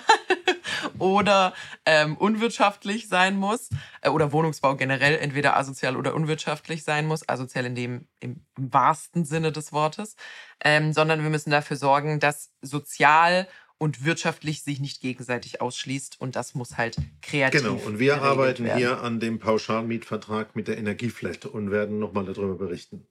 oder 0.99 1.53
ähm, 1.85 2.17
unwirtschaftlich 2.17 3.09
sein 3.09 3.37
muss, 3.37 3.69
äh, 4.03 4.09
oder 4.09 4.33
Wohnungsbau 4.33 4.77
generell 4.77 5.19
entweder 5.19 5.57
asozial 5.57 5.97
oder 5.97 6.15
unwirtschaftlich 6.15 6.85
sein 6.85 7.07
muss, 7.07 7.29
asozial 7.29 7.67
in 7.67 7.75
dem 7.75 8.09
im, 8.21 8.45
wahrsten 8.57 9.25
Sinne 9.25 9.53
des 9.53 9.73
Wortes, 9.73 10.17
ähm, 10.63 10.93
sondern 10.93 11.23
wir 11.23 11.31
müssen 11.31 11.51
dafür 11.51 11.77
sorgen, 11.77 12.21
dass 12.21 12.53
sozial 12.63 13.49
und 13.79 14.05
wirtschaftlich 14.05 14.63
sich 14.63 14.81
nicht 14.81 15.01
gegenseitig 15.01 15.61
ausschließt. 15.61 16.21
Und 16.21 16.37
das 16.37 16.55
muss 16.55 16.77
halt 16.77 16.97
kreativ 17.23 17.63
Genau, 17.63 17.75
und 17.75 17.99
wir 17.99 18.23
arbeiten 18.23 18.65
werden. 18.65 18.79
hier 18.79 19.01
an 19.01 19.21
dem 19.21 19.39
Pauschalmietvertrag 19.39 20.57
mit 20.57 20.69
der 20.69 20.79
Energieflat 20.79 21.47
und 21.47 21.71
werden 21.71 21.99
nochmal 21.99 22.25
darüber 22.25 22.57
berichten. 22.57 23.07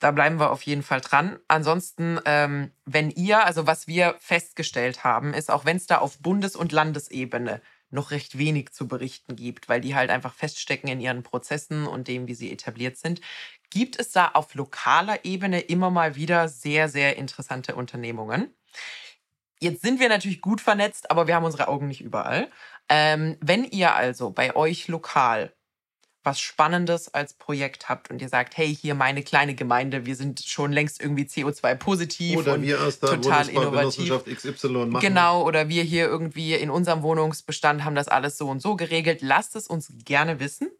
Da 0.00 0.10
bleiben 0.10 0.40
wir 0.40 0.50
auf 0.50 0.62
jeden 0.62 0.82
Fall 0.82 1.02
dran. 1.02 1.38
Ansonsten, 1.46 2.18
ähm, 2.24 2.72
wenn 2.86 3.10
ihr, 3.10 3.44
also 3.44 3.66
was 3.66 3.86
wir 3.86 4.16
festgestellt 4.18 5.04
haben, 5.04 5.34
ist, 5.34 5.50
auch 5.50 5.66
wenn 5.66 5.76
es 5.76 5.86
da 5.86 5.98
auf 5.98 6.18
Bundes- 6.18 6.56
und 6.56 6.72
Landesebene 6.72 7.60
noch 7.90 8.10
recht 8.10 8.38
wenig 8.38 8.72
zu 8.72 8.88
berichten 8.88 9.36
gibt, 9.36 9.68
weil 9.68 9.80
die 9.80 9.94
halt 9.94 10.10
einfach 10.10 10.32
feststecken 10.32 10.88
in 10.88 11.00
ihren 11.00 11.22
Prozessen 11.22 11.86
und 11.86 12.08
dem, 12.08 12.28
wie 12.28 12.34
sie 12.34 12.50
etabliert 12.50 12.96
sind, 12.96 13.20
gibt 13.68 14.00
es 14.00 14.10
da 14.12 14.28
auf 14.28 14.54
lokaler 14.54 15.24
Ebene 15.24 15.60
immer 15.60 15.90
mal 15.90 16.16
wieder 16.16 16.48
sehr, 16.48 16.88
sehr 16.88 17.16
interessante 17.16 17.74
Unternehmungen. 17.74 18.54
Jetzt 19.60 19.82
sind 19.82 20.00
wir 20.00 20.08
natürlich 20.08 20.40
gut 20.40 20.62
vernetzt, 20.62 21.10
aber 21.10 21.26
wir 21.26 21.34
haben 21.34 21.44
unsere 21.44 21.68
Augen 21.68 21.88
nicht 21.88 22.00
überall. 22.00 22.50
Ähm, 22.88 23.36
wenn 23.40 23.64
ihr 23.64 23.94
also 23.94 24.30
bei 24.30 24.56
euch 24.56 24.88
lokal 24.88 25.52
was 26.22 26.40
Spannendes 26.40 27.12
als 27.12 27.32
Projekt 27.34 27.88
habt 27.88 28.10
und 28.10 28.20
ihr 28.20 28.28
sagt, 28.28 28.56
hey, 28.56 28.74
hier 28.74 28.94
meine 28.94 29.22
kleine 29.22 29.54
Gemeinde, 29.54 30.06
wir 30.06 30.16
sind 30.16 30.40
schon 30.40 30.72
längst 30.72 31.00
irgendwie 31.00 31.24
CO2-positiv 31.24 32.46
und 32.46 32.62
wir 32.62 32.82
aus 32.82 33.00
der 33.00 33.10
total 33.10 33.48
innovativ. 33.48 34.24
XY 34.24 34.86
machen. 34.86 35.00
Genau, 35.00 35.46
oder 35.46 35.68
wir 35.68 35.82
hier 35.82 36.06
irgendwie 36.06 36.54
in 36.54 36.70
unserem 36.70 37.02
Wohnungsbestand 37.02 37.84
haben 37.84 37.94
das 37.94 38.08
alles 38.08 38.36
so 38.36 38.48
und 38.48 38.60
so 38.60 38.76
geregelt. 38.76 39.22
Lasst 39.22 39.56
es 39.56 39.66
uns 39.66 39.92
gerne 40.04 40.40
wissen. 40.40 40.70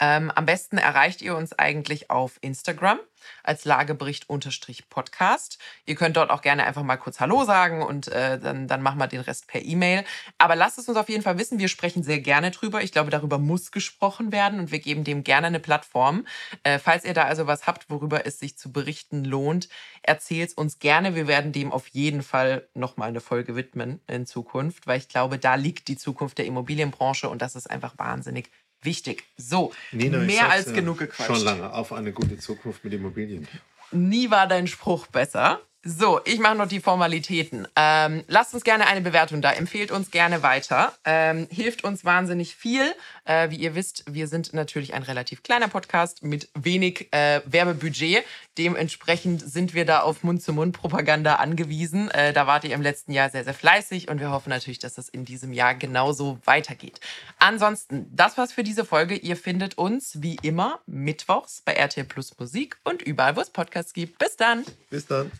Ähm, 0.00 0.30
am 0.34 0.46
besten 0.46 0.78
erreicht 0.78 1.20
ihr 1.22 1.36
uns 1.36 1.52
eigentlich 1.52 2.10
auf 2.10 2.38
Instagram 2.40 2.98
als 3.42 3.64
Lagebericht-Podcast. 3.66 5.58
Ihr 5.84 5.94
könnt 5.94 6.16
dort 6.16 6.30
auch 6.30 6.40
gerne 6.40 6.64
einfach 6.64 6.82
mal 6.82 6.96
kurz 6.96 7.20
Hallo 7.20 7.44
sagen 7.44 7.82
und 7.82 8.08
äh, 8.08 8.38
dann, 8.38 8.66
dann 8.66 8.82
machen 8.82 8.98
wir 8.98 9.06
den 9.08 9.20
Rest 9.20 9.46
per 9.46 9.62
E-Mail. 9.62 10.04
Aber 10.38 10.56
lasst 10.56 10.78
es 10.78 10.88
uns 10.88 10.96
auf 10.96 11.10
jeden 11.10 11.22
Fall 11.22 11.38
wissen. 11.38 11.58
Wir 11.58 11.68
sprechen 11.68 12.02
sehr 12.02 12.20
gerne 12.20 12.50
drüber. 12.50 12.82
Ich 12.82 12.92
glaube, 12.92 13.10
darüber 13.10 13.38
muss 13.38 13.72
gesprochen 13.72 14.32
werden 14.32 14.58
und 14.58 14.72
wir 14.72 14.78
geben 14.78 15.04
dem 15.04 15.22
gerne 15.22 15.48
eine 15.48 15.60
Plattform. 15.60 16.26
Äh, 16.62 16.78
falls 16.78 17.04
ihr 17.04 17.14
da 17.14 17.24
also 17.24 17.46
was 17.46 17.66
habt, 17.66 17.90
worüber 17.90 18.26
es 18.26 18.38
sich 18.38 18.56
zu 18.56 18.72
berichten 18.72 19.24
lohnt, 19.24 19.68
erzählt 20.02 20.50
es 20.50 20.54
uns 20.54 20.78
gerne. 20.78 21.14
Wir 21.14 21.26
werden 21.26 21.52
dem 21.52 21.72
auf 21.72 21.88
jeden 21.88 22.22
Fall 22.22 22.68
nochmal 22.74 23.08
eine 23.08 23.20
Folge 23.20 23.54
widmen 23.56 24.00
in 24.06 24.26
Zukunft, 24.26 24.86
weil 24.86 24.98
ich 24.98 25.08
glaube, 25.08 25.38
da 25.38 25.56
liegt 25.56 25.88
die 25.88 25.96
Zukunft 25.96 26.38
der 26.38 26.46
Immobilienbranche 26.46 27.28
und 27.28 27.42
das 27.42 27.54
ist 27.54 27.70
einfach 27.70 27.98
wahnsinnig 27.98 28.50
wichtig. 28.82 29.24
So, 29.36 29.72
Nina, 29.92 30.18
mehr 30.18 30.50
als 30.50 30.72
genug 30.72 30.98
gequatscht. 30.98 31.26
Schon 31.26 31.44
lange 31.44 31.72
auf 31.72 31.92
eine 31.92 32.12
gute 32.12 32.38
Zukunft 32.38 32.84
mit 32.84 32.92
Immobilien. 32.92 33.46
Nie 33.92 34.30
war 34.30 34.46
dein 34.46 34.66
Spruch 34.66 35.06
besser. 35.08 35.60
So, 35.82 36.20
ich 36.26 36.38
mache 36.40 36.56
noch 36.56 36.68
die 36.68 36.80
Formalitäten. 36.80 37.66
Ähm, 37.74 38.22
lasst 38.28 38.52
uns 38.52 38.64
gerne 38.64 38.86
eine 38.86 39.00
Bewertung 39.00 39.40
da, 39.40 39.50
empfehlt 39.50 39.90
uns 39.90 40.10
gerne 40.10 40.42
weiter, 40.42 40.92
ähm, 41.06 41.48
hilft 41.50 41.84
uns 41.84 42.04
wahnsinnig 42.04 42.54
viel. 42.54 42.82
Äh, 43.24 43.48
wie 43.48 43.56
ihr 43.56 43.74
wisst, 43.74 44.04
wir 44.06 44.28
sind 44.28 44.52
natürlich 44.52 44.92
ein 44.92 45.02
relativ 45.02 45.42
kleiner 45.42 45.68
Podcast 45.68 46.22
mit 46.22 46.50
wenig 46.52 47.08
äh, 47.12 47.40
Werbebudget. 47.46 48.24
Dementsprechend 48.58 49.40
sind 49.40 49.72
wir 49.72 49.86
da 49.86 50.00
auf 50.00 50.22
Mund-zu-Mund-Propaganda 50.22 51.36
angewiesen. 51.36 52.10
Äh, 52.10 52.34
da 52.34 52.46
wart 52.46 52.64
ihr 52.64 52.74
im 52.74 52.82
letzten 52.82 53.12
Jahr 53.12 53.30
sehr, 53.30 53.44
sehr 53.44 53.54
fleißig 53.54 54.08
und 54.10 54.20
wir 54.20 54.30
hoffen 54.30 54.50
natürlich, 54.50 54.80
dass 54.80 54.94
das 54.94 55.08
in 55.08 55.24
diesem 55.24 55.54
Jahr 55.54 55.74
genauso 55.74 56.38
weitergeht. 56.44 57.00
Ansonsten, 57.38 58.06
das 58.14 58.36
war's 58.36 58.52
für 58.52 58.64
diese 58.64 58.84
Folge. 58.84 59.14
Ihr 59.14 59.36
findet 59.36 59.78
uns 59.78 60.20
wie 60.20 60.36
immer 60.42 60.80
mittwochs 60.84 61.62
bei 61.62 61.72
RTL 61.72 62.04
Plus 62.04 62.38
Musik 62.38 62.76
und 62.84 63.00
überall, 63.00 63.34
wo 63.36 63.40
es 63.40 63.48
Podcasts 63.48 63.94
gibt. 63.94 64.18
Bis 64.18 64.36
dann. 64.36 64.66
Bis 64.90 65.06
dann. 65.06 65.30